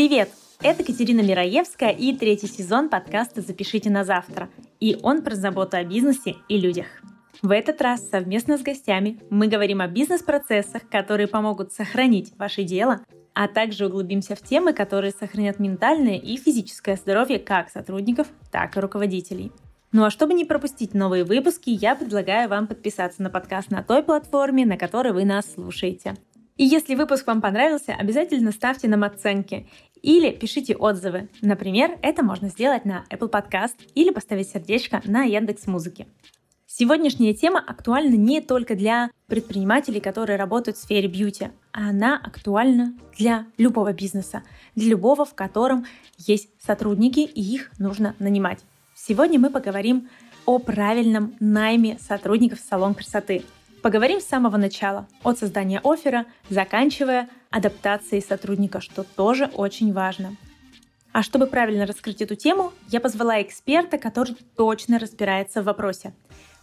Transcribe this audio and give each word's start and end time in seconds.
Привет! 0.00 0.30
Это 0.62 0.82
Катерина 0.82 1.20
Мираевская 1.20 1.90
и 1.90 2.16
третий 2.16 2.46
сезон 2.46 2.88
подкаста 2.88 3.42
«Запишите 3.42 3.90
на 3.90 4.02
завтра». 4.02 4.48
И 4.80 4.96
он 5.02 5.20
про 5.20 5.34
заботу 5.34 5.76
о 5.76 5.84
бизнесе 5.84 6.36
и 6.48 6.58
людях. 6.58 6.86
В 7.42 7.50
этот 7.50 7.82
раз 7.82 8.08
совместно 8.08 8.56
с 8.56 8.62
гостями 8.62 9.20
мы 9.28 9.46
говорим 9.46 9.82
о 9.82 9.88
бизнес-процессах, 9.88 10.88
которые 10.88 11.26
помогут 11.26 11.74
сохранить 11.74 12.32
ваше 12.38 12.62
дело, 12.62 13.00
а 13.34 13.46
также 13.46 13.88
углубимся 13.88 14.34
в 14.36 14.40
темы, 14.40 14.72
которые 14.72 15.12
сохранят 15.12 15.58
ментальное 15.58 16.16
и 16.16 16.38
физическое 16.38 16.96
здоровье 16.96 17.38
как 17.38 17.68
сотрудников, 17.68 18.26
так 18.50 18.78
и 18.78 18.80
руководителей. 18.80 19.52
Ну 19.92 20.04
а 20.04 20.10
чтобы 20.10 20.32
не 20.32 20.46
пропустить 20.46 20.94
новые 20.94 21.24
выпуски, 21.24 21.68
я 21.68 21.94
предлагаю 21.94 22.48
вам 22.48 22.68
подписаться 22.68 23.22
на 23.22 23.28
подкаст 23.28 23.70
на 23.70 23.82
той 23.82 24.02
платформе, 24.02 24.64
на 24.64 24.78
которой 24.78 25.12
вы 25.12 25.26
нас 25.26 25.52
слушаете. 25.52 26.16
И 26.60 26.64
если 26.64 26.94
выпуск 26.94 27.26
вам 27.26 27.40
понравился, 27.40 27.94
обязательно 27.94 28.52
ставьте 28.52 28.86
нам 28.86 29.02
оценки 29.02 29.66
или 30.02 30.30
пишите 30.30 30.76
отзывы. 30.76 31.30
Например, 31.40 31.98
это 32.02 32.22
можно 32.22 32.50
сделать 32.50 32.84
на 32.84 33.06
Apple 33.08 33.30
Podcast 33.30 33.76
или 33.94 34.10
поставить 34.10 34.50
сердечко 34.50 35.00
на 35.06 35.22
Яндекс 35.22 35.66
Музыке. 35.66 36.06
Сегодняшняя 36.66 37.32
тема 37.32 37.64
актуальна 37.66 38.14
не 38.14 38.42
только 38.42 38.74
для 38.74 39.10
предпринимателей, 39.26 40.00
которые 40.00 40.36
работают 40.36 40.76
в 40.76 40.82
сфере 40.82 41.08
бьюти, 41.08 41.48
она 41.72 42.20
актуальна 42.22 42.92
для 43.16 43.46
любого 43.56 43.94
бизнеса, 43.94 44.42
для 44.74 44.90
любого, 44.90 45.24
в 45.24 45.32
котором 45.32 45.86
есть 46.18 46.50
сотрудники 46.62 47.20
и 47.20 47.40
их 47.40 47.70
нужно 47.78 48.14
нанимать. 48.18 48.58
Сегодня 48.94 49.38
мы 49.38 49.48
поговорим 49.48 50.10
о 50.44 50.58
правильном 50.58 51.34
найме 51.40 51.96
сотрудников 52.06 52.60
в 52.60 52.68
салон 52.68 52.92
красоты. 52.92 53.44
Поговорим 53.82 54.20
с 54.20 54.26
самого 54.26 54.58
начала, 54.58 55.08
от 55.22 55.38
создания 55.38 55.80
оффера, 55.82 56.26
заканчивая 56.50 57.30
адаптацией 57.50 58.22
сотрудника, 58.22 58.82
что 58.82 59.04
тоже 59.04 59.50
очень 59.54 59.94
важно. 59.94 60.36
А 61.12 61.22
чтобы 61.22 61.46
правильно 61.46 61.86
раскрыть 61.86 62.20
эту 62.20 62.36
тему, 62.36 62.72
я 62.88 63.00
позвала 63.00 63.40
эксперта, 63.40 63.96
который 63.96 64.36
точно 64.54 64.98
разбирается 64.98 65.62
в 65.62 65.64
вопросе. 65.64 66.12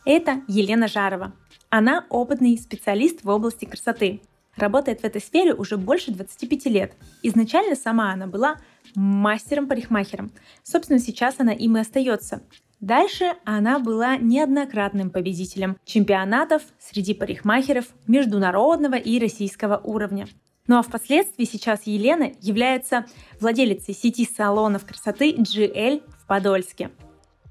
Это 0.06 0.42
Елена 0.48 0.88
Жарова. 0.88 1.34
Она 1.70 2.06
опытный 2.10 2.56
специалист 2.58 3.24
в 3.24 3.30
области 3.30 3.66
красоты. 3.66 4.22
Работает 4.56 5.02
в 5.02 5.04
этой 5.04 5.20
сфере 5.20 5.54
уже 5.54 5.76
больше 5.78 6.12
25 6.12 6.66
лет. 6.66 6.94
Изначально 7.24 7.76
сама 7.76 8.14
она 8.14 8.28
была 8.28 8.58
мастером-парикмахером. 8.96 10.32
Собственно, 10.64 11.00
сейчас 11.00 11.36
она 11.40 11.52
им 11.52 11.78
и 11.78 11.82
остается. 11.82 12.42
Дальше 12.80 13.34
она 13.44 13.80
была 13.80 14.18
неоднократным 14.18 15.10
победителем 15.10 15.78
чемпионатов 15.86 16.62
среди 16.80 17.14
парикмахеров 17.14 17.86
международного 18.08 18.96
и 18.96 19.20
российского 19.20 19.78
уровня. 19.84 20.28
Ну 20.68 20.78
а 20.78 20.82
впоследствии 20.82 21.46
сейчас 21.46 21.84
Елена 21.86 22.32
является 22.42 23.06
владелицей 23.40 23.94
сети 23.94 24.26
салонов 24.26 24.86
красоты 24.86 25.32
GL 25.32 26.04
в 26.20 26.28
Подольске 26.28 26.92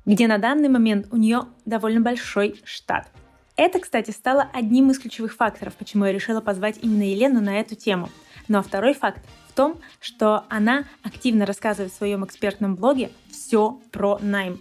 где 0.06 0.28
на 0.28 0.38
данный 0.38 0.68
момент 0.68 1.08
у 1.10 1.16
нее 1.16 1.46
довольно 1.66 2.00
большой 2.00 2.61
штат. 2.64 3.08
Это, 3.56 3.80
кстати, 3.80 4.11
стало 4.11 4.48
одним 4.52 4.90
из 4.90 4.98
ключевых 4.98 5.34
факторов, 5.34 5.74
почему 5.74 6.05
я 6.05 6.12
решила 6.12 6.40
позвать 6.40 6.78
именно 6.83 7.02
Елену 7.02 7.40
на 7.40 7.58
эту 7.58 7.74
тему. 7.74 8.08
Ну 8.48 8.58
а 8.58 8.62
второй 8.62 8.94
факт 8.94 9.22
в 9.48 9.55
том, 9.55 9.80
что 10.00 10.44
она 10.48 10.84
активно 11.02 11.44
рассказывает 11.46 11.92
в 11.92 11.96
своем 11.96 12.24
экспертном 12.24 12.77
блоге 12.77 13.11
все 13.30 13.80
про 13.90 14.18
найм. 14.20 14.61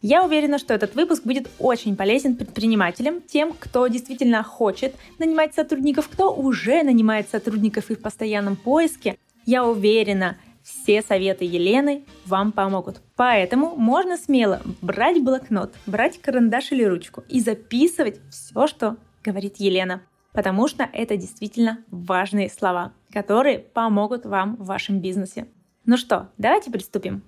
Я 0.00 0.24
уверена, 0.24 0.58
что 0.58 0.74
этот 0.74 0.94
выпуск 0.94 1.24
будет 1.24 1.50
очень 1.58 1.96
полезен 1.96 2.36
предпринимателям, 2.36 3.20
тем, 3.20 3.52
кто 3.52 3.88
действительно 3.88 4.44
хочет 4.44 4.94
нанимать 5.18 5.54
сотрудников, 5.54 6.08
кто 6.08 6.32
уже 6.32 6.84
нанимает 6.84 7.28
сотрудников 7.28 7.90
и 7.90 7.96
в 7.96 8.00
постоянном 8.00 8.54
поиске. 8.54 9.18
Я 9.44 9.66
уверена, 9.66 10.36
все 10.62 11.02
советы 11.02 11.44
Елены 11.44 12.04
вам 12.26 12.52
помогут. 12.52 13.00
Поэтому 13.16 13.74
можно 13.74 14.16
смело 14.16 14.62
брать 14.82 15.20
блокнот, 15.20 15.74
брать 15.86 16.20
карандаш 16.20 16.70
или 16.70 16.84
ручку 16.84 17.24
и 17.28 17.40
записывать 17.40 18.20
все, 18.30 18.68
что 18.68 18.98
говорит 19.24 19.56
Елена. 19.56 20.02
Потому 20.32 20.68
что 20.68 20.88
это 20.92 21.16
действительно 21.16 21.84
важные 21.90 22.50
слова, 22.50 22.92
которые 23.12 23.58
помогут 23.58 24.26
вам 24.26 24.54
в 24.56 24.66
вашем 24.66 25.00
бизнесе. 25.00 25.48
Ну 25.86 25.96
что, 25.96 26.28
давайте 26.38 26.70
приступим. 26.70 27.22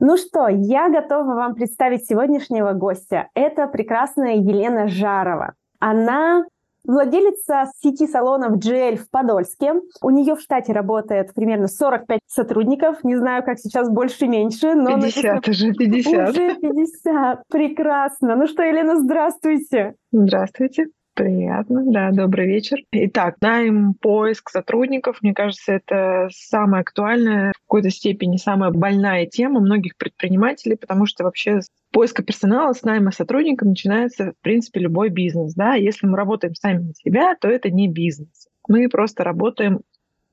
Ну 0.00 0.16
что, 0.16 0.48
я 0.48 0.88
готова 0.88 1.34
вам 1.34 1.54
представить 1.54 2.06
сегодняшнего 2.06 2.72
гостя. 2.72 3.28
Это 3.34 3.66
прекрасная 3.66 4.36
Елена 4.36 4.86
Жарова. 4.86 5.54
Она 5.80 6.44
Владелица 6.88 7.64
сети 7.82 8.06
салонов 8.06 8.56
GL 8.56 8.96
в 8.96 9.10
Подольске. 9.10 9.74
У 10.00 10.08
нее 10.08 10.36
в 10.36 10.40
штате 10.40 10.72
работает 10.72 11.34
примерно 11.34 11.68
45 11.68 12.20
сотрудников. 12.26 13.04
Не 13.04 13.16
знаю, 13.16 13.44
как 13.44 13.58
сейчас 13.58 13.90
больше-меньше, 13.90 14.74
но... 14.74 14.94
50 14.94 14.94
написано... 14.96 15.40
уже, 15.48 15.72
50. 15.74 16.28
Уже 16.30 16.54
50. 16.54 17.42
Прекрасно. 17.50 18.36
Ну 18.36 18.46
что, 18.46 18.62
Елена, 18.62 18.96
здравствуйте. 19.02 19.96
Здравствуйте. 20.12 20.86
Приятно, 21.18 21.82
да, 21.84 22.12
добрый 22.12 22.46
вечер. 22.46 22.78
Итак, 22.92 23.38
найм, 23.40 23.94
поиск 23.94 24.50
сотрудников, 24.50 25.18
мне 25.20 25.34
кажется, 25.34 25.72
это 25.72 26.28
самая 26.30 26.82
актуальная, 26.82 27.50
в 27.56 27.60
какой-то 27.62 27.90
степени 27.90 28.36
самая 28.36 28.70
больная 28.70 29.26
тема 29.26 29.58
многих 29.58 29.96
предпринимателей, 29.96 30.76
потому 30.76 31.06
что 31.06 31.24
вообще 31.24 31.60
с 31.60 31.70
поиска 31.90 32.22
персонала, 32.22 32.72
с 32.72 32.84
найма 32.84 33.10
сотрудника 33.10 33.66
начинается, 33.66 34.30
в 34.30 34.42
принципе, 34.42 34.78
любой 34.78 35.08
бизнес. 35.08 35.54
Да? 35.54 35.74
Если 35.74 36.06
мы 36.06 36.16
работаем 36.16 36.54
сами 36.54 36.84
на 36.84 36.94
себя, 36.94 37.34
то 37.34 37.48
это 37.48 37.68
не 37.68 37.88
бизнес. 37.88 38.46
Мы 38.68 38.88
просто 38.88 39.24
работаем 39.24 39.80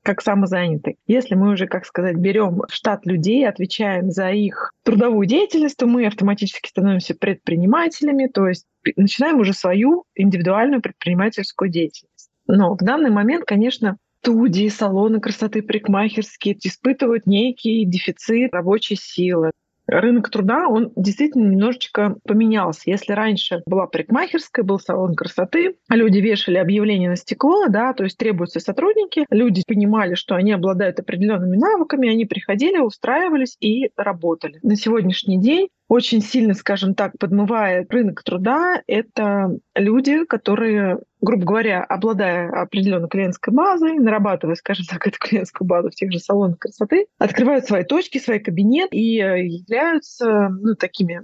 как 0.06 0.22
самозанятый. 0.22 0.98
Если 1.08 1.34
мы 1.34 1.52
уже, 1.52 1.66
как 1.66 1.84
сказать, 1.84 2.16
берем 2.16 2.62
штат 2.68 3.04
людей, 3.06 3.46
отвечаем 3.46 4.12
за 4.12 4.30
их 4.30 4.72
трудовую 4.84 5.26
деятельность, 5.26 5.76
то 5.76 5.86
мы 5.86 6.06
автоматически 6.06 6.68
становимся 6.68 7.16
предпринимателями, 7.16 8.28
то 8.32 8.46
есть 8.46 8.66
начинаем 8.94 9.40
уже 9.40 9.52
свою 9.52 10.04
индивидуальную 10.14 10.80
предпринимательскую 10.80 11.70
деятельность. 11.70 12.30
Но 12.46 12.74
в 12.74 12.78
данный 12.78 13.10
момент, 13.10 13.46
конечно, 13.46 13.96
студии, 14.20 14.68
салоны 14.68 15.20
красоты, 15.20 15.60
парикмахерские 15.62 16.56
испытывают 16.62 17.26
некий 17.26 17.84
дефицит 17.84 18.54
рабочей 18.54 18.94
силы 18.94 19.50
рынок 19.86 20.30
труда, 20.30 20.68
он 20.68 20.92
действительно 20.96 21.48
немножечко 21.50 22.16
поменялся. 22.24 22.82
Если 22.86 23.12
раньше 23.12 23.62
была 23.66 23.86
парикмахерская, 23.86 24.64
был 24.64 24.78
салон 24.78 25.14
красоты, 25.14 25.76
люди 25.88 26.18
вешали 26.18 26.58
объявления 26.58 27.08
на 27.08 27.16
стекло, 27.16 27.66
да, 27.68 27.92
то 27.92 28.04
есть 28.04 28.18
требуются 28.18 28.60
сотрудники, 28.60 29.26
люди 29.30 29.62
понимали, 29.66 30.14
что 30.14 30.34
они 30.34 30.52
обладают 30.52 30.98
определенными 31.00 31.56
навыками, 31.56 32.08
они 32.08 32.24
приходили, 32.24 32.78
устраивались 32.78 33.56
и 33.60 33.90
работали. 33.96 34.58
На 34.62 34.76
сегодняшний 34.76 35.40
день 35.40 35.68
очень 35.88 36.20
сильно, 36.20 36.54
скажем 36.54 36.94
так, 36.94 37.16
подмывает 37.18 37.92
рынок 37.92 38.22
труда, 38.22 38.82
это 38.86 39.50
люди, 39.74 40.24
которые, 40.24 41.00
грубо 41.20 41.44
говоря, 41.44 41.84
обладая 41.84 42.50
определенной 42.50 43.08
клиентской 43.08 43.54
базой, 43.54 43.98
нарабатывая, 43.98 44.56
скажем 44.56 44.86
так, 44.88 45.06
эту 45.06 45.18
клиентскую 45.18 45.66
базу 45.66 45.90
в 45.90 45.94
тех 45.94 46.12
же 46.12 46.18
салонах 46.18 46.58
красоты, 46.58 47.06
открывают 47.18 47.66
свои 47.66 47.84
точки, 47.84 48.18
свои 48.18 48.38
кабинеты 48.38 48.96
и 48.96 49.16
являются 49.16 50.48
ну, 50.48 50.74
такими 50.74 51.22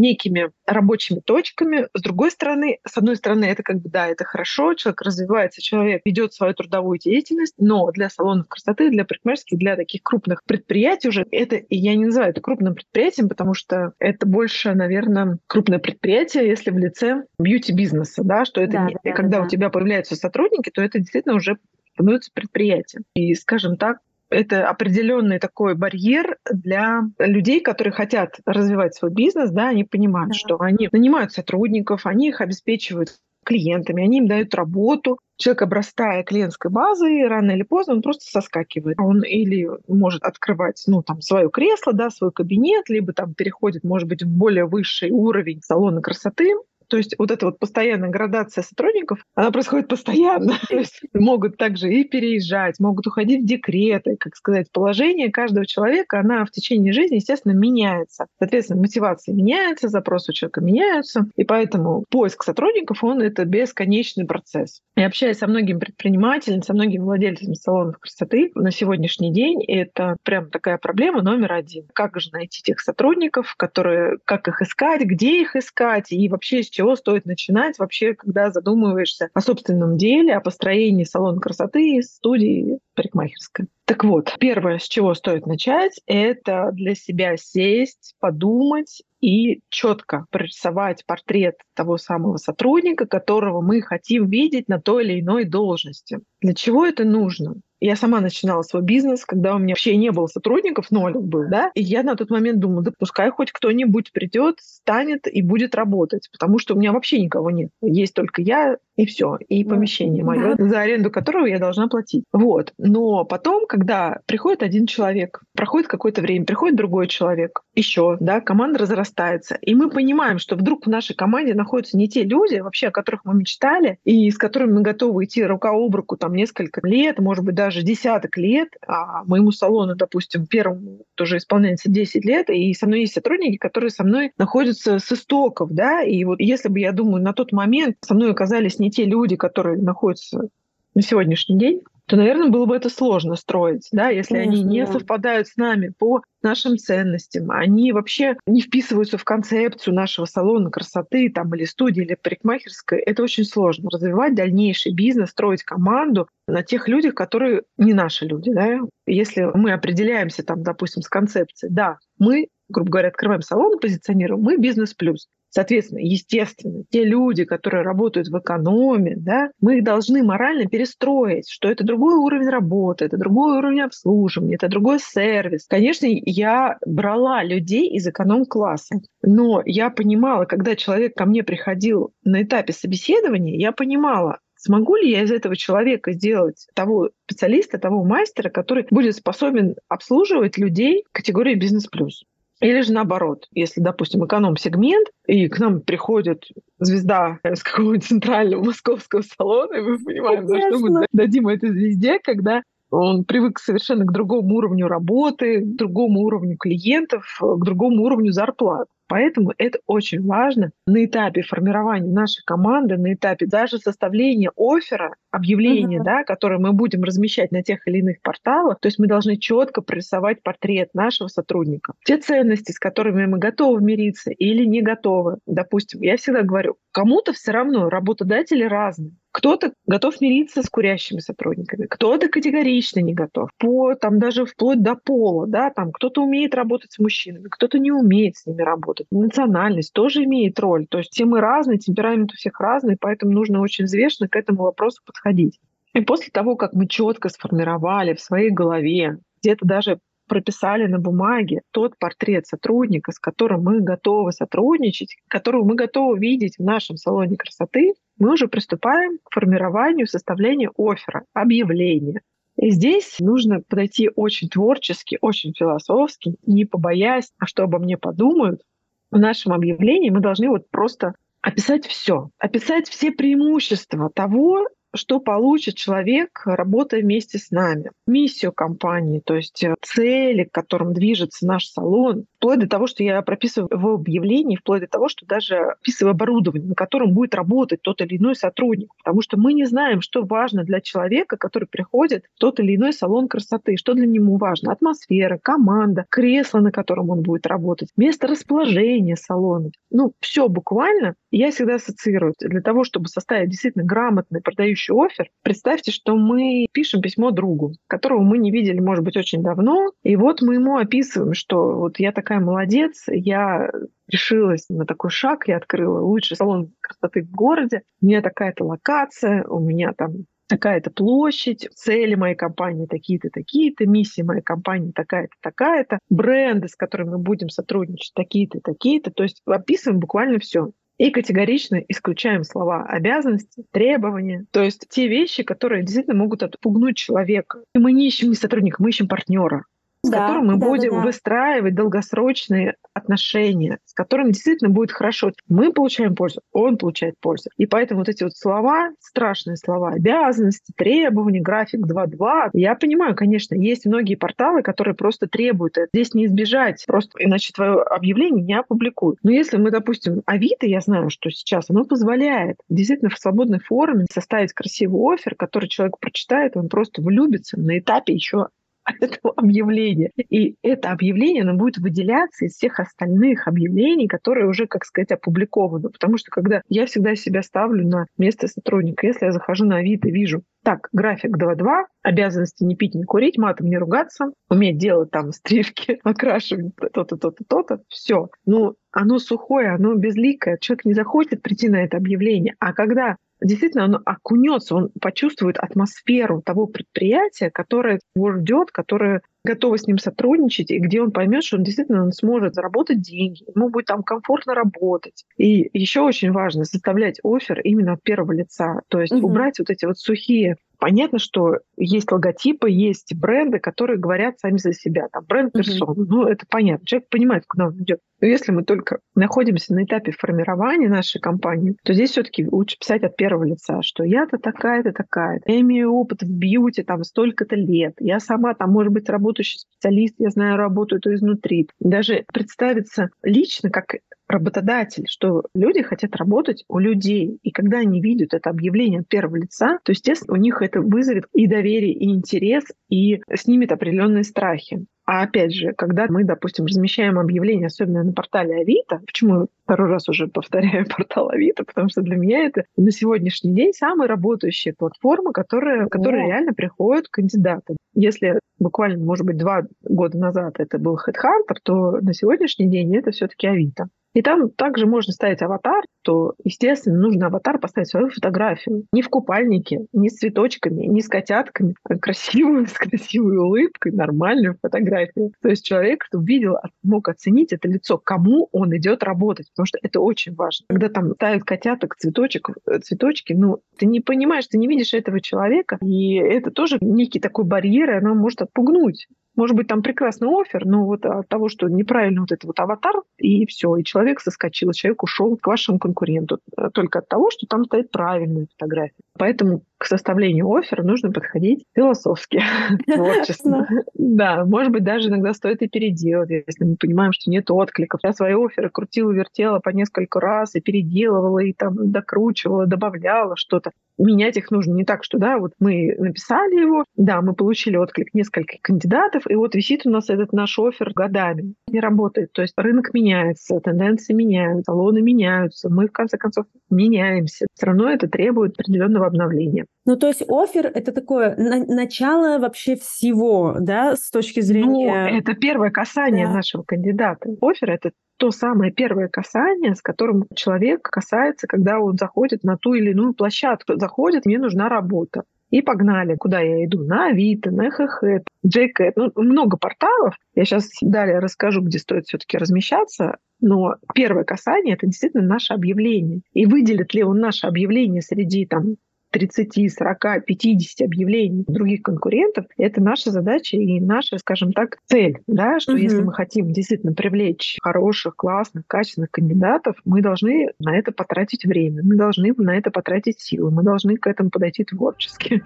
некими 0.00 0.50
рабочими 0.66 1.20
точками. 1.20 1.86
С 1.94 2.02
другой 2.02 2.30
стороны, 2.30 2.78
с 2.86 2.96
одной 2.96 3.16
стороны, 3.16 3.44
это 3.44 3.62
как 3.62 3.80
бы, 3.80 3.90
да, 3.90 4.08
это 4.08 4.24
хорошо, 4.24 4.74
человек 4.74 5.02
развивается, 5.02 5.60
человек 5.60 6.02
ведет 6.04 6.32
свою 6.32 6.54
трудовую 6.54 6.98
деятельность, 6.98 7.54
но 7.58 7.90
для 7.92 8.08
салонов 8.08 8.48
красоты, 8.48 8.90
для 8.90 9.04
парикмахерских, 9.04 9.58
для 9.58 9.76
таких 9.76 10.02
крупных 10.02 10.42
предприятий 10.44 11.08
уже 11.08 11.26
это, 11.30 11.60
я 11.68 11.94
не 11.94 12.06
называю 12.06 12.30
это 12.30 12.40
крупным 12.40 12.74
предприятием, 12.74 13.28
потому 13.28 13.54
что 13.54 13.92
это 13.98 14.26
больше, 14.26 14.74
наверное, 14.74 15.38
крупное 15.46 15.78
предприятие, 15.78 16.48
если 16.48 16.70
в 16.70 16.78
лице 16.78 17.24
бьюти-бизнеса, 17.38 18.22
да, 18.24 18.44
что 18.44 18.60
это 18.60 18.72
да, 18.72 18.86
не, 18.86 18.96
да, 19.04 19.12
когда 19.12 19.38
да. 19.38 19.44
у 19.44 19.48
тебя 19.48 19.68
появляются 19.68 20.16
сотрудники, 20.16 20.70
то 20.70 20.82
это 20.82 20.98
действительно 20.98 21.34
уже 21.34 21.58
становится 21.92 22.30
предприятием. 22.32 23.04
И, 23.14 23.34
скажем 23.34 23.76
так, 23.76 23.98
это 24.30 24.68
определенный 24.68 25.38
такой 25.38 25.74
барьер 25.74 26.38
для 26.50 27.02
людей, 27.18 27.60
которые 27.60 27.92
хотят 27.92 28.36
развивать 28.46 28.94
свой 28.94 29.10
бизнес, 29.10 29.50
да, 29.50 29.68
они 29.68 29.84
понимают, 29.84 30.32
да. 30.32 30.38
что 30.38 30.60
они 30.60 30.88
нанимают 30.92 31.32
сотрудников, 31.32 32.06
они 32.06 32.28
их 32.28 32.40
обеспечивают 32.40 33.16
клиентами, 33.44 34.04
они 34.04 34.18
им 34.18 34.28
дают 34.28 34.54
работу. 34.54 35.18
Человек, 35.36 35.62
обрастая 35.62 36.22
клиентской 36.22 36.70
базой, 36.70 37.26
рано 37.26 37.52
или 37.52 37.62
поздно 37.62 37.94
он 37.94 38.02
просто 38.02 38.30
соскакивает. 38.30 38.98
Он 39.00 39.22
или 39.22 39.68
может 39.88 40.22
открывать 40.22 40.82
ну, 40.86 41.02
там, 41.02 41.20
свое 41.20 41.50
кресло, 41.50 41.92
да, 41.92 42.10
свой 42.10 42.30
кабинет, 42.30 42.88
либо 42.88 43.12
там 43.12 43.34
переходит, 43.34 43.82
может 43.82 44.08
быть, 44.08 44.22
в 44.22 44.28
более 44.28 44.66
высший 44.66 45.10
уровень 45.10 45.62
салона 45.62 46.02
красоты, 46.02 46.54
То 46.90 46.96
есть 46.96 47.14
вот 47.18 47.30
эта 47.30 47.46
вот 47.46 47.58
постоянная 47.58 48.10
градация 48.10 48.62
сотрудников, 48.62 49.24
она 49.34 49.50
происходит 49.50 49.88
постоянно. 49.88 50.58
То 50.68 50.76
есть 50.76 51.00
могут 51.14 51.56
также 51.56 51.92
и 51.92 52.04
переезжать, 52.04 52.80
могут 52.80 53.06
уходить 53.06 53.42
в 53.42 53.46
декреты, 53.46 54.16
как 54.18 54.34
сказать, 54.34 54.70
положение 54.72 55.30
каждого 55.30 55.64
человека, 55.64 56.18
она 56.18 56.44
в 56.44 56.50
течение 56.50 56.92
жизни, 56.92 57.16
естественно, 57.16 57.52
меняется. 57.52 58.26
Соответственно, 58.38 58.80
мотивация 58.80 59.34
меняется, 59.34 59.88
запросы 59.88 60.32
у 60.32 60.34
человека 60.34 60.60
меняются, 60.60 61.26
и 61.36 61.44
поэтому 61.44 62.04
поиск 62.10 62.42
сотрудников, 62.42 63.04
он 63.04 63.22
это 63.22 63.44
бесконечный 63.44 64.26
процесс. 64.26 64.80
И 64.96 65.02
общаясь 65.02 65.38
со 65.38 65.46
многими 65.46 65.78
предпринимателями, 65.78 66.62
со 66.62 66.74
многими 66.74 67.02
владельцами 67.02 67.54
салонов 67.54 67.98
красоты 67.98 68.50
на 68.54 68.72
сегодняшний 68.72 69.32
день, 69.32 69.62
это 69.64 70.16
прям 70.24 70.50
такая 70.50 70.76
проблема 70.78 71.22
номер 71.22 71.52
один. 71.52 71.86
Как 71.94 72.18
же 72.20 72.30
найти 72.32 72.62
тех 72.62 72.80
сотрудников, 72.80 73.54
которые, 73.56 74.18
как 74.24 74.48
их 74.48 74.60
искать, 74.60 75.02
где 75.02 75.40
их 75.40 75.54
искать, 75.54 76.10
и 76.10 76.28
вообще 76.28 76.62
с 76.62 76.68
чего 76.80 76.96
стоит 76.96 77.26
начинать, 77.26 77.78
вообще, 77.78 78.14
когда 78.14 78.50
задумываешься 78.50 79.28
о 79.34 79.42
собственном 79.42 79.98
деле, 79.98 80.34
о 80.34 80.40
построении 80.40 81.04
салона 81.04 81.38
красоты, 81.38 82.00
студии 82.02 82.78
парикмахерской. 82.94 83.66
Так 83.84 84.02
вот, 84.02 84.34
первое, 84.40 84.78
с 84.78 84.88
чего 84.88 85.12
стоит 85.12 85.46
начать, 85.46 86.00
это 86.06 86.70
для 86.72 86.94
себя 86.94 87.36
сесть, 87.36 88.14
подумать 88.18 89.02
и 89.20 89.60
четко 89.68 90.24
прорисовать 90.30 91.04
портрет 91.04 91.56
того 91.74 91.98
самого 91.98 92.38
сотрудника, 92.38 93.06
которого 93.06 93.60
мы 93.60 93.82
хотим 93.82 94.30
видеть 94.30 94.68
на 94.68 94.80
той 94.80 95.04
или 95.04 95.20
иной 95.20 95.44
должности. 95.44 96.20
Для 96.40 96.54
чего 96.54 96.86
это 96.86 97.04
нужно? 97.04 97.56
Я 97.80 97.96
сама 97.96 98.20
начинала 98.20 98.62
свой 98.62 98.82
бизнес, 98.82 99.24
когда 99.24 99.54
у 99.54 99.58
меня 99.58 99.72
вообще 99.72 99.96
не 99.96 100.10
было 100.10 100.26
сотрудников, 100.26 100.90
ноль 100.90 101.14
был, 101.14 101.48
да, 101.48 101.70
и 101.74 101.82
я 101.82 102.02
на 102.02 102.14
тот 102.14 102.30
момент 102.30 102.60
думала, 102.60 102.82
да 102.82 102.92
пускай 102.96 103.30
хоть 103.30 103.52
кто-нибудь 103.52 104.12
придет, 104.12 104.56
станет 104.60 105.26
и 105.26 105.42
будет 105.42 105.74
работать, 105.74 106.28
потому 106.30 106.58
что 106.58 106.74
у 106.74 106.78
меня 106.78 106.92
вообще 106.92 107.20
никого 107.20 107.50
нет. 107.50 107.70
Есть 107.80 108.14
только 108.14 108.42
я 108.42 108.76
и 108.96 109.06
все, 109.06 109.38
и 109.48 109.64
помещение 109.64 110.22
мое, 110.22 110.56
да. 110.56 110.68
за 110.68 110.80
аренду 110.80 111.10
которого 111.10 111.46
я 111.46 111.58
должна 111.58 111.88
платить. 111.88 112.24
Вот. 112.32 112.74
Но 112.76 113.24
потом, 113.24 113.66
когда 113.66 114.20
приходит 114.26 114.62
один 114.62 114.86
человек, 114.86 115.40
проходит 115.56 115.88
какое-то 115.88 116.20
время, 116.20 116.44
приходит 116.44 116.76
другой 116.76 117.08
человек, 117.08 117.62
еще, 117.74 118.18
да, 118.20 118.42
команда 118.42 118.80
разрастается, 118.80 119.54
и 119.54 119.74
мы 119.74 119.88
понимаем, 119.88 120.38
что 120.38 120.54
вдруг 120.54 120.86
в 120.86 120.90
нашей 120.90 121.16
команде 121.16 121.54
находятся 121.54 121.96
не 121.96 122.08
те 122.08 122.24
люди, 122.24 122.56
вообще, 122.56 122.88
о 122.88 122.90
которых 122.90 123.24
мы 123.24 123.34
мечтали, 123.34 123.98
и 124.04 124.30
с 124.30 124.36
которыми 124.36 124.72
мы 124.72 124.82
готовы 124.82 125.24
идти 125.24 125.42
рука 125.42 125.70
об 125.70 125.94
руку 125.94 126.18
там 126.18 126.34
несколько 126.34 126.86
лет, 126.86 127.18
может 127.20 127.44
быть, 127.44 127.54
даже 127.54 127.69
десяток 127.82 128.36
лет, 128.36 128.68
а 128.86 129.24
моему 129.24 129.52
салону, 129.52 129.94
допустим, 129.94 130.46
первому 130.46 131.04
тоже 131.14 131.38
исполняется 131.38 131.90
10 131.90 132.24
лет, 132.24 132.50
и 132.50 132.74
со 132.74 132.86
мной 132.86 133.00
есть 133.00 133.14
сотрудники, 133.14 133.56
которые 133.56 133.90
со 133.90 134.04
мной 134.04 134.32
находятся 134.36 134.98
с 134.98 135.12
истоков, 135.12 135.70
да, 135.70 136.02
и 136.02 136.24
вот 136.24 136.40
если 136.40 136.68
бы, 136.68 136.80
я 136.80 136.92
думаю, 136.92 137.22
на 137.22 137.32
тот 137.32 137.52
момент 137.52 137.96
со 138.00 138.14
мной 138.14 138.32
оказались 138.32 138.78
не 138.78 138.90
те 138.90 139.04
люди, 139.04 139.36
которые 139.36 139.78
находятся 139.80 140.48
на 140.94 141.02
сегодняшний 141.02 141.58
день, 141.58 141.80
то, 142.10 142.16
наверное, 142.16 142.48
было 142.48 142.66
бы 142.66 142.74
это 142.74 142.90
сложно 142.90 143.36
строить, 143.36 143.88
да, 143.92 144.08
если 144.08 144.34
Конечно, 144.34 144.52
они 144.52 144.64
не 144.64 144.84
да. 144.84 144.92
совпадают 144.94 145.46
с 145.46 145.56
нами 145.56 145.92
по 145.96 146.24
нашим 146.42 146.76
ценностям, 146.76 147.52
они 147.52 147.92
вообще 147.92 148.36
не 148.48 148.62
вписываются 148.62 149.16
в 149.16 149.22
концепцию 149.22 149.94
нашего 149.94 150.24
салона 150.24 150.72
красоты 150.72 151.30
там, 151.30 151.54
или 151.54 151.64
студии, 151.64 152.02
или 152.02 152.16
парикмахерской. 152.20 152.98
Это 152.98 153.22
очень 153.22 153.44
сложно. 153.44 153.90
Развивать 153.92 154.34
дальнейший 154.34 154.92
бизнес, 154.92 155.30
строить 155.30 155.62
команду 155.62 156.26
на 156.48 156.64
тех 156.64 156.88
людях, 156.88 157.14
которые 157.14 157.62
не 157.78 157.94
наши 157.94 158.26
люди. 158.26 158.52
Да? 158.52 158.80
Если 159.06 159.44
мы 159.54 159.70
определяемся, 159.70 160.42
там, 160.42 160.64
допустим, 160.64 161.02
с 161.02 161.08
концепцией, 161.08 161.72
да, 161.72 161.98
мы 162.18 162.48
грубо 162.70 162.90
говоря, 162.90 163.08
открываем 163.08 163.42
салон, 163.42 163.80
позиционируем, 163.80 164.42
мы 164.42 164.56
бизнес 164.56 164.94
плюс. 164.94 165.26
Соответственно, 165.50 165.98
естественно, 165.98 166.84
те 166.90 167.04
люди, 167.04 167.44
которые 167.44 167.82
работают 167.82 168.28
в 168.28 168.38
экономе, 168.38 169.14
да, 169.16 169.50
мы 169.60 169.78
их 169.78 169.84
должны 169.84 170.22
морально 170.22 170.66
перестроить, 170.66 171.50
что 171.50 171.68
это 171.68 171.84
другой 171.84 172.14
уровень 172.14 172.48
работы, 172.48 173.04
это 173.04 173.16
другой 173.16 173.58
уровень 173.58 173.82
обслуживания, 173.82 174.54
это 174.54 174.68
другой 174.68 175.00
сервис. 175.00 175.66
Конечно, 175.68 176.06
я 176.08 176.78
брала 176.86 177.42
людей 177.42 177.88
из 177.88 178.06
эконом-класса, 178.06 179.00
но 179.22 179.62
я 179.64 179.90
понимала, 179.90 180.44
когда 180.44 180.76
человек 180.76 181.14
ко 181.14 181.26
мне 181.26 181.42
приходил 181.42 182.12
на 182.24 182.42
этапе 182.42 182.72
собеседования, 182.72 183.58
я 183.58 183.72
понимала, 183.72 184.38
смогу 184.54 184.96
ли 184.96 185.10
я 185.10 185.22
из 185.22 185.32
этого 185.32 185.56
человека 185.56 186.12
сделать 186.12 186.66
того 186.74 187.10
специалиста, 187.26 187.78
того 187.78 188.04
мастера, 188.04 188.50
который 188.50 188.86
будет 188.90 189.16
способен 189.16 189.74
обслуживать 189.88 190.58
людей 190.58 191.04
категории 191.12 191.54
бизнес 191.54 191.86
плюс. 191.86 192.24
Или 192.60 192.82
же 192.82 192.92
наоборот, 192.92 193.48
если, 193.52 193.80
допустим, 193.80 194.24
эконом-сегмент, 194.24 195.08
и 195.26 195.48
к 195.48 195.58
нам 195.58 195.80
приходит 195.80 196.44
звезда 196.78 197.38
с 197.42 197.62
какого-нибудь 197.62 198.06
центрального 198.06 198.62
московского 198.62 199.22
салона, 199.22 199.74
и 199.74 199.80
мы 199.80 199.98
понимаем, 199.98 200.46
за 200.46 200.60
что 200.60 200.78
мы 200.78 201.06
дадим 201.12 201.48
этой 201.48 201.70
звезде, 201.70 202.18
когда 202.18 202.62
он 202.90 203.24
привык 203.24 203.58
совершенно 203.58 204.04
к 204.04 204.12
другому 204.12 204.56
уровню 204.56 204.88
работы, 204.88 205.60
к 205.60 205.76
другому 205.76 206.20
уровню 206.20 206.56
клиентов, 206.58 207.38
к 207.40 207.64
другому 207.64 208.04
уровню 208.04 208.32
зарплат. 208.32 208.88
Поэтому 209.10 209.52
это 209.58 209.80
очень 209.88 210.24
важно 210.24 210.70
на 210.86 211.04
этапе 211.04 211.42
формирования 211.42 212.08
нашей 212.08 212.44
команды, 212.44 212.96
на 212.96 213.14
этапе 213.14 213.44
даже 213.44 213.78
составления 213.78 214.52
оффера, 214.56 215.16
объявления, 215.32 215.98
uh-huh. 215.98 216.04
да, 216.04 216.22
которое 216.22 216.60
мы 216.60 216.72
будем 216.72 217.02
размещать 217.02 217.50
на 217.50 217.64
тех 217.64 217.80
или 217.88 217.98
иных 217.98 218.22
порталах. 218.22 218.78
То 218.78 218.86
есть 218.86 219.00
мы 219.00 219.08
должны 219.08 219.36
четко 219.36 219.82
прорисовать 219.82 220.44
портрет 220.44 220.90
нашего 220.94 221.26
сотрудника. 221.26 221.94
Те 222.04 222.18
ценности, 222.18 222.70
с 222.70 222.78
которыми 222.78 223.26
мы 223.26 223.38
готовы 223.38 223.82
мириться 223.82 224.30
или 224.30 224.64
не 224.64 224.80
готовы. 224.80 225.38
Допустим, 225.44 226.02
я 226.02 226.16
всегда 226.16 226.42
говорю, 226.42 226.76
кому-то 226.92 227.32
все 227.32 227.50
равно 227.50 227.90
работодатели 227.90 228.62
разные. 228.62 229.16
Кто-то 229.32 229.72
готов 229.86 230.20
мириться 230.20 230.62
с 230.62 230.68
курящими 230.68 231.20
сотрудниками, 231.20 231.86
кто-то 231.86 232.28
категорично 232.28 233.00
не 233.00 233.14
готов. 233.14 233.50
По, 233.58 233.94
там, 233.94 234.18
даже 234.18 234.44
вплоть 234.44 234.82
до 234.82 234.96
пола, 234.96 235.46
да, 235.46 235.70
там 235.70 235.92
кто-то 235.92 236.22
умеет 236.22 236.54
работать 236.54 236.92
с 236.92 236.98
мужчинами, 236.98 237.46
кто-то 237.48 237.78
не 237.78 237.92
умеет 237.92 238.36
с 238.36 238.46
ними 238.46 238.62
работать. 238.62 239.06
Национальность 239.10 239.92
тоже 239.92 240.24
имеет 240.24 240.58
роль. 240.58 240.86
То 240.86 240.98
есть 240.98 241.12
все 241.12 241.26
мы 241.26 241.40
разные, 241.40 241.78
темперамент 241.78 242.32
у 242.32 242.36
всех 242.36 242.58
разный, 242.60 242.96
поэтому 243.00 243.32
нужно 243.32 243.60
очень 243.60 243.84
взвешенно 243.84 244.28
к 244.28 244.36
этому 244.36 244.64
вопросу 244.64 245.00
подходить. 245.04 245.60
И 245.94 246.00
после 246.00 246.30
того, 246.30 246.56
как 246.56 246.72
мы 246.72 246.86
четко 246.86 247.28
сформировали 247.28 248.14
в 248.14 248.20
своей 248.20 248.50
голове, 248.50 249.18
где-то 249.42 249.66
даже 249.66 250.00
прописали 250.30 250.86
на 250.86 251.00
бумаге 251.00 251.62
тот 251.72 251.98
портрет 251.98 252.46
сотрудника, 252.46 253.10
с 253.10 253.18
которым 253.18 253.64
мы 253.64 253.80
готовы 253.80 254.30
сотрудничать, 254.30 255.16
которого 255.26 255.64
мы 255.64 255.74
готовы 255.74 256.18
видеть 256.20 256.56
в 256.56 256.62
нашем 256.62 256.96
салоне 256.96 257.36
красоты, 257.36 257.94
мы 258.20 258.34
уже 258.34 258.46
приступаем 258.46 259.18
к 259.24 259.32
формированию, 259.32 260.06
составлению 260.06 260.72
оффера, 260.76 261.24
объявления. 261.32 262.20
И 262.56 262.70
здесь 262.70 263.16
нужно 263.18 263.62
подойти 263.66 264.10
очень 264.14 264.48
творчески, 264.48 265.18
очень 265.20 265.54
философски, 265.58 266.36
не 266.46 266.66
побоясь, 266.66 267.32
а 267.38 267.46
что 267.46 267.64
обо 267.64 267.78
мне 267.78 267.96
подумают. 267.96 268.62
В 269.10 269.18
нашем 269.18 269.52
объявлении 269.52 270.10
мы 270.10 270.20
должны 270.20 270.50
вот 270.50 270.68
просто 270.70 271.14
описать 271.40 271.86
все, 271.86 272.30
описать 272.38 272.88
все 272.88 273.10
преимущества 273.10 274.10
того, 274.14 274.66
что 274.94 275.20
получит 275.20 275.76
человек, 275.76 276.42
работая 276.44 277.00
вместе 277.00 277.38
с 277.38 277.50
нами. 277.50 277.90
Миссию 278.06 278.52
компании, 278.52 279.20
то 279.24 279.36
есть 279.36 279.62
э, 279.62 279.74
цели, 279.80 280.44
к 280.44 280.52
которым 280.52 280.92
движется 280.92 281.46
наш 281.46 281.66
салон, 281.66 282.26
вплоть 282.40 282.58
до 282.58 282.66
того, 282.66 282.86
что 282.86 283.04
я 283.04 283.20
прописываю 283.20 283.68
в 283.70 283.86
объявлении, 283.88 284.56
вплоть 284.56 284.80
до 284.80 284.86
того, 284.86 285.08
что 285.08 285.26
даже 285.26 285.56
описываю 285.56 286.12
оборудование, 286.12 286.68
на 286.68 286.74
котором 286.74 287.12
будет 287.12 287.34
работать 287.34 287.82
тот 287.82 288.00
или 288.00 288.16
иной 288.16 288.34
сотрудник. 288.34 288.90
Потому 288.96 289.20
что 289.20 289.38
мы 289.38 289.52
не 289.52 289.66
знаем, 289.66 290.00
что 290.00 290.24
важно 290.24 290.64
для 290.64 290.80
человека, 290.80 291.36
который 291.36 291.68
приходит 291.68 292.24
в 292.34 292.40
тот 292.40 292.58
или 292.58 292.76
иной 292.76 292.94
салон 292.94 293.28
красоты, 293.28 293.76
что 293.76 293.92
для 293.92 294.06
него 294.06 294.36
важно. 294.36 294.72
Атмосфера, 294.72 295.38
команда, 295.40 296.06
кресло, 296.08 296.60
на 296.60 296.72
котором 296.72 297.10
он 297.10 297.20
будет 297.20 297.46
работать, 297.46 297.90
место 297.98 298.26
расположения 298.26 299.16
салона. 299.16 299.70
Ну, 299.90 300.12
все 300.20 300.48
буквально 300.48 301.16
я 301.30 301.50
всегда 301.50 301.74
ассоциирую. 301.74 302.34
Для 302.40 302.62
того, 302.62 302.84
чтобы 302.84 303.08
составить 303.08 303.50
действительно 303.50 303.84
грамотный 303.84 304.40
продающий 304.40 304.94
офер, 304.94 305.28
представьте, 305.42 305.92
что 305.92 306.16
мы 306.16 306.66
пишем 306.72 307.02
письмо 307.02 307.32
другу, 307.32 307.74
которого 307.86 308.22
мы 308.22 308.38
не 308.38 308.50
видели, 308.50 308.80
может 308.80 309.04
быть, 309.04 309.16
очень 309.16 309.42
давно, 309.42 309.90
и 310.02 310.16
вот 310.16 310.40
мы 310.40 310.54
ему 310.54 310.78
описываем, 310.78 311.34
что 311.34 311.76
вот 311.76 311.98
я 311.98 312.12
такая 312.30 312.44
молодец, 312.44 313.04
я 313.08 313.72
решилась 314.08 314.68
на 314.68 314.86
такой 314.86 315.10
шаг, 315.10 315.48
я 315.48 315.56
открыла 315.56 315.98
лучший 316.00 316.36
салон 316.36 316.72
красоты 316.80 317.22
в 317.22 317.30
городе, 317.32 317.82
у 318.00 318.06
меня 318.06 318.22
такая-то 318.22 318.64
локация, 318.64 319.44
у 319.48 319.58
меня 319.58 319.92
там 319.94 320.26
такая-то 320.46 320.90
площадь, 320.90 321.68
цели 321.74 322.14
моей 322.14 322.36
компании 322.36 322.86
такие-то, 322.86 323.30
такие-то, 323.30 323.84
миссия 323.84 324.22
моей 324.22 324.42
компании 324.42 324.92
такая-то, 324.92 325.34
такая-то, 325.40 325.98
бренды, 326.08 326.68
с 326.68 326.76
которыми 326.76 327.10
мы 327.10 327.18
будем 327.18 327.48
сотрудничать, 327.48 328.12
такие-то, 328.14 328.60
такие-то. 328.60 329.10
То 329.10 329.24
есть 329.24 329.42
описываем 329.44 329.98
буквально 329.98 330.38
все 330.38 330.70
и 330.98 331.10
категорично 331.10 331.82
исключаем 331.88 332.44
слова 332.44 332.84
обязанности, 332.84 333.64
требования, 333.72 334.44
то 334.52 334.62
есть 334.62 334.86
те 334.88 335.08
вещи, 335.08 335.42
которые 335.42 335.82
действительно 335.82 336.16
могут 336.16 336.44
отпугнуть 336.44 336.96
человека. 336.96 337.64
И 337.74 337.78
мы 337.80 337.90
не 337.90 338.06
ищем 338.06 338.28
не 338.28 338.34
сотрудника, 338.34 338.80
мы 338.80 338.90
ищем 338.90 339.08
партнера. 339.08 339.64
С 340.02 340.08
да, 340.08 340.20
которым 340.20 340.46
мы 340.46 340.56
да, 340.56 340.66
будем 340.66 340.90
да, 340.90 340.96
да. 340.96 341.02
выстраивать 341.02 341.74
долгосрочные 341.74 342.76
отношения, 342.94 343.78
с 343.84 343.92
которыми 343.92 344.32
действительно 344.32 344.70
будет 344.70 344.92
хорошо. 344.92 345.32
Мы 345.48 345.72
получаем 345.72 346.14
пользу, 346.14 346.40
он 346.52 346.78
получает 346.78 347.14
пользу. 347.20 347.50
И 347.56 347.66
поэтому 347.66 348.00
вот 348.00 348.08
эти 348.08 348.24
вот 348.24 348.34
слова, 348.34 348.90
страшные 349.00 349.56
слова, 349.56 349.90
обязанности, 349.90 350.72
требования, 350.76 351.40
график 351.40 351.80
2.2, 351.80 352.50
я 352.54 352.74
понимаю, 352.74 353.14
конечно, 353.14 353.54
есть 353.54 353.86
многие 353.86 354.14
порталы, 354.14 354.62
которые 354.62 354.94
просто 354.94 355.26
требуют 355.26 355.76
это. 355.76 355.88
Здесь 355.92 356.14
не 356.14 356.26
избежать, 356.26 356.84
просто 356.86 357.12
иначе 357.18 357.52
твое 357.52 357.82
объявление 357.82 358.42
не 358.42 358.58
опубликуют. 358.58 359.18
Но 359.22 359.30
если 359.30 359.58
мы, 359.58 359.70
допустим, 359.70 360.22
Авито, 360.24 360.66
я 360.66 360.80
знаю, 360.80 361.10
что 361.10 361.30
сейчас 361.30 361.66
оно 361.68 361.84
позволяет 361.84 362.56
действительно 362.68 363.10
в 363.10 363.18
свободной 363.18 363.60
форме 363.60 364.06
составить 364.10 364.52
красивый 364.52 365.14
офер, 365.14 365.34
который 365.34 365.68
человек 365.68 365.98
прочитает, 365.98 366.56
он 366.56 366.68
просто 366.68 367.02
влюбится 367.02 367.58
на 367.60 367.78
этапе 367.78 368.14
еще 368.14 368.48
этого 369.00 369.32
объявления. 369.36 370.10
И 370.16 370.56
это 370.62 370.90
объявление, 370.90 371.42
оно 371.42 371.54
будет 371.54 371.78
выделяться 371.78 372.44
из 372.44 372.54
всех 372.54 372.80
остальных 372.80 373.46
объявлений, 373.46 374.08
которые 374.08 374.48
уже, 374.48 374.66
как 374.66 374.84
сказать, 374.84 375.12
опубликованы. 375.12 375.88
Потому 375.88 376.16
что 376.16 376.30
когда 376.30 376.62
я 376.68 376.86
всегда 376.86 377.14
себя 377.14 377.42
ставлю 377.42 377.86
на 377.86 378.06
место 378.18 378.48
сотрудника, 378.48 379.06
если 379.06 379.26
я 379.26 379.32
захожу 379.32 379.64
на 379.64 379.76
Авито, 379.76 380.08
вижу, 380.08 380.42
так, 380.62 380.88
график 380.92 381.36
2.2, 381.36 381.84
обязанности 382.02 382.64
не 382.64 382.76
пить, 382.76 382.94
не 382.94 383.04
курить, 383.04 383.38
матом 383.38 383.68
не 383.68 383.78
ругаться, 383.78 384.32
уметь 384.48 384.78
делать 384.78 385.10
там 385.10 385.32
стрижки, 385.32 386.00
окрашивать 386.04 386.74
то-то, 386.76 387.16
то-то, 387.16 387.44
то-то, 387.46 387.82
все. 387.88 388.28
Ну, 388.46 388.74
оно 388.92 389.18
сухое, 389.18 389.70
оно 389.70 389.94
безликое, 389.94 390.58
человек 390.60 390.84
не 390.84 390.94
захочет 390.94 391.42
прийти 391.42 391.68
на 391.68 391.84
это 391.84 391.96
объявление. 391.96 392.54
А 392.58 392.72
когда 392.72 393.16
действительно 393.40 393.84
он 393.84 394.02
окунется, 394.04 394.74
он 394.74 394.90
почувствует 395.00 395.58
атмосферу 395.58 396.42
того 396.42 396.66
предприятия, 396.66 397.50
которое 397.50 398.00
его 398.14 398.32
ждет, 398.32 398.70
которое 398.70 399.22
готово 399.44 399.78
с 399.78 399.86
ним 399.86 399.98
сотрудничать, 399.98 400.70
и 400.70 400.78
где 400.78 401.00
он 401.00 401.12
поймет, 401.12 401.44
что 401.44 401.56
он 401.56 401.62
действительно 401.62 402.04
он 402.04 402.12
сможет 402.12 402.54
заработать 402.54 403.00
деньги, 403.00 403.44
ему 403.54 403.70
будет 403.70 403.86
там 403.86 404.02
комфортно 404.02 404.54
работать. 404.54 405.24
И 405.38 405.70
еще 405.72 406.00
очень 406.00 406.32
важно 406.32 406.64
составлять 406.64 407.20
офер 407.24 407.60
именно 407.60 407.94
от 407.94 408.02
первого 408.02 408.32
лица, 408.32 408.82
то 408.88 409.00
есть 409.00 409.12
угу. 409.12 409.28
убрать 409.28 409.58
вот 409.58 409.70
эти 409.70 409.86
вот 409.86 409.98
сухие 409.98 410.56
Понятно, 410.80 411.18
что 411.18 411.58
есть 411.76 412.10
логотипы, 412.10 412.70
есть 412.70 413.14
бренды, 413.14 413.58
которые 413.58 413.98
говорят 413.98 414.40
сами 414.40 414.56
за 414.56 414.72
себя. 414.72 415.08
Там 415.12 415.26
бренд 415.28 415.52
персон. 415.52 415.90
Mm-hmm. 415.90 416.06
Ну, 416.08 416.26
это 416.26 416.46
понятно. 416.48 416.86
Человек 416.86 417.08
понимает, 417.10 417.44
куда 417.46 417.66
он 417.66 417.74
идет. 417.82 418.00
Но 418.20 418.26
если 418.26 418.52
мы 418.52 418.64
только 418.64 418.98
находимся 419.14 419.74
на 419.74 419.84
этапе 419.84 420.12
формирования 420.12 420.88
нашей 420.88 421.20
компании, 421.20 421.76
то 421.84 421.94
здесь 421.94 422.10
все-таки 422.10 422.46
лучше 422.46 422.78
писать 422.78 423.02
от 423.02 423.16
первого 423.16 423.44
лица, 423.44 423.82
что 423.82 424.04
я-то 424.04 424.38
такая-то 424.38 424.92
такая. 424.92 425.40
Я 425.46 425.60
имею 425.60 425.92
опыт 425.92 426.22
в 426.22 426.30
бьюти 426.30 426.82
там 426.82 427.04
столько-то 427.04 427.56
лет. 427.56 427.94
Я 427.98 428.20
сама 428.20 428.54
там, 428.54 428.70
может 428.70 428.92
быть, 428.92 429.08
работающий 429.08 429.60
специалист, 429.60 430.14
я 430.18 430.30
знаю, 430.30 430.56
работаю 430.56 431.00
то 431.00 431.14
изнутри. 431.14 431.68
Даже 431.80 432.24
представиться 432.32 433.10
лично 433.22 433.70
как 433.70 433.96
работодатель, 434.30 435.04
что 435.08 435.44
люди 435.54 435.82
хотят 435.82 436.16
работать 436.16 436.64
у 436.68 436.78
людей. 436.78 437.38
И 437.42 437.50
когда 437.50 437.78
они 437.78 438.00
видят 438.00 438.32
это 438.32 438.50
объявление 438.50 439.00
от 439.00 439.08
первого 439.08 439.36
лица, 439.36 439.78
то, 439.82 439.92
естественно, 439.92 440.34
у 440.34 440.40
них 440.40 440.62
это 440.62 440.80
вызовет 440.80 441.24
и 441.32 441.46
доверие, 441.46 441.92
и 441.92 442.10
интерес, 442.10 442.64
и 442.88 443.20
снимет 443.34 443.72
определенные 443.72 444.24
страхи. 444.24 444.86
А 445.12 445.22
опять 445.22 445.52
же, 445.52 445.72
когда 445.72 446.06
мы, 446.08 446.22
допустим, 446.22 446.66
размещаем 446.66 447.18
объявление, 447.18 447.66
особенно 447.66 448.04
на 448.04 448.12
портале 448.12 448.60
Авито, 448.60 449.00
почему 449.04 449.48
второй 449.64 449.88
раз 449.88 450.08
уже 450.08 450.28
повторяю 450.28 450.86
портал 450.96 451.30
Авито, 451.30 451.64
потому 451.64 451.88
что 451.88 452.00
для 452.02 452.14
меня 452.14 452.44
это 452.44 452.62
на 452.76 452.92
сегодняшний 452.92 453.52
день 453.52 453.72
самая 453.72 454.06
работающая 454.06 454.72
платформа, 454.72 455.32
которая, 455.32 455.88
которая 455.88 456.28
реально 456.28 456.52
приходит 456.52 457.08
кандидаты. 457.08 457.76
Если 457.94 458.38
буквально, 458.58 459.04
может 459.04 459.26
быть, 459.26 459.36
два 459.36 459.62
года 459.82 460.18
назад 460.18 460.54
это 460.58 460.78
был 460.78 460.96
HeadHunter, 460.96 461.56
то 461.62 462.00
на 462.00 462.14
сегодняшний 462.14 462.68
день 462.68 462.94
это 462.96 463.10
все-таки 463.10 463.46
Авито. 463.46 463.88
И 464.14 464.22
там 464.22 464.50
также 464.50 464.86
можно 464.86 465.12
ставить 465.12 465.40
аватар, 465.40 465.84
то, 466.02 466.34
естественно, 466.42 466.98
нужно 466.98 467.26
аватар 467.26 467.58
поставить 467.58 467.88
свою 467.88 468.08
фотографию. 468.08 468.84
Не 468.92 469.02
в 469.02 469.08
купальнике, 469.08 469.86
не 469.92 470.08
с 470.08 470.16
цветочками, 470.16 470.86
не 470.86 471.00
с 471.00 471.08
котятками, 471.08 471.74
а 471.84 471.96
красивую, 471.96 472.66
с 472.68 472.72
красивой 472.72 473.36
улыбкой, 473.36 473.92
нормальную 473.92 474.56
фотографию. 474.60 475.32
То 475.42 475.48
есть 475.48 475.64
человек, 475.64 476.04
чтобы 476.04 476.24
видел, 476.26 476.56
мог 476.82 477.08
оценить 477.08 477.52
это 477.52 477.68
лицо, 477.68 477.98
кому 477.98 478.48
он 478.50 478.76
идет 478.76 479.04
работать, 479.04 479.48
потому 479.54 479.66
что 479.66 479.78
это 479.82 480.00
очень 480.00 480.34
важно. 480.34 480.66
Когда 480.68 480.88
там 480.88 481.12
ставят 481.14 481.44
котяток, 481.44 481.96
цветочек, 481.96 482.50
э, 482.66 482.78
цветочки, 482.80 483.32
ну, 483.32 483.60
ты 483.78 483.86
не 483.86 484.00
понимаешь, 484.00 484.46
ты 484.48 484.58
не 484.58 484.66
видишь 484.66 484.94
этого 484.94 485.20
человека, 485.20 485.78
и 485.82 486.14
это 486.16 486.50
тоже 486.50 486.78
некий 486.80 487.20
такой 487.20 487.44
барьер, 487.44 487.79
и 487.88 487.96
оно 487.96 488.14
может 488.14 488.42
отпугнуть. 488.42 489.06
Может 489.36 489.56
быть, 489.56 489.68
там 489.68 489.82
прекрасный 489.82 490.28
офер, 490.28 490.66
но 490.66 490.84
вот 490.84 491.06
от 491.06 491.28
того, 491.28 491.48
что 491.48 491.68
неправильно 491.68 492.22
вот 492.22 492.32
этот 492.32 492.44
вот 492.44 492.58
аватар, 492.58 492.96
и 493.16 493.46
все, 493.46 493.76
и 493.76 493.84
человек 493.84 494.20
соскочил, 494.20 494.72
человек 494.72 495.02
ушел 495.02 495.36
к 495.36 495.46
вашему 495.46 495.78
конкуренту 495.78 496.40
э, 496.56 496.68
только 496.74 496.98
от 496.98 497.08
того, 497.08 497.30
что 497.30 497.46
там 497.46 497.64
стоит 497.64 497.90
правильная 497.90 498.48
фотография. 498.52 498.94
Поэтому 499.16 499.62
к 499.78 499.86
составлению 499.86 500.52
оффера 500.52 500.82
нужно 500.82 501.10
подходить 501.10 501.64
философски, 501.74 502.42
творчески. 502.86 503.48
Да, 503.94 504.44
может 504.44 504.72
быть, 504.72 504.84
даже 504.84 505.08
иногда 505.08 505.32
стоит 505.32 505.62
и 505.62 505.68
переделать, 505.68 506.30
если 506.30 506.64
мы 506.64 506.76
понимаем, 506.76 507.12
что 507.12 507.30
нет 507.30 507.50
откликов. 507.50 508.00
Я 508.02 508.12
свои 508.12 508.34
оферы 508.34 508.68
крутила, 508.68 509.12
вертела 509.12 509.60
по 509.60 509.70
несколько 509.70 510.20
раз 510.20 510.54
и 510.54 510.60
переделывала, 510.60 511.38
и 511.38 511.52
там 511.52 511.90
докручивала, 511.90 512.66
добавляла 512.66 513.36
что-то. 513.36 513.70
Менять 514.00 514.36
их 514.36 514.50
нужно 514.50 514.72
не 514.72 514.84
так, 514.84 515.04
что, 515.04 515.18
да, 515.18 515.38
вот 515.38 515.52
мы 515.58 515.94
написали 515.98 516.60
его, 516.60 516.84
да, 516.96 517.20
мы 517.20 517.34
получили 517.34 517.76
отклик 517.76 518.14
нескольких 518.14 518.60
кандидатов, 518.62 519.24
и 519.28 519.34
вот 519.34 519.54
висит 519.54 519.82
у 519.84 519.90
нас 519.90 520.08
этот 520.08 520.32
наш 520.32 520.58
офер 520.58 520.92
годами. 520.94 521.54
Не 521.68 521.80
работает. 521.80 522.32
То 522.32 522.42
есть 522.42 522.54
рынок 522.56 522.94
меняется, 522.94 523.60
тенденции 523.60 524.14
меняются, 524.14 524.72
салоны 524.72 525.02
меняются, 525.02 525.68
мы, 525.68 525.88
в 525.88 525.92
конце 525.92 526.16
концов, 526.16 526.46
меняемся. 526.70 527.46
Все 527.54 527.66
равно 527.66 527.90
это 527.90 528.08
требует 528.08 528.54
определенного 528.58 529.06
обновления. 529.06 529.66
Ну, 529.84 529.96
то 529.96 530.08
есть 530.08 530.22
офер— 530.28 530.70
это 530.74 530.92
такое 530.92 531.34
на- 531.36 531.64
начало 531.66 532.38
вообще 532.38 532.76
всего, 532.76 533.56
да, 533.60 533.96
с 533.96 534.10
точки 534.10 534.40
ну, 534.40 534.46
зрения... 534.46 535.08
Ну, 535.10 535.18
это 535.18 535.34
первое 535.34 535.70
касание 535.70 536.26
да. 536.26 536.34
нашего 536.34 536.62
кандидата. 536.62 537.28
Офер— 537.40 537.70
это 537.72 537.90
то 538.20 538.30
самое 538.30 538.70
первое 538.70 539.08
касание, 539.08 539.74
с 539.74 539.80
которым 539.80 540.26
человек 540.36 540.82
касается, 540.82 541.46
когда 541.46 541.80
он 541.80 541.96
заходит 541.96 542.44
на 542.44 542.58
ту 542.58 542.74
или 542.74 542.90
иную 542.90 543.14
площадку. 543.14 543.78
Заходит, 543.78 544.26
мне 544.26 544.38
нужна 544.38 544.68
работа. 544.68 545.22
И 545.48 545.62
погнали, 545.62 546.16
куда 546.16 546.40
я 546.40 546.64
иду. 546.64 546.84
На 546.84 547.06
Авито, 547.06 547.50
на 547.50 547.70
ХХ, 547.70 548.04
JCat. 548.46 548.92
Ну, 548.94 549.10
много 549.16 549.56
порталов. 549.56 550.14
Я 550.34 550.44
сейчас 550.44 550.68
далее 550.82 551.18
расскажу, 551.18 551.62
где 551.62 551.78
стоит 551.78 552.04
все-таки 552.04 552.36
размещаться. 552.36 553.16
Но 553.40 553.76
первое 553.94 554.24
касание— 554.24 554.74
это 554.76 554.86
действительно 554.86 555.24
наше 555.24 555.54
объявление. 555.54 556.20
И 556.34 556.44
выделит 556.44 556.92
ли 556.92 557.02
он 557.02 557.20
наше 557.20 557.46
объявление 557.46 558.02
среди 558.02 558.44
там, 558.44 558.76
30, 559.10 559.72
40, 559.72 560.24
50 560.24 560.86
объявлений 560.86 561.44
других 561.46 561.82
конкурентов, 561.82 562.46
это 562.56 562.80
наша 562.80 563.10
задача 563.10 563.56
и 563.56 563.80
наша, 563.80 564.18
скажем 564.18 564.52
так, 564.52 564.78
цель, 564.86 565.18
да, 565.26 565.60
что 565.60 565.72
угу. 565.72 565.80
если 565.80 566.02
мы 566.02 566.12
хотим 566.12 566.52
действительно 566.52 566.92
привлечь 566.92 567.58
хороших, 567.62 568.16
классных, 568.16 568.64
качественных 568.66 569.10
кандидатов, 569.10 569.76
мы 569.84 570.02
должны 570.02 570.50
на 570.58 570.76
это 570.76 570.92
потратить 570.92 571.44
время, 571.44 571.82
мы 571.82 571.96
должны 571.96 572.32
на 572.36 572.56
это 572.56 572.70
потратить 572.70 573.20
силы, 573.20 573.50
мы 573.50 573.62
должны 573.62 573.96
к 573.96 574.06
этому 574.06 574.30
подойти 574.30 574.64
творчески. 574.64 575.42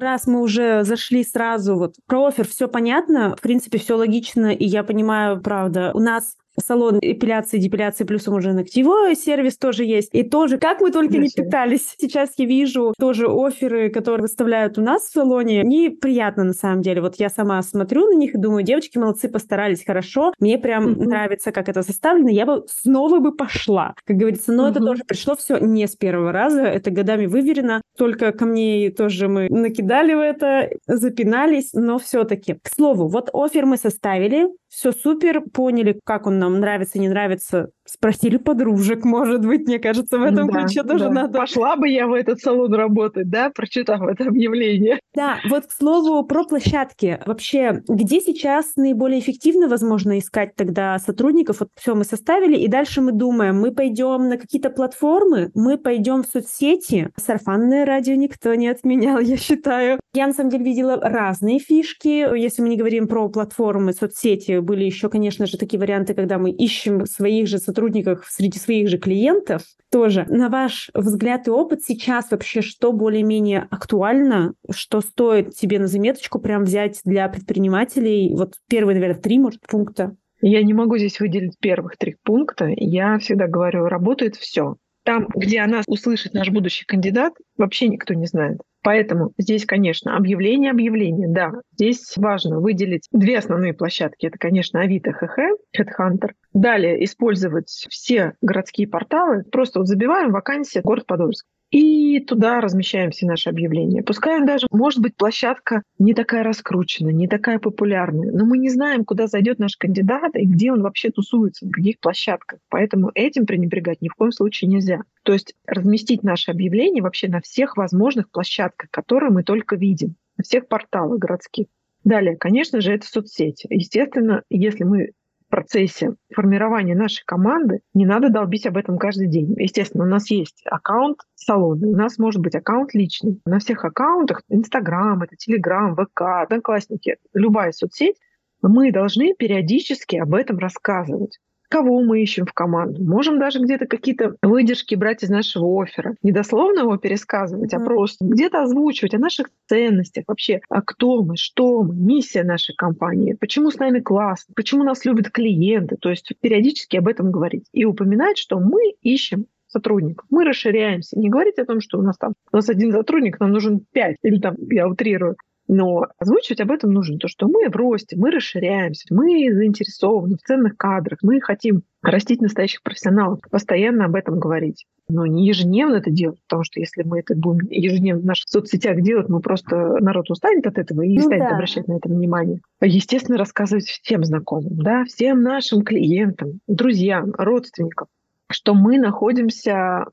Раз 0.00 0.26
мы 0.26 0.40
уже 0.40 0.82
зашли 0.84 1.22
сразу 1.22 1.76
вот 1.76 1.96
про 2.06 2.28
офер, 2.28 2.46
все 2.46 2.68
понятно, 2.68 3.36
в 3.36 3.40
принципе, 3.42 3.78
все 3.78 3.96
логично, 3.96 4.46
и 4.46 4.64
я 4.64 4.82
понимаю, 4.82 5.42
правда, 5.42 5.90
у 5.92 6.00
нас 6.00 6.36
салон 6.58 6.98
эпиляции, 7.00 7.58
депиляции, 7.58 8.04
плюсом 8.04 8.34
уже 8.34 8.52
ногтевой 8.52 9.14
сервис 9.14 9.56
тоже 9.56 9.84
есть. 9.84 10.10
И 10.12 10.22
тоже, 10.22 10.58
как 10.58 10.80
мы 10.80 10.90
только 10.90 11.18
не 11.18 11.28
питались. 11.28 11.94
Сейчас 11.98 12.30
я 12.36 12.46
вижу 12.46 12.94
тоже 12.98 13.26
оферы, 13.28 13.90
которые 13.90 14.22
выставляют 14.22 14.78
у 14.78 14.82
нас 14.82 15.02
в 15.02 15.12
салоне. 15.12 15.62
Неприятно 15.62 16.44
на 16.44 16.52
самом 16.52 16.82
деле. 16.82 17.00
Вот 17.00 17.16
я 17.16 17.28
сама 17.28 17.62
смотрю 17.62 18.06
на 18.06 18.16
них 18.16 18.34
и 18.34 18.38
думаю, 18.38 18.62
девочки 18.62 18.98
молодцы, 18.98 19.28
постарались 19.28 19.84
хорошо. 19.84 20.32
Мне 20.38 20.58
прям 20.58 20.88
mm-hmm. 20.88 21.04
нравится, 21.04 21.52
как 21.52 21.68
это 21.68 21.82
составлено. 21.82 22.30
Я 22.30 22.46
бы 22.46 22.64
снова 22.68 23.20
бы 23.20 23.32
пошла. 23.32 23.94
Как 24.04 24.16
говорится, 24.16 24.52
но 24.52 24.66
mm-hmm. 24.66 24.70
это 24.70 24.80
тоже 24.80 25.02
пришло 25.06 25.36
все 25.36 25.58
не 25.58 25.86
с 25.86 25.96
первого 25.96 26.32
раза. 26.32 26.62
Это 26.62 26.90
годами 26.90 27.26
выверено. 27.26 27.82
Только 27.96 28.32
ко 28.32 28.46
мне 28.46 28.90
тоже 28.90 29.28
мы 29.28 29.48
накидали 29.48 30.14
в 30.14 30.20
это, 30.20 30.70
запинались, 30.86 31.72
но 31.72 31.98
все-таки. 31.98 32.54
К 32.54 32.68
слову, 32.68 33.08
вот 33.08 33.30
офер 33.32 33.66
мы 33.66 33.76
составили, 33.76 34.48
все 34.70 34.92
супер, 34.92 35.42
поняли, 35.42 36.00
как 36.04 36.26
он 36.26 36.38
нам 36.38 36.60
нравится, 36.60 36.98
не 37.00 37.08
нравится, 37.08 37.70
Спросили 37.92 38.36
подружек, 38.36 39.04
может 39.04 39.44
быть, 39.44 39.66
мне 39.66 39.80
кажется, 39.80 40.16
в 40.16 40.22
этом 40.22 40.46
да, 40.46 40.60
ключе 40.60 40.84
тоже 40.84 41.06
да. 41.06 41.10
надо. 41.10 41.38
Пошла 41.40 41.74
бы 41.74 41.88
я 41.88 42.06
в 42.06 42.12
этот 42.12 42.38
салон 42.38 42.72
работать, 42.72 43.28
да, 43.28 43.50
прочитав 43.50 44.02
это 44.02 44.28
объявление. 44.28 45.00
Да, 45.12 45.38
вот 45.48 45.66
к 45.66 45.72
слову 45.72 46.24
про 46.24 46.44
площадки. 46.44 47.18
Вообще, 47.26 47.82
где 47.88 48.20
сейчас 48.20 48.76
наиболее 48.76 49.18
эффективно, 49.18 49.66
возможно, 49.66 50.20
искать 50.20 50.54
тогда 50.54 51.00
сотрудников? 51.00 51.58
Вот 51.58 51.70
все 51.74 51.96
мы 51.96 52.04
составили, 52.04 52.56
и 52.56 52.68
дальше 52.68 53.00
мы 53.00 53.10
думаем, 53.10 53.60
мы 53.60 53.72
пойдем 53.72 54.28
на 54.28 54.36
какие-то 54.36 54.70
платформы, 54.70 55.50
мы 55.54 55.76
пойдем 55.76 56.22
в 56.22 56.26
соцсети. 56.26 57.10
Сарафанное 57.16 57.84
радио 57.84 58.14
никто 58.14 58.54
не 58.54 58.68
отменял, 58.68 59.18
я 59.18 59.36
считаю. 59.36 59.98
Я, 60.14 60.28
на 60.28 60.32
самом 60.32 60.50
деле, 60.50 60.64
видела 60.64 60.96
разные 60.96 61.58
фишки. 61.58 62.38
Если 62.38 62.62
мы 62.62 62.68
не 62.68 62.76
говорим 62.76 63.08
про 63.08 63.28
платформы, 63.28 63.92
соцсети, 63.92 64.60
были 64.60 64.84
еще, 64.84 65.08
конечно 65.08 65.46
же, 65.46 65.58
такие 65.58 65.80
варианты, 65.80 66.14
когда 66.14 66.38
мы 66.38 66.52
ищем 66.52 67.04
своих 67.04 67.48
же 67.48 67.58
сотрудников 67.58 67.79
сотрудниках 67.80 68.26
среди 68.26 68.58
своих 68.58 68.88
же 68.88 68.98
клиентов 68.98 69.62
тоже. 69.90 70.26
На 70.28 70.48
ваш 70.48 70.90
взгляд 70.94 71.48
и 71.48 71.50
опыт 71.50 71.82
сейчас 71.82 72.30
вообще 72.30 72.60
что 72.60 72.92
более-менее 72.92 73.66
актуально, 73.70 74.52
что 74.70 75.00
стоит 75.00 75.54
тебе 75.54 75.78
на 75.78 75.86
заметочку 75.86 76.38
прям 76.38 76.64
взять 76.64 77.00
для 77.04 77.28
предпринимателей? 77.28 78.34
Вот 78.36 78.54
первые, 78.68 78.96
наверное, 78.96 79.20
три, 79.20 79.38
может, 79.38 79.62
пункта. 79.66 80.14
Я 80.42 80.62
не 80.62 80.74
могу 80.74 80.98
здесь 80.98 81.20
выделить 81.20 81.58
первых 81.58 81.96
три 81.96 82.16
пункта. 82.22 82.68
Я 82.76 83.18
всегда 83.18 83.46
говорю, 83.46 83.86
работает 83.86 84.36
все. 84.36 84.76
Там, 85.04 85.28
где 85.34 85.60
о 85.60 85.66
нас 85.66 85.84
услышит 85.88 86.34
наш 86.34 86.50
будущий 86.50 86.84
кандидат, 86.84 87.32
вообще 87.56 87.88
никто 87.88 88.12
не 88.12 88.26
знает. 88.26 88.58
Поэтому 88.82 89.32
здесь, 89.38 89.64
конечно, 89.66 90.16
объявление, 90.16 90.70
объявление, 90.70 91.28
да. 91.28 91.52
Здесь 91.72 92.12
важно 92.16 92.60
выделить 92.60 93.08
две 93.10 93.38
основные 93.38 93.74
площадки. 93.74 94.26
Это, 94.26 94.38
конечно, 94.38 94.80
Авито, 94.80 95.12
ХХ, 95.12 95.38
Headhunter. 95.76 96.30
Далее 96.52 97.04
использовать 97.04 97.68
все 97.68 98.34
городские 98.40 98.88
порталы. 98.88 99.44
Просто 99.44 99.78
вот 99.78 99.88
забиваем 99.88 100.32
вакансия 100.32 100.80
город 100.82 101.06
Подольск 101.06 101.46
и 101.70 102.18
туда 102.20 102.60
размещаем 102.60 103.10
все 103.10 103.26
наши 103.26 103.48
объявления. 103.48 104.02
Пускай 104.02 104.44
даже, 104.44 104.66
может 104.70 105.00
быть, 105.00 105.16
площадка 105.16 105.82
не 105.98 106.14
такая 106.14 106.42
раскрученная, 106.42 107.12
не 107.12 107.28
такая 107.28 107.58
популярная, 107.58 108.32
но 108.32 108.44
мы 108.44 108.58
не 108.58 108.70
знаем, 108.70 109.04
куда 109.04 109.28
зайдет 109.28 109.58
наш 109.58 109.76
кандидат 109.76 110.34
и 110.34 110.44
где 110.44 110.72
он 110.72 110.82
вообще 110.82 111.10
тусуется, 111.10 111.66
на 111.66 111.72
каких 111.72 112.00
площадках. 112.00 112.58
Поэтому 112.68 113.10
этим 113.14 113.46
пренебрегать 113.46 114.02
ни 114.02 114.08
в 114.08 114.14
коем 114.14 114.32
случае 114.32 114.68
нельзя. 114.68 115.02
То 115.22 115.32
есть 115.32 115.54
разместить 115.66 116.24
наши 116.24 116.50
объявления 116.50 117.02
вообще 117.02 117.28
на 117.28 117.40
всех 117.40 117.76
возможных 117.76 118.30
площадках, 118.30 118.90
которые 118.90 119.30
мы 119.30 119.44
только 119.44 119.76
видим, 119.76 120.16
на 120.36 120.44
всех 120.44 120.66
порталах 120.66 121.18
городских. 121.18 121.66
Далее, 122.02 122.36
конечно 122.36 122.80
же, 122.80 122.94
это 122.94 123.06
соцсети. 123.06 123.66
Естественно, 123.68 124.42
если 124.48 124.84
мы 124.84 125.10
процессе 125.50 126.14
формирования 126.34 126.94
нашей 126.94 127.24
команды 127.26 127.80
не 127.92 128.06
надо 128.06 128.30
долбить 128.30 128.66
об 128.66 128.76
этом 128.76 128.96
каждый 128.96 129.28
день. 129.28 129.54
Естественно, 129.58 130.04
у 130.04 130.08
нас 130.08 130.30
есть 130.30 130.62
аккаунт 130.64 131.18
салона, 131.34 131.86
у 131.88 131.96
нас 131.96 132.16
может 132.18 132.40
быть 132.40 132.54
аккаунт 132.54 132.94
личный. 132.94 133.40
На 133.44 133.58
всех 133.58 133.84
аккаунтах, 133.84 134.42
Инстаграм, 134.48 135.22
это 135.22 135.36
Телеграм, 135.36 135.94
ВК, 135.94 136.22
Одноклассники, 136.42 137.18
любая 137.34 137.72
соцсеть, 137.72 138.16
мы 138.62 138.92
должны 138.92 139.34
периодически 139.34 140.16
об 140.16 140.34
этом 140.34 140.58
рассказывать 140.58 141.38
кого 141.70 142.02
мы 142.02 142.20
ищем 142.22 142.44
в 142.46 142.52
команду. 142.52 143.02
Можем 143.02 143.38
даже 143.38 143.60
где-то 143.60 143.86
какие-то 143.86 144.34
выдержки 144.42 144.94
брать 144.96 145.22
из 145.22 145.30
нашего 145.30 145.82
оффера. 145.82 146.16
Не 146.22 146.32
дословно 146.32 146.80
его 146.80 146.96
пересказывать, 146.96 147.72
mm-hmm. 147.72 147.82
а 147.82 147.84
просто 147.84 148.24
где-то 148.24 148.62
озвучивать 148.62 149.14
о 149.14 149.18
наших 149.18 149.48
ценностях 149.68 150.24
вообще, 150.26 150.60
а 150.68 150.82
кто 150.82 151.22
мы, 151.22 151.36
что 151.36 151.82
мы, 151.82 151.94
миссия 151.94 152.42
нашей 152.42 152.74
компании, 152.74 153.36
почему 153.38 153.70
с 153.70 153.78
нами 153.78 154.00
классно, 154.00 154.52
почему 154.54 154.82
нас 154.82 155.04
любят 155.04 155.30
клиенты. 155.30 155.96
То 155.96 156.10
есть 156.10 156.32
периодически 156.40 156.96
об 156.96 157.06
этом 157.06 157.30
говорить 157.30 157.66
и 157.72 157.84
упоминать, 157.84 158.36
что 158.36 158.58
мы 158.58 158.94
ищем 159.00 159.46
сотрудников. 159.70 160.26
Мы 160.30 160.44
расширяемся. 160.44 161.18
Не 161.18 161.30
говорить 161.30 161.58
о 161.58 161.64
том, 161.64 161.80
что 161.80 161.98
у 161.98 162.02
нас 162.02 162.18
там 162.18 162.32
у 162.52 162.56
нас 162.56 162.68
один 162.68 162.90
сотрудник, 162.90 163.38
нам 163.38 163.52
нужен 163.52 163.80
пять, 163.92 164.16
или 164.22 164.40
там, 164.40 164.56
я 164.70 164.88
утрирую, 164.88 165.36
но 165.72 166.08
озвучивать 166.18 166.60
об 166.60 166.72
этом 166.72 166.92
нужно, 166.92 167.16
то, 167.16 167.28
что 167.28 167.46
мы 167.46 167.68
в 167.68 167.76
росте, 167.76 168.16
мы 168.16 168.32
расширяемся, 168.32 169.06
мы 169.10 169.52
заинтересованы 169.52 170.34
в 170.34 170.42
ценных 170.42 170.76
кадрах, 170.76 171.20
мы 171.22 171.40
хотим 171.40 171.82
растить 172.02 172.40
настоящих 172.40 172.82
профессионалов, 172.82 173.38
постоянно 173.48 174.06
об 174.06 174.16
этом 174.16 174.40
говорить. 174.40 174.86
Но 175.08 175.26
не 175.26 175.46
ежедневно 175.46 175.98
это 175.98 176.10
делать, 176.10 176.40
потому 176.48 176.64
что 176.64 176.80
если 176.80 177.04
мы 177.04 177.20
это 177.20 177.36
будем 177.36 177.68
ежедневно 177.70 178.20
в 178.20 178.26
наших 178.26 178.48
соцсетях 178.48 179.00
делать, 179.00 179.28
мы 179.28 179.38
просто 179.38 179.76
народ 180.00 180.28
устанет 180.28 180.66
от 180.66 180.76
этого 180.76 181.02
и 181.02 181.08
не 181.08 181.18
ну 181.18 181.26
станет 181.26 181.48
да. 181.48 181.54
обращать 181.54 181.86
на 181.86 181.98
это 181.98 182.08
внимание. 182.08 182.60
Естественно, 182.80 183.38
рассказывать 183.38 183.86
всем 183.86 184.24
знакомым, 184.24 184.76
да, 184.82 185.04
всем 185.04 185.40
нашим 185.40 185.82
клиентам, 185.82 186.58
друзьям, 186.66 187.32
родственникам, 187.38 188.08
что 188.50 188.74
мы 188.74 188.98
находимся 188.98 190.06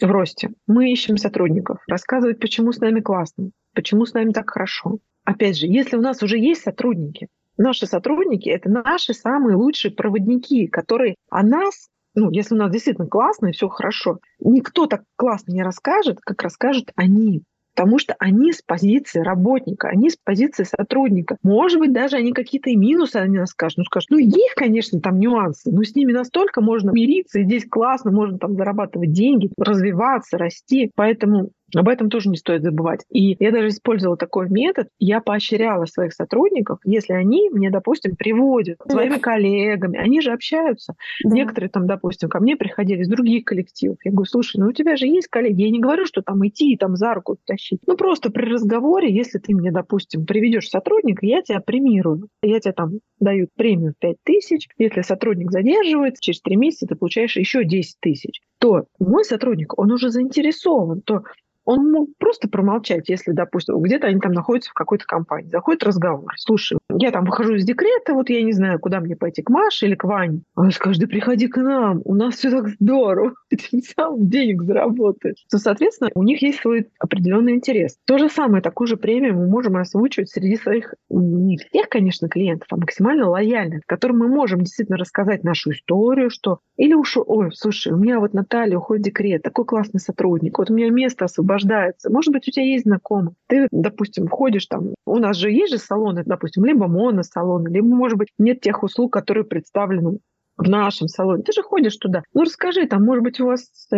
в 0.00 0.10
росте. 0.10 0.50
Мы 0.66 0.90
ищем 0.90 1.18
сотрудников, 1.18 1.78
рассказывать, 1.86 2.40
почему 2.40 2.72
с 2.72 2.80
нами 2.80 2.98
классно, 3.00 3.50
почему 3.74 4.06
с 4.06 4.14
нами 4.14 4.32
так 4.32 4.50
хорошо. 4.50 4.98
Опять 5.24 5.58
же, 5.58 5.66
если 5.66 5.96
у 5.96 6.00
нас 6.00 6.22
уже 6.22 6.38
есть 6.38 6.62
сотрудники, 6.62 7.28
наши 7.56 7.86
сотрудники— 7.86 8.48
это 8.50 8.68
наши 8.70 9.14
самые 9.14 9.56
лучшие 9.56 9.92
проводники, 9.92 10.66
которые 10.66 11.16
о 11.30 11.42
нас 11.42 11.88
ну, 12.16 12.30
если 12.30 12.54
у 12.54 12.58
нас 12.58 12.70
действительно 12.70 13.08
классно 13.08 13.48
и 13.48 13.52
все 13.52 13.68
хорошо, 13.68 14.20
никто 14.38 14.86
так 14.86 15.02
классно 15.16 15.50
не 15.50 15.64
расскажет, 15.64 16.20
как 16.20 16.42
расскажут 16.42 16.92
они 16.94 17.42
потому 17.74 17.98
что 17.98 18.14
они 18.18 18.52
с 18.52 18.62
позиции 18.62 19.20
работника, 19.20 19.88
они 19.88 20.08
с 20.08 20.16
позиции 20.16 20.64
сотрудника. 20.64 21.36
Может 21.42 21.80
быть, 21.80 21.92
даже 21.92 22.16
они 22.16 22.32
какие-то 22.32 22.70
и 22.70 22.76
минусы 22.76 23.16
они 23.16 23.38
нас 23.38 23.50
скажут. 23.50 23.78
Ну, 23.78 23.84
скажут, 23.84 24.10
ну, 24.10 24.18
есть, 24.18 24.54
конечно, 24.54 25.00
там 25.00 25.18
нюансы, 25.18 25.70
но 25.70 25.82
с 25.82 25.94
ними 25.94 26.12
настолько 26.12 26.60
можно 26.60 26.90
мириться, 26.90 27.40
и 27.40 27.44
здесь 27.44 27.66
классно, 27.68 28.12
можно 28.12 28.38
там 28.38 28.54
зарабатывать 28.54 29.12
деньги, 29.12 29.50
развиваться, 29.58 30.38
расти. 30.38 30.90
Поэтому 30.94 31.50
об 31.80 31.88
этом 31.88 32.10
тоже 32.10 32.28
не 32.28 32.36
стоит 32.36 32.62
забывать. 32.62 33.04
И 33.10 33.36
я 33.38 33.50
даже 33.50 33.68
использовала 33.68 34.16
такой 34.16 34.48
метод. 34.48 34.88
Я 34.98 35.20
поощряла 35.20 35.86
своих 35.86 36.12
сотрудников, 36.12 36.78
если 36.84 37.12
они 37.12 37.50
мне, 37.50 37.70
допустим, 37.70 38.16
приводят 38.16 38.78
своими 38.88 39.18
коллегами, 39.18 39.98
они 39.98 40.20
же 40.20 40.32
общаются. 40.32 40.94
Да. 41.24 41.34
Некоторые 41.34 41.70
там, 41.70 41.86
допустим, 41.86 42.28
ко 42.28 42.40
мне 42.40 42.56
приходили 42.56 43.02
из 43.02 43.08
других 43.08 43.44
коллективов. 43.44 43.98
Я 44.04 44.12
говорю, 44.12 44.26
слушай, 44.26 44.58
ну 44.58 44.68
у 44.68 44.72
тебя 44.72 44.96
же 44.96 45.06
есть 45.06 45.28
коллеги. 45.28 45.62
Я 45.62 45.70
не 45.70 45.80
говорю, 45.80 46.06
что 46.06 46.22
там 46.22 46.46
идти 46.46 46.72
и 46.72 46.76
там 46.76 46.96
за 46.96 47.14
руку 47.14 47.36
тащить. 47.46 47.80
Ну 47.86 47.96
просто 47.96 48.30
при 48.30 48.44
разговоре, 48.44 49.14
если 49.14 49.38
ты 49.38 49.54
мне, 49.54 49.72
допустим, 49.72 50.26
приведешь 50.26 50.68
сотрудника, 50.68 51.26
я 51.26 51.42
тебя 51.42 51.60
премирую. 51.60 52.28
Я 52.42 52.60
тебе 52.60 52.72
там 52.72 52.92
даю 53.20 53.48
премию 53.56 53.92
в 53.92 53.98
5 54.00 54.16
тысяч. 54.24 54.68
Если 54.78 55.02
сотрудник 55.02 55.50
задерживается, 55.50 56.22
через 56.22 56.40
3 56.42 56.56
месяца 56.56 56.86
ты 56.86 56.94
получаешь 56.94 57.36
еще 57.36 57.64
10 57.64 57.96
тысяч 58.00 58.40
то 58.64 58.84
мой 58.98 59.24
сотрудник, 59.24 59.78
он 59.78 59.92
уже 59.92 60.08
заинтересован, 60.08 61.02
то 61.02 61.24
он 61.64 61.90
мог 61.90 62.08
просто 62.18 62.48
промолчать, 62.48 63.08
если, 63.08 63.32
допустим, 63.32 63.80
где-то 63.80 64.06
они 64.06 64.20
там 64.20 64.32
находятся 64.32 64.70
в 64.70 64.74
какой-то 64.74 65.04
компании. 65.06 65.50
Заходит 65.50 65.82
разговор. 65.82 66.32
Слушай, 66.36 66.78
я 66.90 67.10
там 67.10 67.24
выхожу 67.24 67.54
из 67.54 67.64
декрета, 67.64 68.14
вот 68.14 68.30
я 68.30 68.42
не 68.42 68.52
знаю, 68.52 68.78
куда 68.78 69.00
мне 69.00 69.16
пойти, 69.16 69.42
к 69.42 69.50
Маше 69.50 69.86
или 69.86 69.94
к 69.94 70.04
Ване. 70.04 70.42
Он 70.56 70.70
скажет, 70.70 71.00
да 71.00 71.06
приходи 71.06 71.48
к 71.48 71.56
нам, 71.56 72.02
у 72.04 72.14
нас 72.14 72.34
все 72.34 72.50
так 72.50 72.68
здорово. 72.68 73.34
Ты 73.48 73.82
сам 73.96 74.28
денег 74.28 74.62
заработаешь. 74.62 75.44
То, 75.50 75.58
соответственно, 75.58 76.10
у 76.14 76.22
них 76.22 76.42
есть 76.42 76.60
свой 76.60 76.88
определенный 76.98 77.54
интерес. 77.54 77.96
То 78.06 78.18
же 78.18 78.28
самое, 78.28 78.62
такую 78.62 78.88
же 78.88 78.96
премию 78.96 79.34
мы 79.34 79.46
можем 79.48 79.76
озвучивать 79.76 80.30
среди 80.30 80.56
своих, 80.56 80.94
не 81.10 81.56
всех, 81.58 81.88
конечно, 81.88 82.28
клиентов, 82.28 82.68
а 82.70 82.76
максимально 82.76 83.28
лояльных, 83.28 83.82
которым 83.86 84.18
мы 84.18 84.28
можем 84.28 84.60
действительно 84.60 84.98
рассказать 84.98 85.44
нашу 85.44 85.70
историю, 85.70 86.30
что 86.30 86.58
или 86.76 86.94
уж, 86.94 87.16
ой, 87.16 87.50
слушай, 87.52 87.92
у 87.92 87.96
меня 87.96 88.18
вот 88.18 88.34
Наталья 88.34 88.78
уходит 88.78 89.02
в 89.02 89.04
декрет, 89.06 89.42
такой 89.42 89.64
классный 89.64 90.00
сотрудник, 90.00 90.58
вот 90.58 90.70
у 90.70 90.74
меня 90.74 90.90
место 90.90 91.24
освобождается. 91.54 92.10
Может 92.10 92.32
быть, 92.32 92.48
у 92.48 92.50
тебя 92.50 92.64
есть 92.64 92.84
знакомый. 92.84 93.34
Ты, 93.48 93.68
допустим, 93.70 94.28
ходишь 94.28 94.66
там, 94.66 94.94
у 95.06 95.18
нас 95.18 95.36
же 95.36 95.50
есть 95.50 95.72
же 95.72 95.78
салоны, 95.78 96.22
допустим, 96.24 96.64
либо 96.64 96.86
моносалоны, 96.86 97.68
либо, 97.68 97.86
может 97.86 98.18
быть, 98.18 98.28
нет 98.38 98.60
тех 98.60 98.82
услуг, 98.82 99.12
которые 99.12 99.44
представлены 99.44 100.18
в 100.56 100.68
нашем 100.68 101.08
салоне. 101.08 101.42
Ты 101.42 101.52
же 101.52 101.62
ходишь 101.62 101.96
туда. 101.96 102.22
Ну, 102.32 102.42
расскажи, 102.42 102.86
там, 102.86 103.04
может 103.04 103.24
быть, 103.24 103.40
у 103.40 103.46
вас 103.46 103.62
э, 103.92 103.96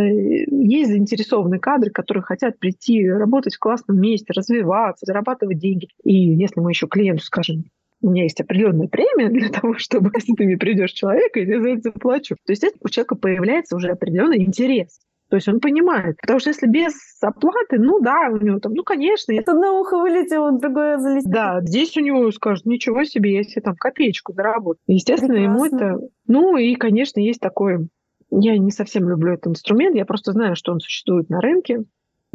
есть 0.50 0.90
заинтересованные 0.90 1.60
кадры, 1.60 1.90
которые 1.90 2.22
хотят 2.22 2.58
прийти, 2.58 3.06
работать 3.10 3.56
в 3.56 3.58
классном 3.58 4.00
месте, 4.00 4.32
развиваться, 4.34 5.04
зарабатывать 5.04 5.58
деньги. 5.58 5.88
И 6.02 6.14
если 6.14 6.60
мы 6.60 6.70
еще 6.70 6.86
клиенту 6.86 7.24
скажем, 7.24 7.64
у 8.02 8.10
меня 8.10 8.22
есть 8.22 8.40
определенная 8.40 8.88
премия 8.88 9.28
для 9.28 9.50
того, 9.50 9.74
чтобы, 9.78 10.10
если 10.14 10.32
ты 10.32 10.44
мне 10.44 10.56
придешь 10.56 10.92
человека, 10.92 11.40
я 11.40 11.60
за 11.60 11.68
это 11.68 11.82
заплачу. 11.82 12.36
То 12.46 12.52
есть 12.52 12.64
у 12.80 12.88
человека 12.88 13.16
появляется 13.16 13.76
уже 13.76 13.90
определенный 13.90 14.42
интерес. 14.42 14.98
То 15.28 15.36
есть 15.36 15.48
он 15.48 15.60
понимает. 15.60 16.16
Потому 16.20 16.38
что 16.38 16.50
если 16.50 16.66
без 16.66 16.94
оплаты, 17.20 17.78
ну 17.78 18.00
да, 18.00 18.28
у 18.30 18.36
него 18.36 18.60
там, 18.60 18.72
ну 18.74 18.84
конечно. 18.84 19.32
Это 19.32 19.54
на 19.54 19.72
ухо 19.72 19.98
вылетело, 19.98 20.52
другое 20.52 20.98
залетело. 20.98 21.32
Да, 21.32 21.60
здесь 21.62 21.96
у 21.96 22.00
него 22.00 22.30
скажут, 22.30 22.64
ничего 22.64 23.04
себе, 23.04 23.34
я 23.34 23.42
себе 23.42 23.62
там 23.62 23.74
копеечку 23.76 24.32
заработаю. 24.32 24.82
Естественно, 24.86 25.34
Прекрасно. 25.34 25.64
ему 25.64 25.76
это... 25.76 25.98
Ну 26.28 26.56
и, 26.56 26.74
конечно, 26.76 27.20
есть 27.20 27.40
такой... 27.40 27.88
Я 28.30 28.58
не 28.58 28.70
совсем 28.70 29.08
люблю 29.08 29.34
этот 29.34 29.48
инструмент, 29.48 29.96
я 29.96 30.04
просто 30.04 30.32
знаю, 30.32 30.56
что 30.56 30.72
он 30.72 30.80
существует 30.80 31.28
на 31.28 31.40
рынке. 31.40 31.84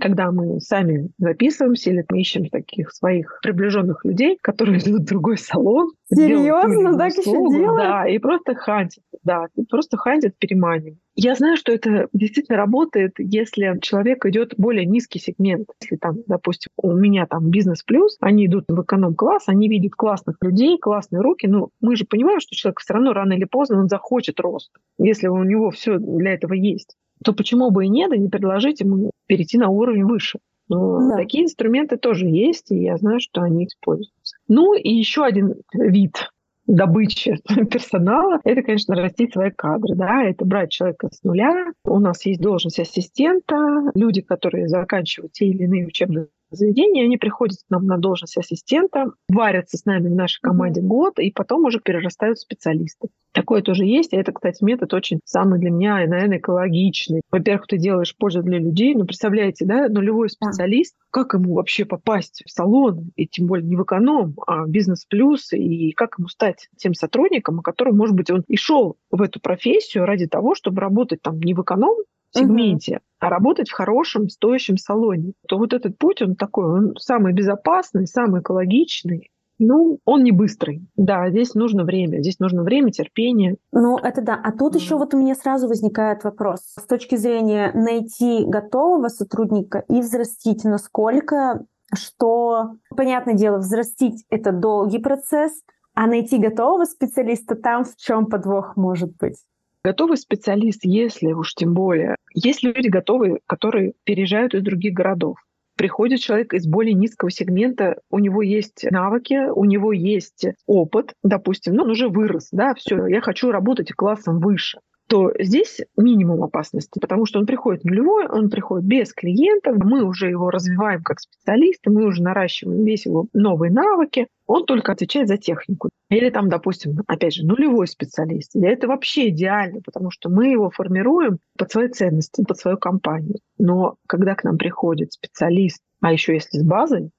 Когда 0.02 0.32
мы 0.32 0.60
сами 0.60 1.10
записываемся 1.20 1.92
или 1.92 2.04
мы 2.10 2.20
ищем 2.20 2.50
таких 2.50 2.92
своих 2.92 3.40
приближенных 3.44 4.04
людей, 4.04 4.38
которые 4.42 4.80
идут 4.80 5.02
в 5.02 5.06
другой 5.06 5.38
салон. 5.38 5.92
Серьезно? 6.14 6.98
Так 6.98 7.18
услугу, 7.18 7.52
еще 7.52 7.62
делают? 7.62 7.84
Да, 7.84 8.08
и 8.08 8.18
просто 8.18 8.56
хантят. 8.56 9.04
Да, 9.24 9.46
просто 9.70 9.98
хантят, 9.98 10.36
переманивают. 10.40 10.98
Я 11.16 11.36
знаю, 11.36 11.56
что 11.56 11.72
это 11.72 12.08
действительно 12.14 12.58
работает, 12.58 13.14
если 13.20 13.78
человек 13.82 14.26
идет 14.26 14.56
более 14.58 14.86
низкий 14.86 15.20
сегмент. 15.20 15.68
Если 15.82 15.98
там, 15.98 16.18
допустим, 16.26 16.72
у 16.78 16.94
меня 16.94 17.28
там 17.28 17.52
бизнес 17.52 17.84
плюс, 17.84 18.18
они 18.22 18.48
идут 18.48 18.66
в 18.68 18.82
эконом-класс, 18.82 19.44
они 19.48 19.70
видят 19.70 19.94
классных 19.94 20.38
людей, 20.42 20.80
классные 20.80 21.22
руки. 21.22 21.48
Ну, 21.48 21.70
мы 21.80 21.96
же 21.96 22.06
понимаем, 22.06 22.40
что 22.40 22.56
человек 22.56 22.80
все 22.80 22.94
равно 22.94 23.14
рано 23.14 23.34
или 23.34 23.46
поздно 23.46 23.80
он 23.80 23.88
захочет 23.88 24.40
рост, 24.40 24.72
если 24.98 25.28
у 25.28 25.44
него 25.44 25.70
все 25.70 25.98
для 26.00 26.34
этого 26.34 26.54
есть 26.54 26.96
то 27.24 27.34
почему 27.34 27.72
бы 27.72 27.86
и 27.86 27.90
нет, 27.90 28.14
и 28.14 28.20
не 28.20 28.30
предложить 28.30 28.82
ему 28.82 29.12
перейти 29.28 29.58
на 29.58 29.70
уровень 29.70 30.06
выше. 30.06 30.40
Но 30.70 31.10
да. 31.10 31.18
такие 31.18 31.44
инструменты 31.44 31.98
тоже 31.98 32.28
есть, 32.28 32.72
и 32.72 32.84
я 32.84 32.98
знаю, 32.98 33.20
что 33.20 33.42
они 33.42 33.66
используются. 33.66 34.38
Ну 34.48 34.74
и 34.74 34.90
еще 34.90 35.26
один 35.26 35.56
вид 35.74 36.30
добычи 36.66 37.38
персонала, 37.72 38.40
это, 38.44 38.62
конечно, 38.62 38.96
растить 38.96 39.34
свои 39.34 39.52
кадры. 39.52 39.96
Да? 39.96 40.24
Это 40.24 40.46
брать 40.46 40.72
человека 40.72 41.10
с 41.12 41.24
нуля. 41.24 41.74
У 41.84 42.00
нас 42.00 42.26
есть 42.26 42.42
должность 42.42 42.80
ассистента, 42.80 43.92
люди, 43.96 44.22
которые 44.22 44.68
заканчивают 44.68 45.34
те 45.34 45.48
или 45.48 45.64
иные 45.64 45.88
учебные 45.88 46.28
заведения, 46.52 47.04
они 47.04 47.18
приходят 47.18 47.58
к 47.58 47.70
нам 47.70 47.86
на 47.86 47.98
должность 47.98 48.38
ассистента, 48.38 49.12
варятся 49.28 49.78
с 49.78 49.86
нами 49.86 50.08
в 50.08 50.16
нашей 50.16 50.42
команде 50.42 50.82
год, 50.82 51.20
и 51.20 51.32
потом 51.32 51.66
уже 51.66 51.80
перерастают 51.80 52.38
в 52.38 52.42
специалисты. 52.42 53.10
Такое 53.34 53.62
тоже 53.62 53.86
есть, 53.86 54.12
и 54.12 54.18
это, 54.18 54.34
кстати, 54.34 54.62
метод 54.64 54.94
очень 54.94 55.22
самый 55.24 55.60
для 55.60 55.70
меня, 55.70 56.06
наверное, 56.06 56.38
экологичный. 56.38 57.22
Во-первых, 57.32 57.68
ты 57.68 57.78
делаешь 57.78 58.16
пользу 58.18 58.44
для 58.44 58.60
людей, 58.60 58.94
ну, 58.94 59.06
представляете, 59.06 59.66
да, 59.66 59.88
нулевой 59.88 60.30
специалист, 60.30 60.96
как 61.12 61.34
ему 61.34 61.54
вообще 61.54 61.86
попасть 61.86 62.44
в 62.46 62.52
салон, 62.52 63.12
и 63.16 63.28
тем 63.28 63.48
более 63.48 63.66
не 63.66 63.78
в 63.78 63.84
эконом, 63.84 64.36
а 64.46 64.66
в 64.66 64.70
бизнес-плюс, 64.70 65.54
и 65.54 65.92
как 65.92 66.16
ему 66.18 66.28
стать 66.28 66.68
тем 66.76 66.94
сотрудником, 66.94 67.60
о 67.60 67.64
котором, 67.64 67.96
может 67.96 68.16
быть, 68.16 68.30
он 68.30 68.44
и 68.48 68.58
шел 68.58 68.98
в 69.10 69.22
эту 69.22 69.40
профессию 69.40 70.06
ради 70.06 70.28
того, 70.28 70.54
чтобы 70.54 70.82
работать 70.82 71.22
там 71.22 71.40
не 71.40 71.54
в 71.54 71.62
эконом, 71.62 71.96
сегменте, 72.32 72.98
угу. 72.98 73.02
а 73.20 73.30
работать 73.30 73.70
в 73.70 73.74
хорошем, 73.74 74.30
стоящем 74.30 74.78
салоне, 74.78 75.34
то 75.48 75.58
вот 75.58 75.74
этот 75.74 75.98
путь, 75.98 76.22
он 76.22 76.36
такой, 76.36 76.65
он 76.65 76.96
самый 76.98 77.34
безопасный, 77.34 78.08
самый 78.08 78.41
экологичный, 78.41 79.32
ну, 79.63 80.00
он 80.06 80.24
не 80.24 80.32
быстрый. 80.32 80.88
Да, 80.96 81.30
здесь 81.30 81.54
нужно 81.54 81.84
время. 81.84 82.17
Здесь 82.17 82.39
нужно 82.39 82.63
время, 82.63 82.89
терпение. 82.89 83.58
Ну, 83.72 83.96
это 83.96 84.24
да. 84.24 84.34
А 84.44 84.52
тут 84.52 84.74
mm. 84.74 84.80
еще 84.80 84.98
вот 84.98 85.13
у 85.13 85.20
меня 85.20 85.36
сразу 85.36 85.67
возникает 85.67 86.24
вопрос. 86.24 86.62
С 86.80 86.88
точки 86.88 87.15
зрения 87.15 87.72
найти 87.76 88.44
готового 88.44 89.10
сотрудника 89.10 89.84
и 89.88 90.02
взрастить, 90.02 90.63
насколько, 90.63 91.63
что, 91.94 92.72
понятное 92.89 93.36
дело, 93.36 93.60
взрастить— 93.60 94.26
это 94.32 94.52
долгий 94.52 94.98
процесс, 94.98 95.52
а 95.94 96.08
найти 96.08 96.39
готового 96.39 96.86
специалиста 96.86 97.56
там 97.56 97.84
в 97.84 97.96
чем 97.98 98.26
подвох 98.26 98.76
может 98.76 99.15
быть? 99.17 99.38
Готовый 99.84 100.17
специалист, 100.17 100.82
если 100.84 101.32
уж 101.32 101.56
тем 101.56 101.74
более, 101.74 102.15
есть 102.34 102.62
люди 102.62 102.88
готовые, 102.88 103.39
которые 103.48 103.94
переезжают 104.04 104.54
из 104.54 104.62
других 104.62 104.94
городов. 104.94 105.38
Приходит 105.76 106.20
человек 106.20 106.54
из 106.54 106.67
более 106.67 106.94
низкого 106.94 107.32
сегмента, 107.32 108.00
у 108.12 108.20
него 108.20 108.44
есть 108.44 108.86
навыки, 108.91 109.50
у 109.50 109.65
него 109.65 109.91
есть 109.91 110.46
опыт, 110.67 111.13
допустим, 111.24 111.74
ну, 111.74 111.84
он 111.84 111.91
уже 111.91 112.10
вырос, 112.10 112.50
да, 112.52 112.76
все, 112.76 113.08
я 113.08 113.22
хочу 113.22 113.50
работать 113.50 113.91
классом 113.94 114.39
выше 114.39 114.80
то 115.12 115.30
здесь 115.38 115.82
минимум 115.97 116.41
опасности, 116.41 116.97
потому 116.97 117.26
что 117.26 117.38
он 117.38 117.45
приходит 117.45 117.84
нулевой, 117.84 118.28
он 118.30 118.50
приходит 118.50 118.88
без 118.88 119.13
клиентов, 119.13 119.76
мы 119.84 120.06
уже 120.06 120.30
его 120.30 120.50
развиваем 120.50 121.04
как 121.04 121.19
специалисты, 121.19 121.91
мы 121.91 122.06
уже 122.06 122.24
наращиваем 122.24 122.86
весь 122.86 123.06
его 123.06 123.28
новые 123.34 123.74
навыки, 123.74 124.28
он 124.47 124.65
только 124.65 124.93
отвечает 124.93 125.28
за 125.28 125.36
технику. 125.36 125.89
Или 126.10 126.30
там, 126.30 126.47
допустим, 126.47 126.95
опять 127.08 127.34
же, 127.34 127.45
нулевой 127.45 127.88
специалист. 127.88 128.56
И 128.56 128.62
это 128.62 128.88
вообще 128.88 129.28
идеально, 129.28 129.82
потому 129.82 130.12
что 130.12 130.30
мы 130.30 130.47
его 130.47 130.69
формируем 130.69 131.39
под 131.58 131.69
свои 131.69 131.89
ценности, 131.89 132.45
под 132.45 132.58
свою 132.58 132.78
компанию. 132.78 133.39
Но 133.58 133.95
когда 134.08 134.36
к 134.36 134.45
нам 134.45 134.58
приходит 134.58 135.12
специалист, 135.12 135.82
а 136.00 136.13
еще 136.13 136.36
если 136.36 136.58
с 136.58 136.63
базой, 136.63 137.12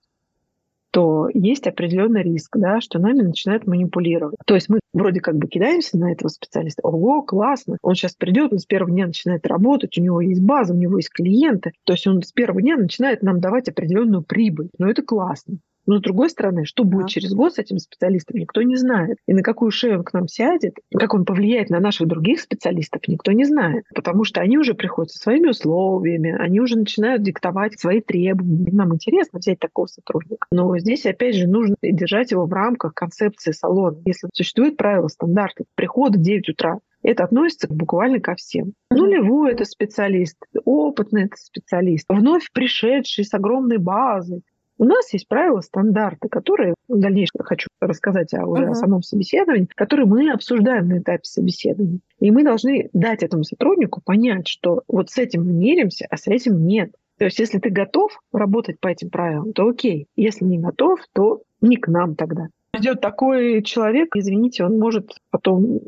то 0.92 1.28
есть 1.32 1.66
определенный 1.66 2.22
риск, 2.22 2.56
да, 2.58 2.80
что 2.82 2.98
нами 2.98 3.22
начинают 3.22 3.66
манипулировать. 3.66 4.36
То 4.46 4.54
есть 4.54 4.68
мы 4.68 4.80
вроде 4.92 5.20
как 5.20 5.36
бы 5.36 5.48
кидаемся 5.48 5.96
на 5.98 6.12
этого 6.12 6.28
специалиста. 6.28 6.82
Ого, 6.82 7.22
классно, 7.22 7.78
он 7.82 7.94
сейчас 7.94 8.14
придет, 8.14 8.52
он 8.52 8.58
с 8.58 8.66
первого 8.66 8.90
дня 8.90 9.06
начинает 9.06 9.46
работать, 9.46 9.96
у 9.96 10.02
него 10.02 10.20
есть 10.20 10.42
база, 10.42 10.74
у 10.74 10.76
него 10.76 10.98
есть 10.98 11.10
клиенты. 11.10 11.72
То 11.84 11.94
есть 11.94 12.06
он 12.06 12.22
с 12.22 12.32
первого 12.32 12.60
дня 12.60 12.76
начинает 12.76 13.22
нам 13.22 13.40
давать 13.40 13.68
определенную 13.68 14.22
прибыль. 14.22 14.68
Но 14.78 14.88
это 14.88 15.02
классно. 15.02 15.58
Но 15.86 15.98
с 15.98 16.02
другой 16.02 16.30
стороны, 16.30 16.64
что 16.64 16.84
будет 16.84 17.08
через 17.08 17.32
год 17.34 17.54
с 17.54 17.58
этим 17.58 17.78
специалистом, 17.78 18.38
никто 18.38 18.62
не 18.62 18.76
знает. 18.76 19.18
И 19.26 19.32
на 19.32 19.42
какую 19.42 19.70
шею 19.70 19.98
он 19.98 20.04
к 20.04 20.12
нам 20.12 20.28
сядет, 20.28 20.76
как 20.96 21.14
он 21.14 21.24
повлияет 21.24 21.70
на 21.70 21.80
наших 21.80 22.06
других 22.08 22.40
специалистов, 22.40 23.02
никто 23.08 23.32
не 23.32 23.44
знает. 23.44 23.84
Потому 23.94 24.24
что 24.24 24.40
они 24.40 24.58
уже 24.58 24.74
приходят 24.74 25.10
со 25.10 25.18
своими 25.18 25.48
условиями, 25.48 26.36
они 26.38 26.60
уже 26.60 26.78
начинают 26.78 27.22
диктовать 27.22 27.78
свои 27.78 28.00
требования. 28.00 28.70
Нам 28.72 28.94
интересно 28.94 29.38
взять 29.38 29.58
такого 29.58 29.86
сотрудника. 29.86 30.46
Но 30.50 30.76
здесь, 30.78 31.06
опять 31.06 31.36
же, 31.36 31.46
нужно 31.46 31.76
держать 31.82 32.30
его 32.30 32.46
в 32.46 32.52
рамках 32.52 32.94
концепции 32.94 33.52
салона. 33.52 33.98
Если 34.04 34.28
существует 34.32 34.76
правило, 34.76 35.08
стандарты 35.08 35.64
прихода 35.74 36.18
в 36.18 36.22
9 36.22 36.48
утра, 36.50 36.78
это 37.02 37.24
относится 37.24 37.66
буквально 37.68 38.20
ко 38.20 38.34
всем. 38.36 38.74
Нулевой 38.90 39.52
это 39.52 39.64
специалист, 39.64 40.36
опытный 40.64 41.24
это 41.24 41.36
специалист, 41.36 42.06
вновь 42.08 42.50
пришедший 42.52 43.24
с 43.24 43.34
огромной 43.34 43.78
базой, 43.78 44.42
у 44.82 44.84
нас 44.84 45.12
есть 45.12 45.28
правила, 45.28 45.60
стандарты, 45.60 46.28
которые 46.28 46.74
в 46.88 46.98
дальнейшем 46.98 47.38
хочу 47.44 47.68
рассказать 47.80 48.34
о, 48.34 48.44
уже 48.46 48.64
uh-huh. 48.64 48.70
о 48.70 48.74
самом 48.74 49.02
собеседовании, 49.04 49.68
которые 49.76 50.06
мы 50.06 50.28
обсуждаем 50.32 50.88
на 50.88 50.98
этапе 50.98 51.22
собеседования. 51.22 52.00
И 52.18 52.32
мы 52.32 52.42
должны 52.42 52.90
дать 52.92 53.22
этому 53.22 53.44
сотруднику 53.44 54.02
понять, 54.04 54.48
что 54.48 54.82
вот 54.88 55.08
с 55.08 55.18
этим 55.18 55.44
мы 55.44 55.52
меримся, 55.52 56.08
а 56.10 56.16
с 56.16 56.26
этим 56.26 56.66
нет. 56.66 56.90
То 57.16 57.26
есть 57.26 57.38
если 57.38 57.60
ты 57.60 57.70
готов 57.70 58.10
работать 58.32 58.80
по 58.80 58.88
этим 58.88 59.08
правилам, 59.08 59.52
то 59.52 59.68
окей. 59.68 60.08
Если 60.16 60.44
не 60.44 60.58
готов, 60.58 60.98
то 61.12 61.42
не 61.60 61.76
к 61.76 61.86
нам 61.86 62.16
тогда. 62.16 62.48
Идет 62.74 63.00
такой 63.00 63.62
человек, 63.62 64.16
извините, 64.16 64.64
он 64.64 64.80
может 64.80 65.12
потом 65.30 65.78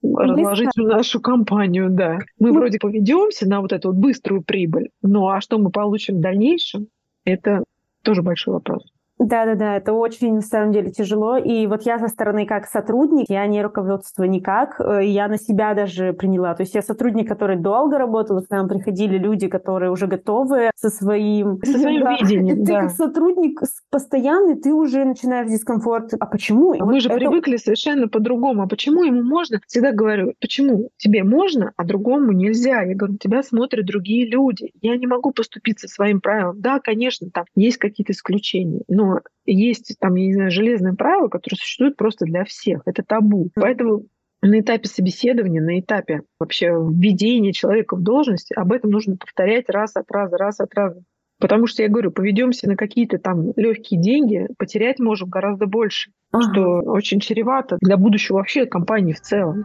разложить 0.00 0.76
нашу 0.76 1.20
компанию, 1.20 1.90
да. 1.90 2.20
Мы 2.38 2.50
ну, 2.50 2.54
вроде 2.54 2.78
поведемся 2.78 3.48
на 3.48 3.60
вот 3.62 3.72
эту 3.72 3.88
вот 3.88 3.96
быструю 3.96 4.42
прибыль, 4.42 4.90
ну 5.02 5.26
а 5.28 5.40
что 5.40 5.58
мы 5.58 5.72
получим 5.72 6.18
в 6.18 6.20
дальнейшем, 6.20 6.86
это 7.24 7.64
тоже 8.04 8.22
большой 8.22 8.54
вопрос. 8.54 8.84
Да-да-да, 9.18 9.76
это 9.76 9.92
очень, 9.92 10.34
на 10.34 10.40
самом 10.40 10.72
деле, 10.72 10.90
тяжело. 10.90 11.36
И 11.36 11.66
вот 11.66 11.82
я 11.82 11.98
со 11.98 12.08
стороны 12.08 12.46
как 12.46 12.66
сотрудник, 12.66 13.26
я 13.28 13.46
не 13.46 13.62
руководство 13.62 14.24
никак, 14.24 14.80
э, 14.80 15.04
я 15.06 15.28
на 15.28 15.38
себя 15.38 15.74
даже 15.74 16.12
приняла. 16.12 16.54
То 16.54 16.62
есть 16.62 16.74
я 16.74 16.82
сотрудник, 16.82 17.28
который 17.28 17.56
долго 17.56 17.96
работал, 17.96 18.42
к 18.42 18.50
нам 18.50 18.68
приходили 18.68 19.16
люди, 19.16 19.46
которые 19.46 19.92
уже 19.92 20.08
готовы 20.08 20.70
со 20.74 20.90
своим... 20.90 21.60
Со 21.62 21.78
своим 21.78 22.00
да. 22.04 22.16
видением, 22.16 22.64
Ты 22.64 22.72
да. 22.72 22.80
как 22.82 22.90
сотрудник 22.90 23.60
постоянный, 23.90 24.56
ты 24.56 24.72
уже 24.72 25.04
начинаешь 25.04 25.48
дискомфорт. 25.48 26.14
А 26.18 26.26
почему? 26.26 26.74
Мы 26.74 26.94
вот 26.94 27.02
же 27.02 27.08
это... 27.08 27.18
привыкли 27.18 27.56
совершенно 27.56 28.08
по-другому. 28.08 28.62
А 28.62 28.66
почему 28.66 29.04
ему 29.04 29.22
можно? 29.22 29.60
Всегда 29.68 29.92
говорю, 29.92 30.34
почему 30.40 30.90
тебе 30.96 31.22
можно, 31.22 31.72
а 31.76 31.84
другому 31.84 32.32
нельзя? 32.32 32.82
Я 32.82 32.96
говорю, 32.96 33.16
тебя 33.18 33.44
смотрят 33.44 33.86
другие 33.86 34.28
люди. 34.28 34.72
Я 34.82 34.96
не 34.96 35.06
могу 35.06 35.30
поступиться 35.30 35.86
своим 35.86 36.20
правилам. 36.20 36.60
Да, 36.60 36.80
конечно, 36.80 37.28
там 37.32 37.44
есть 37.54 37.78
какие-то 37.78 38.12
исключения, 38.12 38.82
но 38.88 39.03
но 39.04 39.20
есть 39.44 39.96
там, 40.00 40.14
я 40.14 40.26
не 40.26 40.34
знаю, 40.34 40.50
железное 40.50 40.94
правило, 40.94 41.28
которое 41.28 41.56
существует 41.56 41.96
просто 41.96 42.24
для 42.24 42.44
всех. 42.44 42.82
Это 42.86 43.02
табу. 43.02 43.50
Поэтому 43.54 44.04
на 44.42 44.60
этапе 44.60 44.88
собеседования, 44.88 45.62
на 45.62 45.80
этапе 45.80 46.22
вообще 46.38 46.66
введения 46.68 47.52
человека 47.52 47.96
в 47.96 48.02
должность, 48.02 48.52
об 48.54 48.72
этом 48.72 48.90
нужно 48.90 49.16
повторять 49.16 49.68
раз 49.68 49.96
от 49.96 50.10
раза, 50.10 50.36
раз 50.36 50.60
от 50.60 50.74
раза. 50.74 51.02
Потому 51.40 51.66
что, 51.66 51.82
я 51.82 51.88
говорю, 51.88 52.10
поведемся 52.10 52.68
на 52.68 52.76
какие-то 52.76 53.18
там 53.18 53.52
легкие 53.56 54.00
деньги, 54.00 54.46
потерять 54.56 55.00
можем 55.00 55.28
гораздо 55.28 55.66
больше, 55.66 56.10
ага. 56.30 56.42
что 56.44 56.62
очень 56.90 57.20
чревато 57.20 57.76
для 57.80 57.96
будущего 57.96 58.36
вообще 58.36 58.66
компании 58.66 59.12
в 59.12 59.20
целом. 59.20 59.64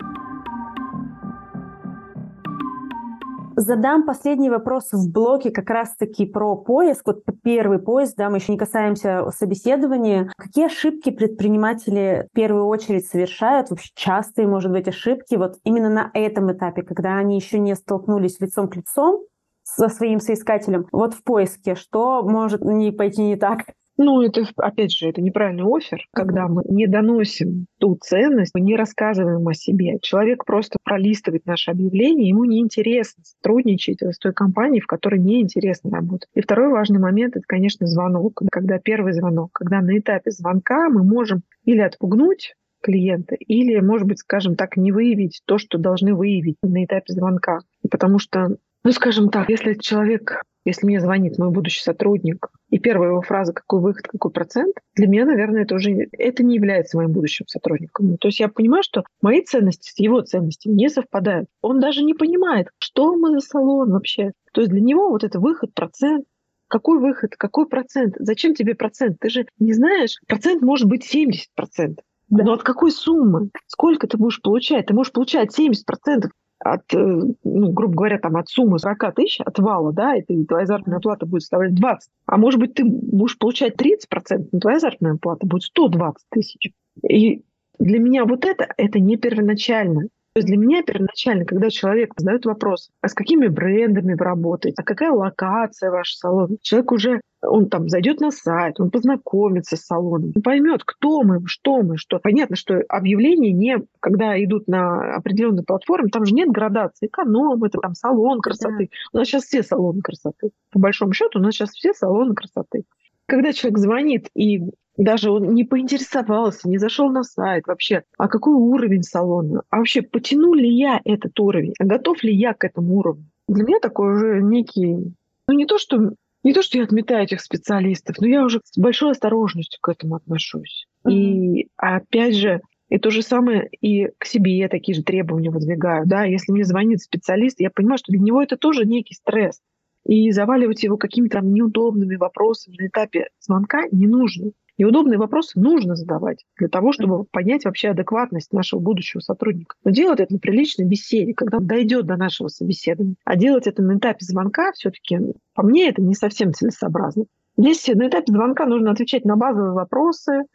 Задам 3.61 4.05
последний 4.05 4.49
вопрос 4.49 4.93
в 4.93 5.11
блоке 5.11 5.51
как 5.51 5.69
раз-таки 5.69 6.25
про 6.25 6.55
поиск. 6.55 7.05
Вот 7.07 7.23
первый 7.43 7.79
поиск, 7.79 8.15
да, 8.15 8.29
мы 8.29 8.37
еще 8.37 8.53
не 8.53 8.57
касаемся 8.57 9.29
собеседования. 9.35 10.31
Какие 10.37 10.67
ошибки 10.67 11.09
предприниматели 11.09 12.25
в 12.31 12.33
первую 12.33 12.67
очередь 12.67 13.05
совершают? 13.07 13.69
Вообще 13.69 13.89
частые, 13.95 14.47
может 14.47 14.71
быть, 14.71 14.87
ошибки 14.87 15.35
вот 15.35 15.57
именно 15.65 15.89
на 15.89 16.09
этом 16.13 16.49
этапе, 16.53 16.83
когда 16.83 17.17
они 17.17 17.35
еще 17.35 17.59
не 17.59 17.75
столкнулись 17.75 18.39
лицом 18.39 18.69
к 18.69 18.77
лицом 18.77 19.25
со 19.63 19.89
своим 19.89 20.21
соискателем. 20.21 20.87
Вот 20.93 21.13
в 21.13 21.21
поиске, 21.25 21.75
что 21.75 22.23
может 22.23 22.61
не 22.61 22.93
пойти 22.93 23.23
не 23.23 23.35
так? 23.35 23.65
Ну, 24.01 24.21
это, 24.21 24.45
опять 24.55 24.93
же, 24.93 25.09
это 25.09 25.21
неправильный 25.21 25.65
офер, 25.65 26.07
когда 26.13 26.47
мы 26.47 26.63
не 26.69 26.87
доносим 26.87 27.65
ту 27.79 27.97
ценность, 28.01 28.53
мы 28.55 28.61
не 28.61 28.77
рассказываем 28.77 29.45
о 29.45 29.53
себе. 29.53 29.99
Человек 30.01 30.45
просто 30.45 30.77
пролистывает 30.85 31.45
наше 31.45 31.71
объявление, 31.71 32.29
ему 32.29 32.45
неинтересно 32.45 33.25
сотрудничать 33.25 34.01
с 34.01 34.17
той 34.17 34.31
компанией, 34.31 34.79
в 34.79 34.87
которой 34.87 35.19
неинтересно 35.19 35.91
работать. 35.91 36.29
И 36.33 36.39
второй 36.39 36.69
важный 36.69 36.99
момент— 36.99 37.35
это, 37.35 37.43
конечно, 37.45 37.87
звонок. 37.87 38.41
Когда 38.49 38.79
первый 38.79 39.11
звонок, 39.11 39.51
когда 39.51 39.81
на 39.81 39.97
этапе 39.97 40.31
звонка 40.31 40.87
мы 40.87 41.03
можем 41.03 41.41
или 41.65 41.81
отпугнуть 41.81 42.55
клиента, 42.81 43.35
или, 43.35 43.81
может 43.81 44.07
быть, 44.07 44.19
скажем 44.19 44.55
так, 44.55 44.77
не 44.77 44.93
выявить 44.93 45.41
то, 45.43 45.57
что 45.57 45.77
должны 45.77 46.15
выявить 46.15 46.55
на 46.63 46.85
этапе 46.85 47.11
звонка. 47.11 47.59
Потому 47.91 48.17
что, 48.17 48.55
ну, 48.85 48.91
скажем 48.93 49.27
так, 49.27 49.49
если 49.49 49.73
человек 49.73 50.41
если 50.69 50.85
мне 50.85 50.99
звонит 50.99 51.37
мой 51.37 51.51
будущий 51.51 51.81
сотрудник, 51.81 52.47
и 52.69 52.79
первая 52.79 53.09
его 53.09 53.21
фраза 53.21 53.53
«какой 53.53 53.81
выход, 53.81 54.07
какой 54.07 54.31
процент», 54.31 54.75
для 54.95 55.07
меня, 55.07 55.25
наверное, 55.25 55.63
это 55.63 55.75
уже 55.75 56.07
это 56.11 56.43
не 56.43 56.55
является 56.55 56.97
моим 56.97 57.11
будущим 57.11 57.47
сотрудником. 57.47 58.17
То 58.17 58.27
есть 58.27 58.39
я 58.39 58.47
понимаю, 58.47 58.83
что 58.83 59.03
мои 59.21 59.41
ценности 59.41 59.91
с 59.91 59.99
его 59.99 60.21
ценностями 60.21 60.73
не 60.73 60.89
совпадают. 60.89 61.47
Он 61.61 61.79
даже 61.79 62.03
не 62.03 62.13
понимает, 62.13 62.69
что 62.79 63.15
мы 63.15 63.31
за 63.31 63.39
салон 63.39 63.91
вообще. 63.91 64.31
То 64.53 64.61
есть 64.61 64.71
для 64.71 64.81
него 64.81 65.09
вот 65.09 65.23
это 65.23 65.39
выход, 65.39 65.73
процент, 65.73 66.25
какой 66.67 66.99
выход, 66.99 67.35
какой 67.35 67.67
процент? 67.67 68.15
Зачем 68.19 68.53
тебе 68.53 68.75
процент? 68.75 69.17
Ты 69.19 69.29
же 69.29 69.45
не 69.57 69.73
знаешь, 69.73 70.19
процент 70.27 70.61
может 70.61 70.87
быть 70.87 71.03
70%. 71.03 71.97
Да. 72.29 72.43
Но 72.43 72.53
от 72.53 72.63
какой 72.63 72.91
суммы? 72.91 73.49
Сколько 73.65 74.07
ты 74.07 74.17
будешь 74.17 74.41
получать? 74.41 74.85
Ты 74.85 74.93
можешь 74.93 75.11
получать 75.11 75.57
70% 75.57 76.29
от, 76.59 76.93
э, 76.93 76.97
ну, 76.97 77.71
грубо 77.71 77.93
говоря, 77.95 78.19
там, 78.19 78.35
от 78.37 78.49
суммы 78.49 78.79
40 78.79 79.15
тысяч, 79.15 79.39
от 79.39 79.57
вала, 79.59 79.93
да, 79.93 80.15
и 80.15 80.45
твоя 80.45 80.65
заработная 80.65 80.99
плата 80.99 81.25
будет 81.25 81.41
составлять 81.41 81.75
20. 81.75 82.09
А 82.25 82.37
может 82.37 82.59
быть, 82.59 82.73
ты 82.73 82.83
будешь 82.85 83.37
получать 83.37 83.75
30%, 83.75 84.49
но 84.51 84.59
твоя 84.59 84.79
заработная 84.79 85.15
плата 85.15 85.45
будет 85.45 85.63
120 85.63 86.25
тысяч. 86.29 86.71
И 87.07 87.43
для 87.79 87.99
меня 87.99 88.25
вот 88.25 88.45
это, 88.45 88.67
это 88.77 88.99
не 88.99 89.17
первоначально. 89.17 90.01
То 90.33 90.41
есть 90.41 90.47
для 90.47 90.57
меня 90.57 90.83
первоначально, 90.83 91.45
когда 91.45 91.69
человек 91.69 92.13
задает 92.15 92.45
вопрос, 92.45 92.89
а 93.01 93.07
с 93.07 93.13
какими 93.13 93.47
брендами 93.47 94.13
вы 94.13 94.23
работаете, 94.23 94.75
а 94.79 94.83
какая 94.83 95.11
локация 95.11 95.89
ваш 95.89 96.13
салон, 96.13 96.57
человек 96.61 96.91
уже 96.91 97.21
он 97.41 97.69
там 97.69 97.87
зайдет 97.89 98.19
на 98.19 98.31
сайт, 98.31 98.79
он 98.79 98.91
познакомится 98.91 99.77
с 99.77 99.85
салоном, 99.85 100.31
он 100.35 100.41
поймет, 100.41 100.83
кто 100.85 101.23
мы, 101.23 101.41
что 101.45 101.81
мы, 101.81 101.97
что. 101.97 102.19
Понятно, 102.19 102.55
что 102.55 102.81
объявления 102.89 103.51
не, 103.51 103.77
когда 103.99 104.41
идут 104.43 104.67
на 104.67 105.15
определенную 105.15 105.65
платформу, 105.65 106.09
там 106.09 106.25
же 106.25 106.33
нет 106.33 106.49
градации. 106.49 107.07
Эконом, 107.07 107.63
это 107.63 107.79
там 107.79 107.93
салон 107.93 108.41
красоты. 108.41 108.89
У 109.13 109.17
нас 109.17 109.27
сейчас 109.27 109.45
все 109.45 109.63
салоны 109.63 110.01
красоты. 110.01 110.51
По 110.71 110.79
большому 110.79 111.13
счету, 111.13 111.39
у 111.39 111.41
нас 111.41 111.53
сейчас 111.53 111.71
все 111.71 111.93
салоны 111.93 112.33
красоты. 112.33 112.83
Когда 113.25 113.53
человек 113.53 113.77
звонит 113.77 114.29
и 114.33 114.61
даже 114.97 115.31
он 115.31 115.53
не 115.53 115.63
поинтересовался, 115.63 116.67
не 116.67 116.77
зашел 116.77 117.09
на 117.09 117.23
сайт 117.23 117.67
вообще, 117.67 118.03
а 118.17 118.27
какой 118.27 118.53
уровень 118.53 119.03
салона, 119.03 119.63
а 119.69 119.77
вообще 119.77 120.01
потяну 120.01 120.53
ли 120.53 120.69
я 120.69 120.99
этот 121.05 121.39
уровень, 121.39 121.73
а 121.79 121.85
готов 121.85 122.21
ли 122.23 122.35
я 122.35 122.53
к 122.53 122.65
этому 122.65 122.97
уровню. 122.97 123.25
Для 123.47 123.63
меня 123.63 123.79
такой 123.79 124.13
уже 124.13 124.41
некий, 124.41 125.13
ну 125.47 125.53
не 125.53 125.65
то, 125.65 125.77
что 125.77 126.11
не 126.43 126.53
то, 126.53 126.61
что 126.61 126.77
я 126.77 126.83
отметаю 126.83 127.23
этих 127.23 127.41
специалистов, 127.41 128.17
но 128.19 128.27
я 128.27 128.43
уже 128.43 128.61
с 128.63 128.77
большой 128.77 129.11
осторожностью 129.11 129.79
к 129.81 129.89
этому 129.89 130.15
отношусь. 130.15 130.87
Mm-hmm. 131.05 131.11
И 131.11 131.69
опять 131.77 132.35
же, 132.35 132.61
и 132.89 132.97
то 132.97 133.11
же 133.11 133.21
самое 133.21 133.69
и 133.81 134.07
к 134.17 134.25
себе 134.25 134.57
я 134.57 134.67
такие 134.67 134.95
же 134.95 135.03
требования 135.03 135.51
выдвигаю. 135.51 136.05
Да? 136.07 136.23
Если 136.23 136.51
мне 136.51 136.63
звонит 136.63 137.01
специалист, 137.01 137.59
я 137.59 137.69
понимаю, 137.69 137.99
что 137.99 138.11
для 138.11 138.21
него 138.21 138.41
это 138.41 138.57
тоже 138.57 138.85
некий 138.85 139.13
стресс. 139.13 139.61
И 140.05 140.31
заваливать 140.31 140.81
его 140.83 140.97
какими-то 140.97 141.37
там 141.37 141.53
неудобными 141.53 142.15
вопросами 142.15 142.77
на 142.79 142.87
этапе 142.87 143.27
звонка 143.39 143.83
не 143.91 144.07
нужно. 144.07 144.51
Неудобные 144.79 145.19
вопросы 145.19 145.59
нужно 145.59 145.95
задавать 145.95 146.45
для 146.57 146.69
того, 146.69 146.93
чтобы 146.93 147.25
понять 147.25 147.65
вообще 147.65 147.89
адекватность 147.89 148.53
нашего 148.53 148.79
будущего 148.79 149.19
сотрудника. 149.19 149.75
Но 149.83 149.91
делать 149.91 150.21
это 150.21 150.31
на 150.33 150.39
приличной 150.39 150.85
беседе, 150.85 151.33
когда 151.33 151.59
дойдет 151.59 152.05
до 152.05 152.15
нашего 152.15 152.47
собеседования. 152.47 153.15
А 153.25 153.35
делать 153.35 153.67
это 153.67 153.83
на 153.83 153.97
этапе 153.97 154.19
звонка 154.21 154.71
все-таки, 154.71 155.19
по 155.53 155.63
мне, 155.63 155.89
это 155.89 156.01
не 156.01 156.15
совсем 156.15 156.53
целесообразно. 156.53 157.25
Здесь 157.57 157.85
на 157.89 158.07
этапе 158.07 158.31
звонка 158.31 158.65
нужно 158.65 158.91
отвечать 158.91 159.25
на 159.25 159.35
базовые 159.35 159.73
вопросы, 159.73 160.45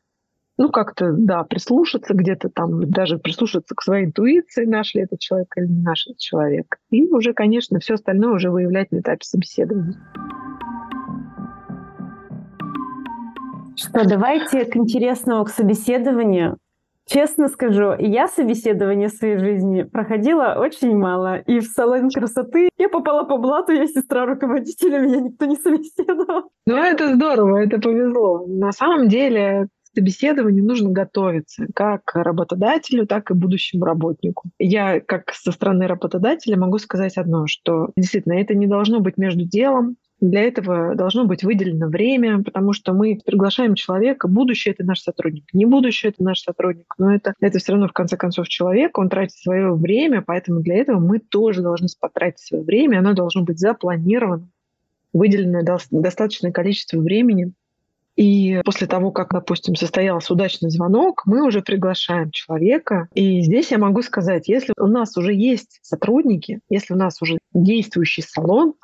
ну, 0.57 0.71
как-то, 0.71 1.13
да, 1.13 1.43
прислушаться 1.45 2.15
где-то 2.15 2.49
там, 2.49 2.89
даже 2.89 3.19
прислушаться 3.19 3.75
к 3.75 3.83
своей 3.83 4.07
интуиции, 4.07 4.65
наш 4.65 4.95
ли 4.95 5.03
этот 5.03 5.19
человек 5.19 5.53
или 5.57 5.67
не 5.67 5.83
наш 5.83 6.07
этот 6.07 6.19
человек. 6.19 6.79
И 6.89 7.05
уже, 7.09 7.35
конечно, 7.35 7.79
все 7.79 7.95
остальное 7.95 8.33
уже 8.33 8.51
выявлять 8.51 8.91
на 8.91 9.01
этапе 9.01 9.23
собеседования. 9.23 10.01
Что, 13.77 14.09
давайте 14.09 14.65
к 14.65 14.77
интересному, 14.77 15.45
к 15.45 15.51
собеседованию. 15.51 16.59
Честно 17.07 17.49
скажу, 17.49 17.95
я 17.99 18.29
собеседование 18.29 19.09
в 19.09 19.13
своей 19.13 19.37
жизни 19.37 19.83
проходила 19.83 20.57
очень 20.59 20.97
мало. 20.97 21.39
И 21.41 21.61
в 21.61 21.65
салон 21.65 22.09
красоты 22.09 22.71
я 22.79 22.89
попала 22.89 23.25
по 23.25 23.37
блату, 23.37 23.73
я 23.73 23.87
сестра 23.87 24.25
руководителя, 24.25 25.01
меня 25.01 25.21
никто 25.21 25.45
не 25.45 25.57
собеседовал. 25.57 26.51
Ну, 26.67 26.77
это 26.77 27.15
здорово, 27.15 27.59
это 27.59 27.79
повезло. 27.79 28.47
На 28.47 28.73
самом 28.73 29.09
деле, 29.09 29.69
к 29.85 29.97
собеседованию 29.97 30.65
нужно 30.65 30.91
готовиться 30.91 31.67
как 31.75 32.01
работодателю, 32.15 33.07
так 33.07 33.31
и 33.31 33.35
будущему 33.35 33.85
работнику. 33.85 34.49
Я, 34.59 35.01
как 35.01 35.33
со 35.35 35.53
стороны 35.53 35.87
работодателя, 35.87 36.57
могу 36.57 36.79
сказать 36.79 37.19
одно, 37.19 37.47
что 37.47 37.91
действительно 37.97 38.35
это 38.35 38.55
не 38.55 38.67
должно 38.67 39.01
быть 39.01 39.19
между 39.19 39.45
делом, 39.45 39.97
для 40.21 40.43
этого 40.43 40.95
должно 40.95 41.25
быть 41.25 41.43
выделено 41.43 41.89
время, 41.89 42.43
потому 42.43 42.73
что 42.73 42.93
мы 42.93 43.21
приглашаем 43.25 43.75
человека. 43.75 44.29
Будущее— 44.29 44.73
это 44.75 44.85
наш 44.85 45.01
сотрудник. 45.01 45.45
Не 45.53 45.67
будущее— 45.67 46.13
это 46.15 46.23
наш 46.23 46.41
сотрудник, 46.41 46.95
но 46.99 47.15
это, 47.15 47.35
это 47.41 47.59
все 47.59 47.73
равно, 47.73 47.89
в 47.89 47.93
конце 47.93 48.17
концов, 48.17 48.49
человек. 48.49 48.97
Он 48.99 49.09
тратит 49.09 49.37
свое 49.37 49.75
время, 49.75 50.23
поэтому 50.23 50.61
для 50.61 50.77
этого 50.77 50.99
мы 50.99 51.19
тоже 51.19 51.63
должны 51.63 51.89
потратить 52.01 52.41
свое 52.41 52.65
время. 52.65 53.01
Оно 53.01 53.13
должно 53.13 53.43
быть 53.43 53.59
запланировано, 53.59 54.49
выделено 55.13 55.63
достаточное 55.91 56.53
количество 56.53 56.99
времени. 56.99 57.53
И 58.17 58.61
после 58.65 58.87
того, 58.87 59.11
как, 59.11 59.33
допустим, 59.33 59.75
состоялся 59.75 60.33
удачный 60.33 60.71
звонок, 60.71 61.23
мы 61.27 61.45
уже 61.45 61.63
приглашаем 61.63 62.31
человека. 62.31 63.09
И 63.13 63.41
здесь 63.41 63.73
я 63.73 63.79
могу 63.79 64.03
сказать, 64.03 64.49
если 64.49 64.73
у 64.79 64.87
нас 64.87 65.17
уже 65.17 65.35
есть 65.35 65.81
сотрудники, 65.83 66.61
если 66.69 66.95
у 66.95 66.97
нас 66.97 67.21
уже 67.21 67.39
действующий 67.53 68.23
салон, 68.23 68.75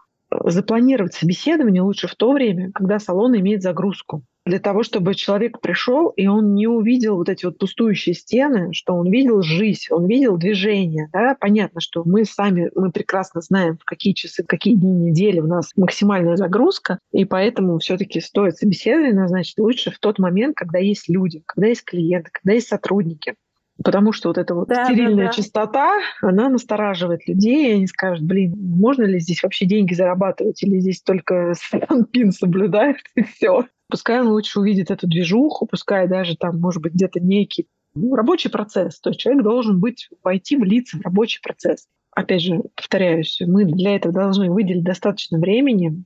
запланировать 0.45 1.14
собеседование 1.14 1.83
лучше 1.83 2.09
в 2.09 2.14
то 2.14 2.33
время, 2.33 2.71
когда 2.73 2.99
салон 2.99 3.37
имеет 3.37 3.62
загрузку. 3.62 4.23
Для 4.47 4.59
того, 4.59 4.83
чтобы 4.83 5.14
человек 5.14 5.61
пришел, 5.61 6.09
и 6.09 6.27
он 6.27 6.55
не 6.55 6.66
увидел 6.66 7.16
вот 7.16 7.29
эти 7.29 7.45
вот 7.45 7.59
пустующие 7.59 8.14
стены, 8.14 8.73
что 8.73 8.95
он 8.95 9.11
видел 9.11 9.43
жизнь, 9.43 9.85
он 9.90 10.07
видел 10.07 10.38
движение. 10.38 11.09
Да? 11.12 11.37
Понятно, 11.38 11.81
что 11.81 12.05
мы 12.07 12.25
сами, 12.25 12.71
мы 12.75 12.90
прекрасно 12.90 13.43
знаем, 13.43 13.77
в 13.77 13.85
какие 13.85 14.14
часы, 14.14 14.43
какие 14.43 14.77
дни 14.77 14.93
недели 14.93 15.40
у 15.40 15.47
нас 15.47 15.73
максимальная 15.77 16.37
загрузка, 16.37 16.99
и 17.12 17.27
поэтому 17.27 17.79
все-таки 17.79 18.21
стоит 18.21 18.57
собеседование 18.57 19.14
назначить 19.14 19.59
лучше 19.59 19.90
в 19.90 19.99
тот 19.99 20.19
момент, 20.19 20.57
когда 20.57 20.79
есть 20.79 21.09
люди, 21.09 21.43
когда 21.45 21.69
есть 21.69 21.85
клиенты, 21.85 22.31
когда 22.33 22.55
есть 22.55 22.69
сотрудники. 22.69 23.35
Потому 23.83 24.12
что 24.12 24.29
вот 24.29 24.38
эта 24.38 24.55
вот 24.55 24.69
да, 24.69 24.85
стерильная 24.85 25.27
да, 25.27 25.31
да. 25.31 25.33
чистота, 25.33 26.01
она 26.21 26.49
настораживает 26.49 27.27
людей, 27.27 27.71
и 27.71 27.75
они 27.77 27.87
скажут, 27.87 28.25
блин, 28.25 28.55
можно 28.57 29.05
ли 29.05 29.19
здесь 29.21 29.43
вообще 29.43 29.64
деньги 29.64 29.95
зарабатывать, 29.95 30.62
или 30.62 30.79
здесь 30.81 31.03
только 31.03 31.55
пин 32.12 32.33
соблюдают, 32.33 32.99
и 33.14 33.23
все. 33.23 33.66
Пускай 33.88 34.21
он 34.21 34.29
лучше 34.29 34.61
увидит 34.61 34.90
эту 34.90 35.07
движуху, 35.07 35.66
пускай 35.66 36.07
даже 36.09 36.37
там, 36.37 36.61
может 36.61 36.83
быть, 36.83 36.95
где-то 36.95 37.21
некий 37.21 37.66
ну, 37.95 38.14
рабочий 38.14 38.51
процесс. 38.51 39.01
То 39.01 39.11
есть 39.11 39.21
человек 39.21 39.43
должен 39.43 39.81
быть, 39.81 40.09
войти, 40.23 40.57
влиться 40.57 40.97
в 40.99 41.03
рабочий 41.03 41.40
процесс. 41.43 41.87
Опять 42.12 42.43
же, 42.43 42.62
повторяюсь, 42.77 43.40
мы 43.47 43.64
для 43.64 43.97
этого 43.97 44.12
должны 44.12 44.51
выделить 44.51 44.85
достаточно 44.85 45.38
времени, 45.38 46.05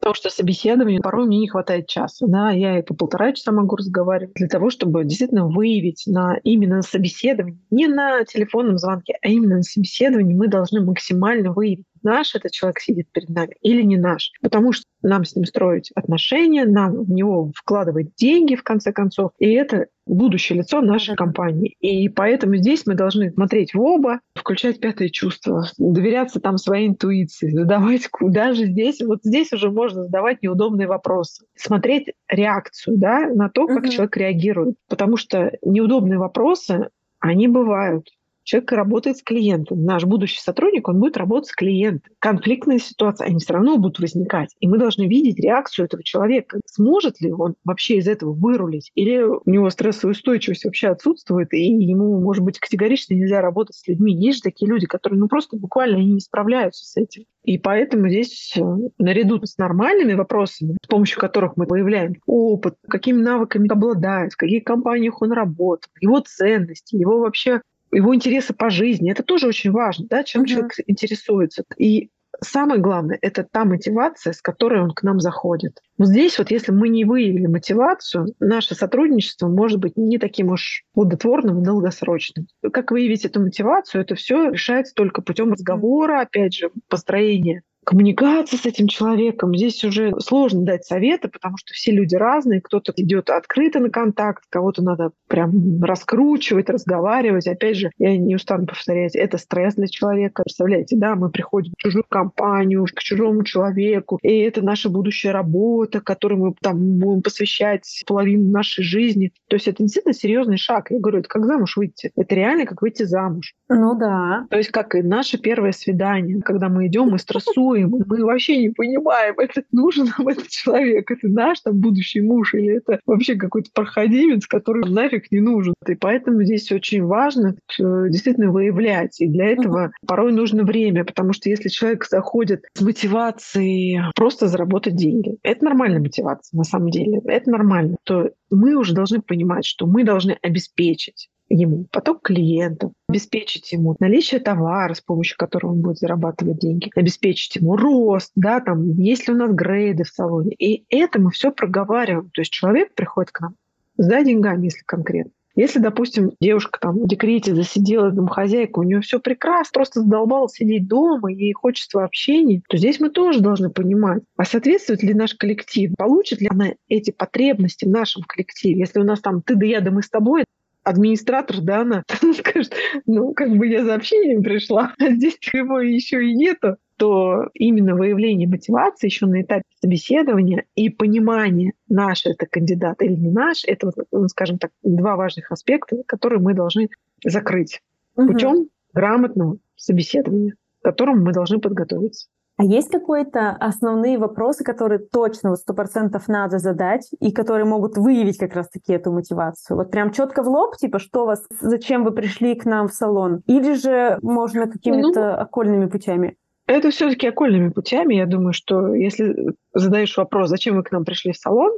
Потому 0.00 0.14
что 0.14 0.30
собеседование 0.30 1.00
порой 1.00 1.26
мне 1.26 1.38
не 1.40 1.48
хватает 1.48 1.86
часа. 1.86 2.26
Да, 2.26 2.50
я 2.50 2.78
и 2.78 2.82
по 2.82 2.94
полтора 2.94 3.32
часа 3.34 3.52
могу 3.52 3.76
разговаривать 3.76 4.32
для 4.34 4.48
того, 4.48 4.70
чтобы 4.70 5.04
действительно 5.04 5.46
выявить 5.46 6.04
на 6.06 6.38
именно 6.42 6.80
собеседовании, 6.80 7.60
не 7.70 7.86
на 7.86 8.24
телефонном 8.24 8.78
звонке, 8.78 9.18
а 9.20 9.28
именно 9.28 9.56
на 9.56 9.62
собеседовании 9.62 10.34
мы 10.34 10.48
должны 10.48 10.80
максимально 10.82 11.52
выявить, 11.52 11.84
наш 12.02 12.34
этот 12.34 12.52
человек 12.52 12.80
сидит 12.80 13.08
перед 13.12 13.28
нами 13.28 13.56
или 13.62 13.82
не 13.82 13.96
наш. 13.96 14.32
Потому 14.40 14.72
что 14.72 14.84
нам 15.02 15.24
с 15.24 15.34
ним 15.34 15.44
строить 15.44 15.90
отношения, 15.94 16.64
нам 16.64 17.04
в 17.04 17.10
него 17.10 17.52
вкладывать 17.54 18.14
деньги, 18.16 18.54
в 18.54 18.62
конце 18.62 18.92
концов. 18.92 19.32
И 19.38 19.50
это 19.50 19.86
будущее 20.06 20.58
лицо 20.58 20.80
нашей 20.80 21.14
компании. 21.14 21.76
И 21.80 22.08
поэтому 22.08 22.56
здесь 22.56 22.84
мы 22.86 22.94
должны 22.94 23.30
смотреть 23.30 23.74
в 23.74 23.80
оба, 23.80 24.20
включать 24.34 24.80
пятое 24.80 25.08
чувство, 25.08 25.64
доверяться 25.78 26.40
там 26.40 26.58
своей 26.58 26.88
интуиции, 26.88 27.50
задавать 27.50 28.08
даже 28.20 28.66
здесь, 28.66 29.00
вот 29.00 29.20
здесь 29.22 29.52
уже 29.52 29.70
можно 29.70 30.04
задавать 30.04 30.42
неудобные 30.42 30.88
вопросы, 30.88 31.44
смотреть 31.54 32.12
реакцию 32.28 32.98
да, 32.98 33.28
на 33.28 33.48
то, 33.48 33.66
как 33.66 33.84
угу. 33.84 33.88
человек 33.88 34.16
реагирует. 34.16 34.76
Потому 34.88 35.16
что 35.16 35.52
неудобные 35.62 36.18
вопросы, 36.18 36.88
они 37.20 37.48
бывают 37.48 38.08
человек 38.50 38.72
работает 38.72 39.18
с 39.18 39.22
клиентом. 39.22 39.84
Наш 39.84 40.04
будущий 40.04 40.40
сотрудник, 40.40 40.88
он 40.88 40.98
будет 40.98 41.16
работать 41.16 41.50
с 41.50 41.54
клиентом. 41.54 42.12
Конфликтные 42.18 42.80
ситуации, 42.80 43.26
они 43.26 43.38
все 43.38 43.54
равно 43.54 43.76
будут 43.76 44.00
возникать. 44.00 44.54
И 44.58 44.66
мы 44.66 44.78
должны 44.78 45.06
видеть 45.06 45.38
реакцию 45.38 45.86
этого 45.86 46.02
человека. 46.02 46.60
Сможет 46.66 47.20
ли 47.20 47.32
он 47.32 47.54
вообще 47.64 47.98
из 47.98 48.08
этого 48.08 48.32
вырулить? 48.32 48.90
Или 48.96 49.22
у 49.22 49.42
него 49.46 49.70
стрессовая 49.70 50.12
устойчивость 50.12 50.64
вообще 50.64 50.88
отсутствует, 50.88 51.52
и 51.52 51.60
ему, 51.60 52.20
может 52.20 52.42
быть, 52.42 52.58
категорично 52.58 53.14
нельзя 53.14 53.40
работать 53.40 53.76
с 53.76 53.86
людьми. 53.86 54.12
Есть 54.12 54.38
же 54.38 54.42
такие 54.42 54.68
люди, 54.68 54.86
которые 54.86 55.20
ну, 55.20 55.28
просто 55.28 55.56
буквально 55.56 55.98
не 55.98 56.20
справляются 56.20 56.84
с 56.84 56.96
этим. 56.96 57.24
И 57.44 57.56
поэтому 57.56 58.08
здесь 58.08 58.54
э, 58.56 58.60
наряду 58.98 59.40
с 59.42 59.56
нормальными 59.56 60.12
вопросами, 60.12 60.76
с 60.82 60.86
помощью 60.86 61.18
которых 61.20 61.56
мы 61.56 61.64
выявляем 61.66 62.16
опыт, 62.26 62.74
какими 62.88 63.22
навыками 63.22 63.70
обладает, 63.72 64.32
в 64.32 64.36
каких 64.36 64.64
компаниях 64.64 65.22
он 65.22 65.32
работает, 65.32 65.90
его 66.00 66.20
ценности, 66.20 66.96
его 66.96 67.20
вообще 67.20 67.62
его 67.92 68.14
интересы 68.14 68.54
по 68.54 68.70
жизни. 68.70 69.10
Это 69.10 69.22
тоже 69.22 69.46
очень 69.46 69.70
важно, 69.70 70.06
да, 70.08 70.24
чем 70.24 70.42
mm-hmm. 70.42 70.46
человек 70.46 70.72
интересуется. 70.86 71.64
И 71.76 72.10
самое 72.42 72.80
главное— 72.80 73.18
это 73.22 73.46
та 73.50 73.64
мотивация, 73.64 74.32
с 74.32 74.40
которой 74.40 74.82
он 74.82 74.92
к 74.92 75.02
нам 75.02 75.20
заходит. 75.20 75.80
Но 75.98 76.04
здесь 76.04 76.38
вот 76.38 76.50
если 76.50 76.72
мы 76.72 76.88
не 76.88 77.04
выявили 77.04 77.46
мотивацию, 77.46 78.34
наше 78.38 78.74
сотрудничество 78.74 79.48
может 79.48 79.78
быть 79.80 79.96
не 79.96 80.18
таким 80.18 80.50
уж 80.50 80.84
плодотворным 80.94 81.60
и 81.60 81.64
долгосрочным. 81.64 82.46
Как 82.72 82.90
выявить 82.90 83.24
эту 83.24 83.40
мотивацию, 83.40 84.02
это 84.02 84.14
все 84.14 84.50
решается 84.50 84.94
только 84.94 85.22
путем 85.22 85.52
разговора, 85.52 86.20
опять 86.20 86.54
же, 86.54 86.70
построения 86.88 87.62
коммуникация 87.84 88.58
с 88.58 88.66
этим 88.66 88.88
человеком. 88.88 89.54
Здесь 89.54 89.82
уже 89.84 90.12
сложно 90.20 90.62
дать 90.64 90.84
советы, 90.84 91.28
потому 91.28 91.56
что 91.56 91.72
все 91.72 91.92
люди 91.92 92.14
разные. 92.14 92.60
Кто-то 92.60 92.92
идет 92.96 93.30
открыто 93.30 93.80
на 93.80 93.90
контакт, 93.90 94.44
кого-то 94.48 94.82
надо 94.82 95.10
прям 95.28 95.82
раскручивать, 95.82 96.68
разговаривать. 96.68 97.46
Опять 97.46 97.76
же, 97.76 97.90
я 97.98 98.16
не 98.16 98.34
устану 98.34 98.66
повторять, 98.66 99.16
это 99.16 99.38
стресс 99.38 99.74
для 99.74 99.86
человека. 99.86 100.42
Представляете, 100.42 100.96
да, 100.96 101.14
мы 101.14 101.30
приходим 101.30 101.72
в 101.76 101.80
чужую 101.80 102.04
компанию, 102.08 102.84
к 102.84 103.00
чужому 103.00 103.44
человеку, 103.44 104.18
и 104.22 104.38
это 104.38 104.62
наша 104.62 104.88
будущая 104.88 105.32
работа, 105.32 106.00
которой 106.00 106.34
мы 106.34 106.54
там 106.60 106.98
будем 106.98 107.22
посвящать 107.22 108.02
половину 108.06 108.50
нашей 108.50 108.84
жизни. 108.84 109.32
То 109.48 109.56
есть 109.56 109.68
это 109.68 109.82
действительно 109.82 110.14
серьезный 110.14 110.58
шаг. 110.58 110.90
Я 110.90 110.98
говорю, 110.98 111.20
это 111.20 111.28
как 111.28 111.46
замуж 111.46 111.76
выйти. 111.76 112.12
Это 112.16 112.34
реально 112.34 112.66
как 112.66 112.82
выйти 112.82 113.04
замуж. 113.04 113.54
Ну 113.68 113.98
да. 113.98 114.46
То 114.50 114.58
есть 114.58 114.70
как 114.70 114.94
и 114.94 115.02
наше 115.02 115.38
первое 115.38 115.72
свидание, 115.72 116.40
когда 116.42 116.68
мы 116.68 116.86
идем, 116.86 117.08
мы 117.08 117.18
стрессуем, 117.18 117.69
ревнуем, 117.74 118.04
мы 118.06 118.24
вообще 118.24 118.56
не 118.58 118.70
понимаем, 118.70 119.34
это 119.38 119.62
нужен 119.72 120.08
нам 120.18 120.28
этот 120.28 120.48
человек, 120.48 121.10
это 121.10 121.28
наш 121.28 121.60
там 121.60 121.78
будущий 121.78 122.20
муж 122.20 122.54
или 122.54 122.76
это 122.76 123.00
вообще 123.06 123.34
какой-то 123.34 123.70
проходимец, 123.74 124.46
который 124.46 124.88
нафиг 124.90 125.30
не 125.30 125.40
нужен. 125.40 125.74
И 125.86 125.94
поэтому 125.94 126.42
здесь 126.42 126.70
очень 126.72 127.04
важно 127.04 127.56
действительно 127.78 128.50
выявлять. 128.50 129.20
И 129.20 129.28
для 129.28 129.46
этого 129.46 129.86
uh-huh. 129.86 130.06
порой 130.06 130.32
нужно 130.32 130.64
время, 130.64 131.04
потому 131.04 131.32
что 131.32 131.48
если 131.48 131.68
человек 131.68 132.06
заходит 132.06 132.64
с 132.74 132.80
мотивацией 132.80 134.00
просто 134.14 134.48
заработать 134.48 134.96
деньги, 134.96 135.38
это 135.42 135.64
нормальная 135.64 136.00
мотивация 136.00 136.56
на 136.56 136.64
самом 136.64 136.90
деле, 136.90 137.20
это 137.24 137.50
нормально, 137.50 137.96
то 138.04 138.30
мы 138.50 138.74
уже 138.74 138.94
должны 138.94 139.20
понимать, 139.20 139.64
что 139.64 139.86
мы 139.86 140.04
должны 140.04 140.36
обеспечить 140.42 141.28
ему 141.50 141.86
поток 141.90 142.22
клиентов, 142.22 142.92
обеспечить 143.08 143.72
ему 143.72 143.96
наличие 143.98 144.40
товара, 144.40 144.94
с 144.94 145.00
помощью 145.00 145.36
которого 145.36 145.72
он 145.72 145.80
будет 145.80 145.98
зарабатывать 145.98 146.58
деньги, 146.58 146.90
обеспечить 146.94 147.56
ему 147.56 147.76
рост, 147.76 148.30
да, 148.36 148.60
там, 148.60 148.92
есть 148.92 149.28
ли 149.28 149.34
у 149.34 149.36
нас 149.36 149.52
грейды 149.52 150.04
в 150.04 150.08
салоне. 150.08 150.54
И 150.54 150.84
это 150.88 151.20
мы 151.20 151.30
все 151.30 151.50
проговариваем. 151.50 152.30
То 152.30 152.40
есть 152.40 152.52
человек 152.52 152.94
приходит 152.94 153.32
к 153.32 153.40
нам 153.40 153.56
за 153.96 154.22
деньгами, 154.22 154.66
если 154.66 154.82
конкретно. 154.86 155.32
Если, 155.56 155.80
допустим, 155.80 156.30
девушка 156.40 156.78
там 156.80 157.00
в 157.00 157.08
декрете 157.08 157.54
засидела 157.54 158.10
домохозяйка, 158.12 158.78
у 158.78 158.82
нее 158.84 159.00
все 159.00 159.18
прекрасно, 159.18 159.70
просто 159.74 160.00
задолбала 160.00 160.48
сидеть 160.48 160.86
дома, 160.86 161.30
ей 161.30 161.52
хочется 161.52 162.04
общения, 162.04 162.62
то 162.68 162.76
здесь 162.76 163.00
мы 163.00 163.10
тоже 163.10 163.40
должны 163.40 163.68
понимать, 163.68 164.22
а 164.36 164.44
соответствует 164.44 165.02
ли 165.02 165.12
наш 165.12 165.34
коллектив, 165.34 165.92
получит 165.98 166.40
ли 166.40 166.48
она 166.48 166.68
эти 166.88 167.10
потребности 167.10 167.84
в 167.84 167.90
нашем 167.90 168.22
коллективе. 168.22 168.78
Если 168.78 169.00
у 169.00 169.04
нас 169.04 169.20
там 169.20 169.42
ты 169.42 169.56
да 169.56 169.66
я, 169.66 169.80
да 169.80 169.90
мы 169.90 170.02
с 170.02 170.08
тобой, 170.08 170.44
администратор, 170.90 171.60
да, 171.60 171.80
она 171.80 172.04
скажет, 172.38 172.74
ну, 173.06 173.32
как 173.32 173.50
бы 173.50 173.66
я 173.66 173.84
за 173.84 173.94
общением 173.94 174.42
пришла, 174.42 174.94
а 174.98 175.10
здесь 175.10 175.38
его 175.52 175.80
еще 175.80 176.24
и 176.24 176.34
нету, 176.34 176.76
то 176.96 177.48
именно 177.54 177.94
выявление 177.94 178.46
мотивации 178.46 179.06
еще 179.06 179.26
на 179.26 179.40
этапе 179.40 179.64
собеседования 179.80 180.64
и 180.74 180.90
понимание, 180.90 181.72
наш 181.88 182.26
это 182.26 182.46
кандидат 182.46 183.00
или 183.02 183.14
не 183.14 183.30
наш, 183.30 183.64
это, 183.64 183.90
ну, 184.12 184.28
скажем 184.28 184.58
так, 184.58 184.70
два 184.82 185.16
важных 185.16 185.50
аспекта, 185.50 186.02
которые 186.06 186.40
мы 186.40 186.52
должны 186.52 186.90
закрыть 187.24 187.80
угу. 188.16 188.32
путем 188.32 188.68
грамотного 188.92 189.56
собеседования, 189.76 190.54
к 190.80 190.84
которому 190.84 191.24
мы 191.24 191.32
должны 191.32 191.58
подготовиться. 191.58 192.28
А 192.60 192.62
есть 192.62 192.90
какие-то 192.90 193.52
основные 193.52 194.18
вопросы, 194.18 194.64
которые 194.64 194.98
точно 194.98 195.48
вот 195.48 195.60
сто 195.60 195.72
процентов 195.72 196.28
надо 196.28 196.58
задать 196.58 197.08
и 197.18 197.32
которые 197.32 197.64
могут 197.64 197.96
выявить 197.96 198.36
как 198.36 198.54
раз-таки 198.54 198.92
эту 198.92 199.10
мотивацию? 199.12 199.78
Вот 199.78 199.90
прям 199.90 200.10
четко 200.10 200.42
в 200.42 200.48
лоб, 200.48 200.76
типа, 200.76 200.98
что 200.98 201.24
вас, 201.24 201.42
зачем 201.62 202.04
вы 202.04 202.10
пришли 202.10 202.54
к 202.54 202.66
нам 202.66 202.88
в 202.88 202.92
салон? 202.92 203.40
Или 203.46 203.72
же 203.72 204.18
можно 204.20 204.66
какими-то 204.70 205.36
ну, 205.36 205.42
окольными 205.42 205.86
путями? 205.86 206.36
Это 206.66 206.90
все-таки 206.90 207.28
окольными 207.28 207.70
путями. 207.70 208.16
Я 208.16 208.26
думаю, 208.26 208.52
что 208.52 208.94
если 208.94 209.54
задаешь 209.72 210.18
вопрос, 210.18 210.50
зачем 210.50 210.76
вы 210.76 210.82
к 210.82 210.92
нам 210.92 211.06
пришли 211.06 211.32
в 211.32 211.38
салон, 211.38 211.72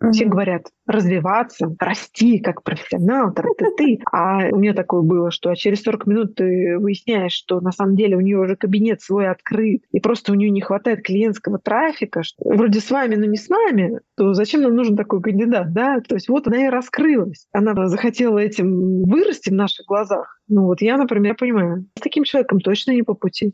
Mm-hmm. 0.00 0.12
Все 0.12 0.24
говорят 0.26 0.66
развиваться, 0.86 1.74
расти 1.80 2.38
как 2.38 2.62
профессионал, 2.62 3.32
ты 3.32 3.42
ты. 3.76 4.00
А 4.12 4.48
у 4.50 4.56
меня 4.56 4.72
такое 4.72 5.02
было, 5.02 5.30
что 5.30 5.54
через 5.54 5.82
40 5.82 6.06
минут 6.06 6.34
ты 6.36 6.78
выясняешь, 6.78 7.32
что 7.32 7.60
на 7.60 7.72
самом 7.72 7.96
деле 7.96 8.16
у 8.16 8.20
нее 8.20 8.38
уже 8.38 8.56
кабинет 8.56 9.02
свой 9.02 9.28
открыт, 9.28 9.82
и 9.90 10.00
просто 10.00 10.32
у 10.32 10.34
нее 10.36 10.50
не 10.50 10.60
хватает 10.60 11.02
клиентского 11.02 11.58
трафика, 11.58 12.22
что 12.22 12.36
вроде 12.44 12.80
с 12.80 12.90
вами, 12.90 13.16
но 13.16 13.26
не 13.26 13.36
с 13.36 13.48
нами, 13.48 14.00
то 14.16 14.34
зачем 14.34 14.62
нам 14.62 14.76
нужен 14.76 14.96
такой 14.96 15.20
кандидат, 15.20 15.72
да? 15.72 16.00
То 16.00 16.14
есть 16.14 16.28
вот 16.28 16.46
она 16.46 16.66
и 16.66 16.68
раскрылась. 16.68 17.48
Она 17.52 17.88
захотела 17.88 18.38
этим 18.38 19.02
вырасти 19.02 19.50
в 19.50 19.54
наших 19.54 19.86
глазах. 19.86 20.40
Ну 20.48 20.64
вот 20.64 20.80
я, 20.80 20.96
например, 20.96 21.34
понимаю, 21.34 21.86
с 21.98 22.00
таким 22.00 22.24
человеком 22.24 22.60
точно 22.60 22.92
не 22.92 23.02
по 23.02 23.14
пути. 23.14 23.52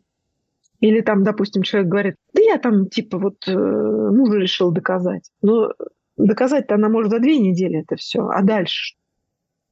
Или 0.80 1.00
там, 1.00 1.24
допустим, 1.24 1.62
человек 1.62 1.88
говорит, 1.88 2.14
да 2.34 2.42
я 2.42 2.58
там, 2.58 2.88
типа, 2.88 3.18
вот 3.18 3.36
э, 3.46 3.52
мужу 3.52 4.36
решил 4.36 4.70
доказать. 4.70 5.30
Но 5.40 5.72
Доказать-то 6.16 6.74
она 6.76 6.88
может 6.88 7.10
за 7.10 7.18
две 7.18 7.38
недели 7.38 7.80
это 7.80 7.96
все, 7.96 8.26
а 8.28 8.42
дальше 8.42 8.94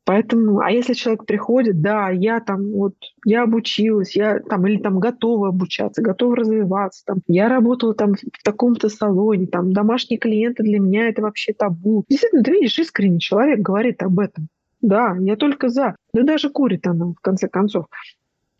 Поэтому, 0.04 0.58
а 0.58 0.70
если 0.70 0.94
человек 0.94 1.26
приходит, 1.26 1.80
да, 1.80 2.10
я 2.10 2.40
там 2.40 2.72
вот, 2.72 2.94
я 3.24 3.44
обучилась, 3.44 4.16
я 4.16 4.40
там, 4.40 4.66
или 4.66 4.78
там 4.78 4.98
готова 4.98 5.48
обучаться, 5.48 6.02
готова 6.02 6.36
развиваться, 6.36 7.04
там, 7.06 7.18
я 7.28 7.48
работала 7.48 7.94
там 7.94 8.14
в 8.14 8.42
таком-то 8.42 8.88
салоне, 8.88 9.46
там, 9.46 9.72
домашние 9.72 10.18
клиенты 10.18 10.64
для 10.64 10.80
меня 10.80 11.08
это 11.08 11.22
вообще 11.22 11.52
табу. 11.52 12.04
Действительно, 12.08 12.42
ты 12.42 12.50
видишь, 12.50 12.78
искренне 12.80 13.20
человек 13.20 13.60
говорит 13.60 14.02
об 14.02 14.18
этом. 14.18 14.48
Да, 14.80 15.16
я 15.20 15.36
только 15.36 15.68
за. 15.68 15.94
Да 16.12 16.22
даже 16.22 16.50
курит 16.50 16.84
она, 16.88 17.06
в 17.06 17.20
конце 17.22 17.48
концов. 17.48 17.86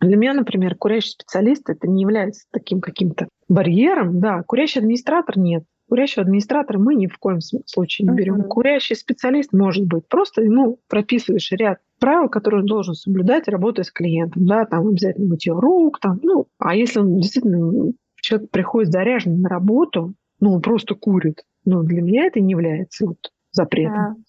Для 0.00 0.16
меня, 0.16 0.34
например, 0.34 0.76
курящий 0.76 1.10
специалист 1.10 1.68
это 1.68 1.88
не 1.88 2.02
является 2.02 2.44
таким 2.52 2.80
каким-то 2.80 3.28
барьером. 3.48 4.20
Да, 4.20 4.44
курящий 4.44 4.80
администратор 4.80 5.36
нет. 5.38 5.64
Курящего 5.92 6.22
администратора 6.22 6.78
мы 6.78 6.94
ни 6.94 7.06
в 7.06 7.18
коем 7.18 7.42
случае 7.42 8.08
не 8.08 8.16
берем. 8.16 8.40
Uh-huh. 8.40 8.48
Курящий 8.48 8.96
специалист 8.96 9.52
может 9.52 9.86
быть. 9.86 10.08
Просто 10.08 10.40
ему 10.40 10.78
прописываешь 10.88 11.52
ряд 11.52 11.80
правил, 12.00 12.30
которые 12.30 12.60
он 12.62 12.66
должен 12.66 12.94
соблюдать, 12.94 13.46
работая 13.46 13.82
с 13.82 13.90
клиентом. 13.90 14.46
Да, 14.46 14.64
там 14.64 14.88
обязательно 14.88 15.28
мытье 15.28 15.52
рук. 15.52 16.00
Там, 16.00 16.18
ну, 16.22 16.46
а 16.58 16.74
если 16.74 17.00
он 17.00 17.18
действительно 17.18 17.92
человек 18.22 18.48
приходит 18.50 18.90
заряженный 18.90 19.36
на 19.36 19.50
работу, 19.50 20.14
ну, 20.40 20.54
он 20.54 20.62
просто 20.62 20.94
курит. 20.94 21.44
Ну, 21.66 21.82
для 21.82 22.00
меня 22.00 22.24
это 22.24 22.40
не 22.40 22.52
является 22.52 23.08
вот 23.08 23.18
запретом. 23.50 24.24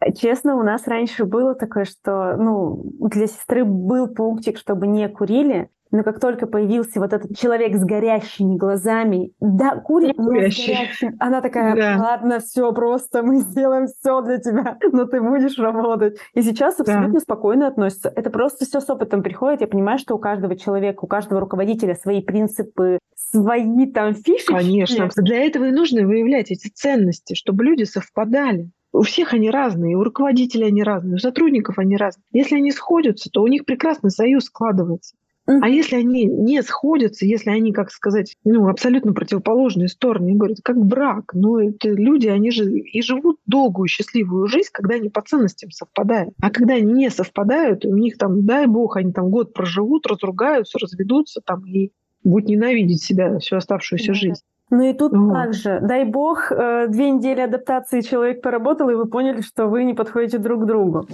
А, 0.00 0.10
честно, 0.10 0.56
у 0.56 0.64
нас 0.64 0.88
раньше 0.88 1.26
было 1.26 1.54
такое, 1.54 1.84
что 1.84 2.36
ну, 2.36 2.90
для 3.08 3.28
сестры 3.28 3.64
был 3.64 4.08
пунктик, 4.08 4.58
чтобы 4.58 4.88
не 4.88 5.08
курили, 5.08 5.70
но 5.94 6.02
как 6.02 6.18
только 6.18 6.48
появился 6.48 6.98
вот 6.98 7.12
этот 7.12 7.38
человек 7.38 7.76
с 7.76 7.84
горящими 7.84 8.56
глазами, 8.56 9.30
да, 9.38 9.76
курит, 9.76 10.18
но 10.18 10.24
с 10.24 10.26
горящими, 10.26 11.14
она 11.20 11.40
такая, 11.40 11.76
да. 11.76 11.96
ладно, 12.02 12.40
все, 12.40 12.72
просто 12.72 13.22
мы 13.22 13.36
сделаем 13.36 13.86
все 13.86 14.20
для 14.22 14.38
тебя, 14.38 14.76
но 14.92 15.04
ты 15.04 15.20
будешь 15.20 15.56
работать. 15.56 16.18
И 16.34 16.42
сейчас 16.42 16.80
абсолютно 16.80 17.14
да. 17.14 17.20
спокойно 17.20 17.68
относится. 17.68 18.12
Это 18.14 18.30
просто 18.30 18.64
все 18.64 18.80
с 18.80 18.90
опытом 18.90 19.22
приходит. 19.22 19.60
Я 19.60 19.68
понимаю, 19.68 20.00
что 20.00 20.16
у 20.16 20.18
каждого 20.18 20.56
человека, 20.56 21.04
у 21.04 21.06
каждого 21.06 21.40
руководителя 21.40 21.94
свои 21.94 22.20
принципы, 22.20 22.98
свои 23.14 23.86
там 23.86 24.14
фишки. 24.14 24.52
Конечно. 24.52 25.08
Для 25.18 25.44
этого 25.44 25.66
и 25.66 25.70
нужно 25.70 26.04
выявлять 26.04 26.50
эти 26.50 26.66
ценности, 26.66 27.34
чтобы 27.34 27.62
люди 27.64 27.84
совпадали. 27.84 28.68
У 28.92 29.02
всех 29.02 29.32
они 29.32 29.48
разные, 29.48 29.96
у 29.96 30.02
руководителей 30.02 30.66
они 30.66 30.82
разные, 30.82 31.16
у 31.16 31.18
сотрудников 31.18 31.78
они 31.78 31.96
разные. 31.96 32.24
Если 32.32 32.56
они 32.56 32.72
сходятся, 32.72 33.30
то 33.30 33.42
у 33.42 33.46
них 33.46 33.64
прекрасный 33.64 34.10
союз 34.10 34.46
складывается. 34.46 35.14
А 35.46 35.68
если 35.68 35.96
они 35.96 36.24
не 36.24 36.62
сходятся, 36.62 37.26
если 37.26 37.50
они, 37.50 37.72
как 37.72 37.90
сказать, 37.90 38.34
ну, 38.44 38.68
абсолютно 38.68 39.12
противоположные 39.12 39.88
стороны, 39.88 40.30
я 40.30 40.36
говорю, 40.36 40.54
как 40.62 40.78
брак, 40.78 41.34
но 41.34 41.60
это 41.60 41.90
люди, 41.90 42.28
они 42.28 42.50
же 42.50 42.70
и 42.70 43.02
живут 43.02 43.38
долгую, 43.46 43.88
счастливую 43.88 44.46
жизнь, 44.46 44.70
когда 44.72 44.94
они 44.94 45.10
по 45.10 45.20
ценностям 45.20 45.70
совпадают. 45.70 46.34
А 46.40 46.50
когда 46.50 46.74
они 46.74 46.92
не 46.92 47.10
совпадают, 47.10 47.84
у 47.84 47.94
них 47.94 48.16
там, 48.16 48.46
дай 48.46 48.66
бог, 48.66 48.96
они 48.96 49.12
там 49.12 49.30
год 49.30 49.52
проживут, 49.52 50.06
разругаются, 50.06 50.78
разведутся 50.78 51.42
там 51.44 51.64
и 51.66 51.90
будут 52.22 52.48
ненавидеть 52.48 53.02
себя 53.02 53.38
всю 53.38 53.56
оставшуюся 53.56 54.08
да. 54.08 54.14
жизнь. 54.14 54.42
Ну 54.70 54.82
и 54.82 54.94
тут 54.94 55.12
вот. 55.12 55.34
также, 55.34 55.78
дай 55.82 56.04
бог, 56.04 56.50
э, 56.50 56.86
две 56.88 57.10
недели 57.10 57.40
адаптации 57.40 58.00
человек 58.00 58.40
поработал, 58.40 58.88
и 58.88 58.94
вы 58.94 59.06
поняли, 59.06 59.42
что 59.42 59.66
вы 59.66 59.84
не 59.84 59.92
подходите 59.92 60.38
друг 60.38 60.62
к 60.62 60.66
другу. 60.66 61.06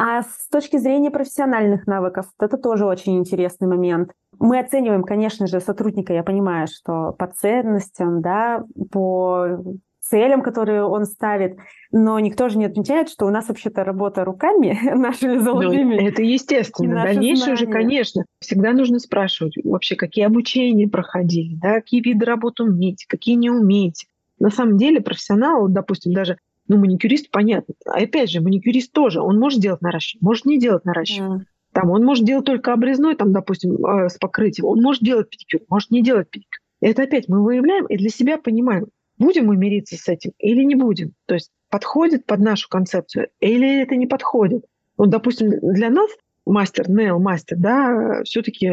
А 0.00 0.22
с 0.22 0.48
точки 0.48 0.76
зрения 0.76 1.10
профессиональных 1.10 1.88
навыков, 1.88 2.26
это 2.38 2.56
тоже 2.56 2.86
очень 2.86 3.18
интересный 3.18 3.66
момент. 3.66 4.12
Мы 4.38 4.60
оцениваем, 4.60 5.02
конечно 5.02 5.48
же, 5.48 5.60
сотрудника, 5.60 6.12
я 6.12 6.22
понимаю, 6.22 6.68
что 6.68 7.12
по 7.18 7.26
ценностям, 7.26 8.22
да, 8.22 8.64
по 8.92 9.58
целям, 10.00 10.42
которые 10.42 10.84
он 10.84 11.04
ставит, 11.04 11.56
но 11.90 12.20
никто 12.20 12.48
же 12.48 12.58
не 12.58 12.66
отмечает, 12.66 13.08
что 13.08 13.26
у 13.26 13.30
нас 13.30 13.48
вообще-то 13.48 13.82
работа 13.82 14.24
руками 14.24 14.78
нашими 14.94 15.34
ну, 15.34 15.42
золотыми. 15.42 15.96
Ну, 16.00 16.06
это 16.06 16.22
естественно. 16.22 17.02
Дальнейшее 17.02 17.56
же, 17.56 17.66
конечно, 17.66 18.24
всегда 18.38 18.72
нужно 18.72 19.00
спрашивать 19.00 19.54
вообще, 19.64 19.96
какие 19.96 20.26
обучения 20.26 20.86
проходили, 20.86 21.56
да, 21.56 21.74
какие 21.74 22.02
виды 22.02 22.24
работы 22.24 22.62
умеете, 22.62 23.04
какие 23.08 23.34
не 23.34 23.50
умеете. 23.50 24.06
На 24.38 24.50
самом 24.50 24.76
деле 24.76 25.00
профессионал, 25.00 25.66
допустим, 25.66 26.12
даже 26.12 26.38
ну, 26.68 26.78
маникюрист, 26.78 27.30
понятно. 27.30 27.74
А 27.86 27.98
опять 27.98 28.30
же, 28.30 28.40
маникюрист 28.40 28.92
тоже, 28.92 29.20
он 29.20 29.38
может 29.38 29.60
делать 29.60 29.82
наращивание, 29.82 30.26
может 30.26 30.44
не 30.44 30.58
делать 30.58 30.84
наращивание. 30.84 31.38
Да. 31.38 31.80
Там 31.80 31.90
он 31.90 32.04
может 32.04 32.24
делать 32.24 32.44
только 32.44 32.72
обрезной, 32.72 33.14
там, 33.14 33.32
допустим, 33.32 33.84
э, 33.84 34.08
с 34.08 34.18
покрытием. 34.18 34.66
Он 34.66 34.82
может 34.82 35.02
делать 35.02 35.28
педикюр, 35.30 35.60
может 35.68 35.90
не 35.90 36.02
делать 36.02 36.30
педикюр. 36.30 36.60
Это 36.80 37.02
опять 37.02 37.28
мы 37.28 37.42
выявляем 37.42 37.86
и 37.86 37.96
для 37.96 38.08
себя 38.08 38.38
понимаем, 38.38 38.86
будем 39.18 39.46
мы 39.46 39.56
мириться 39.56 39.96
с 39.96 40.08
этим 40.08 40.32
или 40.38 40.62
не 40.62 40.74
будем. 40.74 41.12
То 41.26 41.34
есть 41.34 41.50
подходит 41.70 42.26
под 42.26 42.40
нашу 42.40 42.68
концепцию 42.68 43.28
или 43.40 43.82
это 43.82 43.96
не 43.96 44.06
подходит. 44.06 44.64
Вот, 44.96 45.10
допустим, 45.10 45.50
для 45.62 45.90
нас 45.90 46.10
мастер, 46.46 46.88
нейл 46.88 47.18
мастер, 47.18 47.56
да, 47.58 48.22
все-таки 48.24 48.70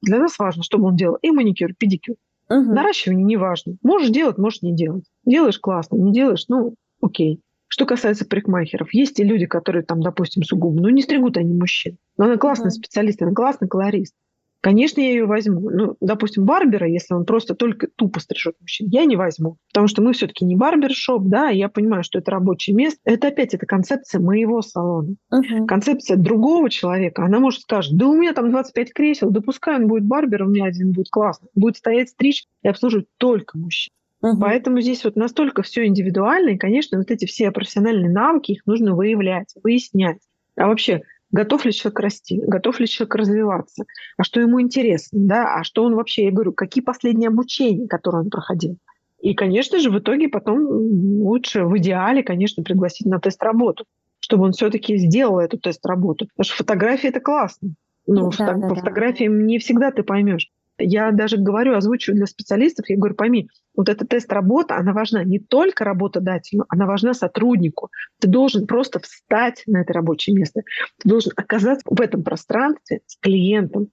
для 0.00 0.18
нас 0.18 0.38
важно, 0.38 0.62
чтобы 0.62 0.88
он 0.88 0.96
делал 0.96 1.16
и 1.22 1.30
маникюр, 1.30 1.70
и 1.70 1.74
педикюр. 1.74 2.16
Угу. 2.48 2.72
Наращивание 2.72 3.24
не 3.24 3.36
важно. 3.36 3.76
Можешь 3.82 4.10
делать, 4.10 4.38
можешь 4.38 4.62
не 4.62 4.74
делать. 4.74 5.04
Делаешь 5.24 5.58
классно, 5.58 5.96
не 5.96 6.12
делаешь, 6.12 6.46
ну, 6.48 6.74
окей. 7.02 7.40
Что 7.68 7.86
касается 7.86 8.26
парикмахеров, 8.26 8.92
есть 8.92 9.18
и 9.18 9.24
люди, 9.24 9.46
которые 9.46 9.82
там, 9.82 10.02
допустим, 10.02 10.42
сугубо, 10.42 10.80
ну 10.80 10.88
не 10.90 11.02
стригут 11.02 11.36
они 11.38 11.54
мужчин. 11.54 11.96
Но 12.18 12.26
она 12.26 12.36
классный 12.36 12.68
mm-hmm. 12.68 12.70
специалист, 12.70 13.22
она 13.22 13.32
классный 13.32 13.68
колорист. 13.68 14.14
Конечно, 14.62 15.00
я 15.00 15.08
ее 15.08 15.26
возьму. 15.26 15.70
Ну, 15.70 15.96
допустим, 16.00 16.44
барбера, 16.44 16.86
если 16.86 17.14
он 17.14 17.24
просто 17.24 17.56
только 17.56 17.88
тупо 17.96 18.20
стрижет 18.20 18.54
мужчин, 18.60 18.86
я 18.90 19.04
не 19.06 19.16
возьму. 19.16 19.56
Потому 19.72 19.88
что 19.88 20.02
мы 20.02 20.12
все-таки 20.12 20.44
не 20.44 20.54
барбершоп, 20.54 21.24
да, 21.24 21.48
я 21.48 21.68
понимаю, 21.68 22.04
что 22.04 22.20
это 22.20 22.30
рабочее 22.30 22.76
место. 22.76 23.00
Это 23.04 23.28
опять 23.28 23.54
это 23.54 23.66
концепция 23.66 24.20
моего 24.20 24.62
салона. 24.62 25.16
Uh-huh. 25.34 25.66
Концепция 25.66 26.16
другого 26.16 26.70
человека. 26.70 27.24
Она 27.24 27.40
может 27.40 27.62
сказать, 27.62 27.90
да 27.96 28.06
у 28.06 28.14
меня 28.14 28.34
там 28.34 28.52
25 28.52 28.92
кресел, 28.92 29.30
да 29.30 29.40
пускай 29.40 29.76
он 29.76 29.88
будет 29.88 30.04
барбер, 30.04 30.44
у 30.44 30.48
меня 30.48 30.66
один 30.66 30.92
будет 30.92 31.08
классно. 31.10 31.48
Будет 31.56 31.78
стоять 31.78 32.10
стричь 32.10 32.44
и 32.62 32.68
обслуживать 32.68 33.06
только 33.18 33.58
мужчин. 33.58 33.92
Угу. 34.22 34.40
Поэтому 34.40 34.80
здесь 34.80 35.04
вот 35.04 35.16
настолько 35.16 35.62
все 35.62 35.86
индивидуально, 35.86 36.50
и, 36.50 36.58
конечно, 36.58 36.98
вот 36.98 37.10
эти 37.10 37.26
все 37.26 37.50
профессиональные 37.50 38.10
навыки, 38.10 38.52
их 38.52 38.66
нужно 38.66 38.94
выявлять, 38.94 39.54
выяснять. 39.62 40.18
А 40.56 40.68
вообще, 40.68 41.02
готов 41.32 41.64
ли 41.64 41.72
человек 41.72 41.98
расти, 41.98 42.40
готов 42.40 42.78
ли 42.78 42.86
человек 42.86 43.14
развиваться, 43.16 43.84
а 44.16 44.22
что 44.22 44.40
ему 44.40 44.60
интересно, 44.60 45.18
да, 45.20 45.56
а 45.56 45.64
что 45.64 45.82
он 45.82 45.96
вообще, 45.96 46.24
я 46.26 46.30
говорю, 46.30 46.52
какие 46.52 46.84
последние 46.84 47.28
обучения, 47.28 47.88
которые 47.88 48.22
он 48.22 48.30
проходил. 48.30 48.76
И, 49.20 49.34
конечно 49.34 49.78
же, 49.78 49.90
в 49.90 49.98
итоге 49.98 50.28
потом 50.28 50.66
лучше 50.66 51.64
в 51.64 51.76
идеале, 51.78 52.22
конечно, 52.22 52.62
пригласить 52.62 53.06
на 53.06 53.20
тест-работу, 53.20 53.84
чтобы 54.18 54.44
он 54.44 54.52
все-таки 54.52 54.96
сделал 54.96 55.38
эту 55.38 55.58
тест-работу. 55.58 56.26
Потому 56.26 56.44
что 56.44 56.56
фотографии 56.56 57.08
это 57.08 57.20
классно. 57.20 57.74
Но 58.06 58.30
да, 58.30 58.36
фото- 58.36 58.60
да, 58.60 58.68
по 58.68 58.74
да. 58.74 58.80
фотографиям 58.80 59.46
не 59.46 59.58
всегда 59.58 59.92
ты 59.92 60.02
поймешь. 60.02 60.50
Я 60.78 61.12
даже 61.12 61.36
говорю, 61.36 61.76
озвучиваю 61.76 62.16
для 62.16 62.26
специалистов, 62.26 62.88
я 62.88 62.96
говорю, 62.96 63.14
пойми, 63.14 63.48
вот 63.76 63.88
эта 63.88 64.06
тест-работа, 64.06 64.76
она 64.76 64.92
важна 64.92 65.22
не 65.22 65.38
только 65.38 65.84
работодателю, 65.84 66.64
она 66.68 66.86
важна 66.86 67.14
сотруднику. 67.14 67.90
Ты 68.20 68.28
должен 68.28 68.66
просто 68.66 69.00
встать 69.00 69.62
на 69.66 69.82
это 69.82 69.92
рабочее 69.92 70.34
место. 70.34 70.62
Ты 70.98 71.08
должен 71.08 71.32
оказаться 71.36 71.84
в 71.88 72.00
этом 72.00 72.22
пространстве 72.22 73.00
с 73.06 73.16
клиентом. 73.16 73.88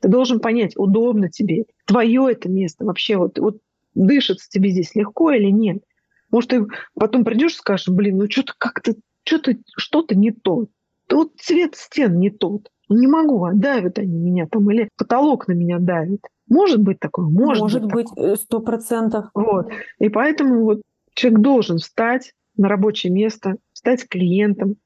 Ты 0.00 0.08
должен 0.08 0.40
понять, 0.40 0.72
удобно 0.76 1.30
тебе, 1.30 1.64
твое 1.86 2.28
это 2.30 2.48
место 2.48 2.84
вообще, 2.84 3.16
вот, 3.16 3.38
вот 3.38 3.58
дышится 3.94 4.48
тебе 4.50 4.70
здесь 4.70 4.94
легко 4.94 5.30
или 5.30 5.50
нет. 5.50 5.82
Может, 6.30 6.50
ты 6.50 6.66
потом 6.94 7.24
придешь 7.24 7.54
и 7.54 7.56
скажешь, 7.56 7.88
блин, 7.88 8.18
ну 8.18 8.30
что-то 8.30 8.52
как-то, 8.58 8.94
что-то, 9.24 9.54
что-то 9.76 10.16
не 10.16 10.32
то. 10.32 10.66
Вот 11.10 11.32
цвет 11.38 11.76
стен 11.76 12.18
не 12.18 12.30
тот. 12.30 12.68
Не 12.88 13.06
могу, 13.06 13.44
а 13.44 13.52
давят 13.52 13.98
они 13.98 14.18
меня 14.18 14.46
там, 14.46 14.70
или 14.70 14.88
потолок 14.96 15.48
на 15.48 15.52
меня 15.52 15.78
давит. 15.78 16.20
Может 16.48 16.80
быть 16.80 17.00
такое? 17.00 17.26
Может, 17.26 17.62
может 17.62 17.84
быть, 17.86 18.08
сто 18.40 18.60
процентов. 18.60 19.26
Вот. 19.34 19.70
И 19.98 20.08
поэтому 20.08 20.64
вот 20.64 20.82
человек 21.14 21.40
должен 21.40 21.78
встать 21.78 22.32
на 22.56 22.68
рабочее 22.68 23.12
место, 23.12 23.56
стать 23.72 24.08
клиентом 24.08 24.76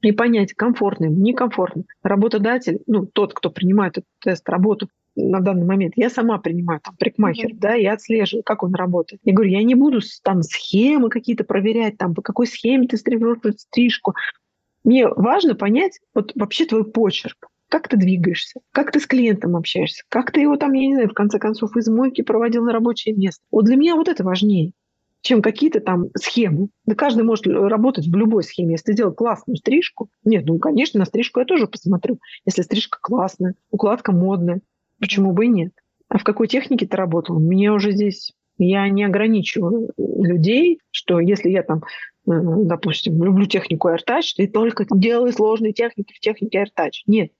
и 0.00 0.12
понять, 0.12 0.54
комфортно 0.54 1.06
ему, 1.06 1.16
некомфортно. 1.16 1.84
Работодатель, 2.02 2.80
ну, 2.86 3.06
тот, 3.06 3.34
кто 3.34 3.50
принимает 3.50 3.98
этот 3.98 4.08
тест, 4.20 4.48
работу 4.48 4.88
на 5.14 5.40
данный 5.40 5.66
момент, 5.66 5.94
я 5.96 6.08
сама 6.08 6.38
принимаю, 6.38 6.80
там, 6.80 6.94
парикмахер, 6.96 7.50
mm-hmm. 7.50 7.58
да, 7.58 7.74
я 7.74 7.92
отслеживаю, 7.92 8.42
как 8.42 8.62
он 8.62 8.74
работает. 8.74 9.20
Я 9.24 9.34
говорю, 9.34 9.50
я 9.50 9.62
не 9.62 9.74
буду 9.74 10.00
там 10.22 10.42
схемы 10.42 11.10
какие-то 11.10 11.44
проверять, 11.44 11.98
там, 11.98 12.14
по 12.14 12.22
какой 12.22 12.46
схеме 12.46 12.86
ты 12.86 12.96
стрижешь 12.96 13.38
стрижку. 13.58 14.14
Мне 14.84 15.08
важно 15.08 15.54
понять 15.54 16.00
вот 16.14 16.32
вообще 16.34 16.66
твой 16.66 16.84
почерк 16.84 17.48
как 17.70 17.86
ты 17.86 17.96
двигаешься, 17.96 18.58
как 18.72 18.90
ты 18.90 18.98
с 18.98 19.06
клиентом 19.06 19.54
общаешься, 19.54 20.02
как 20.08 20.32
ты 20.32 20.40
его 20.40 20.56
там, 20.56 20.72
я 20.72 20.88
не 20.88 20.94
знаю, 20.94 21.08
в 21.08 21.14
конце 21.14 21.38
концов, 21.38 21.76
из 21.76 21.88
мойки 21.88 22.20
проводил 22.20 22.64
на 22.64 22.72
рабочее 22.72 23.14
место. 23.14 23.44
Вот 23.52 23.64
для 23.64 23.76
меня 23.76 23.94
вот 23.94 24.08
это 24.08 24.24
важнее 24.24 24.72
чем 25.22 25.42
какие-то 25.42 25.80
там 25.80 26.06
схемы. 26.16 26.68
Да 26.86 26.94
каждый 26.94 27.24
может 27.24 27.46
работать 27.46 28.06
в 28.06 28.16
любой 28.16 28.42
схеме. 28.42 28.72
Если 28.72 28.86
ты 28.86 28.94
делал 28.94 29.12
классную 29.12 29.56
стрижку, 29.56 30.08
нет, 30.24 30.46
ну, 30.46 30.58
конечно, 30.58 30.98
на 30.98 31.04
стрижку 31.04 31.40
я 31.40 31.46
тоже 31.46 31.66
посмотрю. 31.66 32.18
Если 32.46 32.62
стрижка 32.62 32.98
классная, 33.00 33.54
укладка 33.70 34.12
модная, 34.12 34.60
почему 34.98 35.32
бы 35.32 35.44
и 35.44 35.48
нет? 35.48 35.72
А 36.08 36.18
в 36.18 36.24
какой 36.24 36.48
технике 36.48 36.86
ты 36.86 36.96
работал? 36.96 37.38
Мне 37.38 37.70
уже 37.70 37.92
здесь 37.92 38.32
я 38.58 38.88
не 38.88 39.04
ограничиваю 39.04 39.90
людей, 39.96 40.80
что 40.90 41.20
если 41.20 41.50
я 41.50 41.62
там, 41.62 41.82
допустим, 42.26 43.22
люблю 43.22 43.46
технику 43.46 43.88
AirTouch, 43.88 44.34
ты 44.36 44.46
только 44.46 44.86
делай 44.90 45.32
сложные 45.32 45.72
техники 45.72 46.12
в 46.14 46.20
технике 46.20 46.64
AirTouch. 46.64 47.02
Нет 47.06 47.32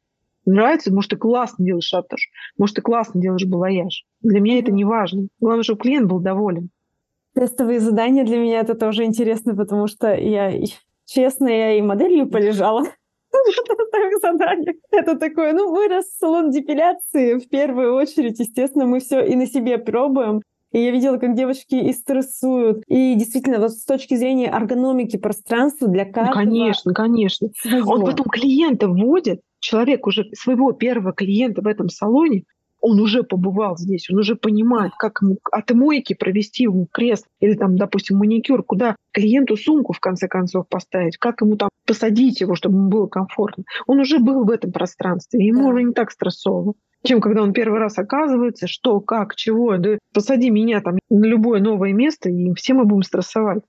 нравится, 0.45 0.93
может, 0.93 1.11
ты 1.11 1.16
классно 1.16 1.64
делаешь 1.64 1.85
шатаж, 1.85 2.20
может, 2.59 2.76
ты 2.76 2.83
классно 2.83 3.20
делаешь 3.20 3.45
балаяж. 3.45 4.05
Для 4.20 4.41
меня 4.41 4.59
это 4.59 4.72
не 4.72 4.85
важно. 4.85 5.28
Главное, 5.41 5.62
чтобы 5.62 5.81
клиент 5.81 6.09
был 6.09 6.20
доволен. 6.20 6.70
Тестовые 7.35 7.81
задания 7.81 8.24
для 8.24 8.39
меня 8.39 8.61
это 8.61 8.74
тоже 8.74 9.05
интересно, 9.05 9.55
потому 9.55 9.87
что 9.87 10.12
я, 10.14 10.53
честно, 11.07 11.49
я 11.49 11.78
и 11.78 11.83
моделью 11.83 12.28
полежала. 12.28 12.85
задание. 14.20 14.74
Это 14.91 15.16
такое, 15.16 15.53
ну, 15.53 15.72
вырос 15.72 16.07
салон 16.18 16.51
депиляции. 16.51 17.39
В 17.39 17.49
первую 17.49 17.95
очередь, 17.95 18.41
естественно, 18.41 18.87
мы 18.87 18.99
все 18.99 19.24
и 19.24 19.37
на 19.37 19.47
себе 19.47 19.78
пробуем. 19.78 20.43
И 20.73 20.81
я 20.81 20.91
видела, 20.93 21.18
как 21.18 21.35
девочки 21.35 21.75
и 21.75 21.93
стрессуют. 21.93 22.85
И 22.87 23.14
действительно, 23.14 23.59
вот 23.59 23.73
с 23.73 23.85
точки 23.85 24.14
зрения 24.14 24.47
эргономики 24.47 25.16
пространства 25.16 25.89
для 25.89 26.05
ну, 26.05 26.12
каждого... 26.12 26.45
Ну, 26.45 26.51
конечно, 26.51 26.95
конечно. 26.95 27.49
Своего. 27.61 27.93
Он 27.93 28.05
потом 28.05 28.27
клиента 28.27 28.89
вводит, 28.89 29.41
человек 29.59 30.07
уже 30.07 30.27
своего 30.33 30.73
первого 30.73 31.12
клиента 31.12 31.61
в 31.62 31.66
этом 31.66 31.89
салоне, 31.89 32.45
он 32.81 32.99
уже 32.99 33.23
побывал 33.23 33.77
здесь, 33.77 34.09
он 34.11 34.18
уже 34.18 34.37
понимает, 34.37 34.93
как 34.99 35.18
ему 35.21 35.37
от 35.53 35.71
мойки 35.73 36.14
провести 36.14 36.64
ему 36.64 36.87
крест 36.91 37.27
или 37.41 37.55
там, 37.55 37.77
допустим, 37.77 38.16
маникюр, 38.16 38.62
куда 38.62 38.97
клиенту 39.12 39.57
сумку 39.57 39.93
в 39.93 40.01
конце 40.01 40.29
концов 40.29 40.66
поставить, 40.68 41.18
как 41.18 41.43
ему 41.43 41.57
там 41.57 41.68
посадить 41.87 42.41
его, 42.41 42.55
чтобы 42.55 42.77
ему 42.77 42.89
было 42.89 43.07
комфортно. 43.07 43.64
Он 43.87 44.01
уже 44.01 44.18
был 44.18 44.45
в 44.45 44.51
этом 44.51 44.73
пространстве, 44.73 45.47
ему 45.47 45.64
да. 45.64 45.68
уже 45.68 45.83
не 45.83 45.93
так 45.93 46.11
стрессово 46.11 46.75
чем 47.03 47.21
когда 47.21 47.43
он 47.43 47.53
первый 47.53 47.79
раз 47.79 47.99
оказывается, 47.99 48.67
что, 48.67 49.01
как, 49.01 49.35
чего. 49.35 49.77
Да 49.77 49.99
посади 50.13 50.51
меня 50.51 50.81
там 50.81 50.99
на 51.09 51.25
любое 51.25 51.61
новое 51.61 51.93
место, 51.93 52.29
и 52.29 52.53
все 52.55 52.75
мы 52.75 52.85
будем 52.85 53.03
стрессовать. 53.03 53.63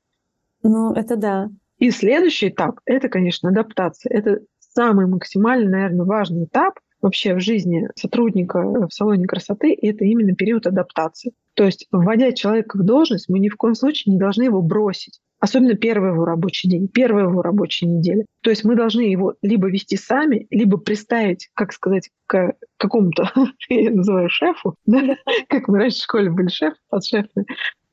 Ну, 0.64 0.94
это 0.94 1.16
да. 1.16 1.50
И 1.78 1.90
следующий 1.90 2.50
этап– 2.50 2.80
это, 2.86 3.10
конечно, 3.10 3.50
адаптация. 3.50 4.12
Это 4.12 4.42
самый 4.60 5.08
максимально, 5.08 5.70
наверное, 5.70 6.06
важный 6.06 6.44
этап 6.46 6.76
вообще 7.02 7.34
в 7.34 7.40
жизни 7.40 7.90
сотрудника 7.96 8.62
в 8.62 8.94
салоне 8.94 9.26
красоты, 9.26 9.76
это 9.82 10.06
именно 10.06 10.36
период 10.36 10.68
адаптации. 10.68 11.34
То 11.56 11.66
есть, 11.66 11.88
вводя 11.92 12.32
человека 12.32 12.78
в 12.78 12.84
должность, 12.84 13.28
мы 13.28 13.40
ни 13.40 13.50
в 13.50 13.58
коем 13.58 13.74
случае 13.74 14.14
не 14.14 14.20
должны 14.20 14.44
его 14.44 14.62
бросить. 14.62 15.20
Особенно 15.42 15.76
первый 15.76 16.12
его 16.12 16.24
рабочий 16.24 16.70
день, 16.70 16.88
первая 16.88 17.26
его 17.26 17.42
рабочая 17.42 17.88
неделя. 17.88 18.26
То 18.42 18.52
есть 18.52 18.64
мы 18.64 18.76
должны 18.76 19.02
его 19.02 19.34
либо 19.42 19.70
вести 19.70 19.98
сами, 19.98 20.48
либо 20.52 20.78
приставить, 20.78 21.50
как 21.54 21.74
сказать, 21.74 22.10
к 22.28 22.54
какому-то, 22.78 23.30
я 23.70 23.92
называю 23.92 24.30
шефу, 24.30 24.76
да? 24.86 25.18
как 25.50 25.68
мы 25.68 25.80
раньше 25.80 26.00
в 26.00 26.04
школе 26.04 26.30
были 26.30 26.48
шеф, 26.48 26.76
подшефные, 26.90 27.46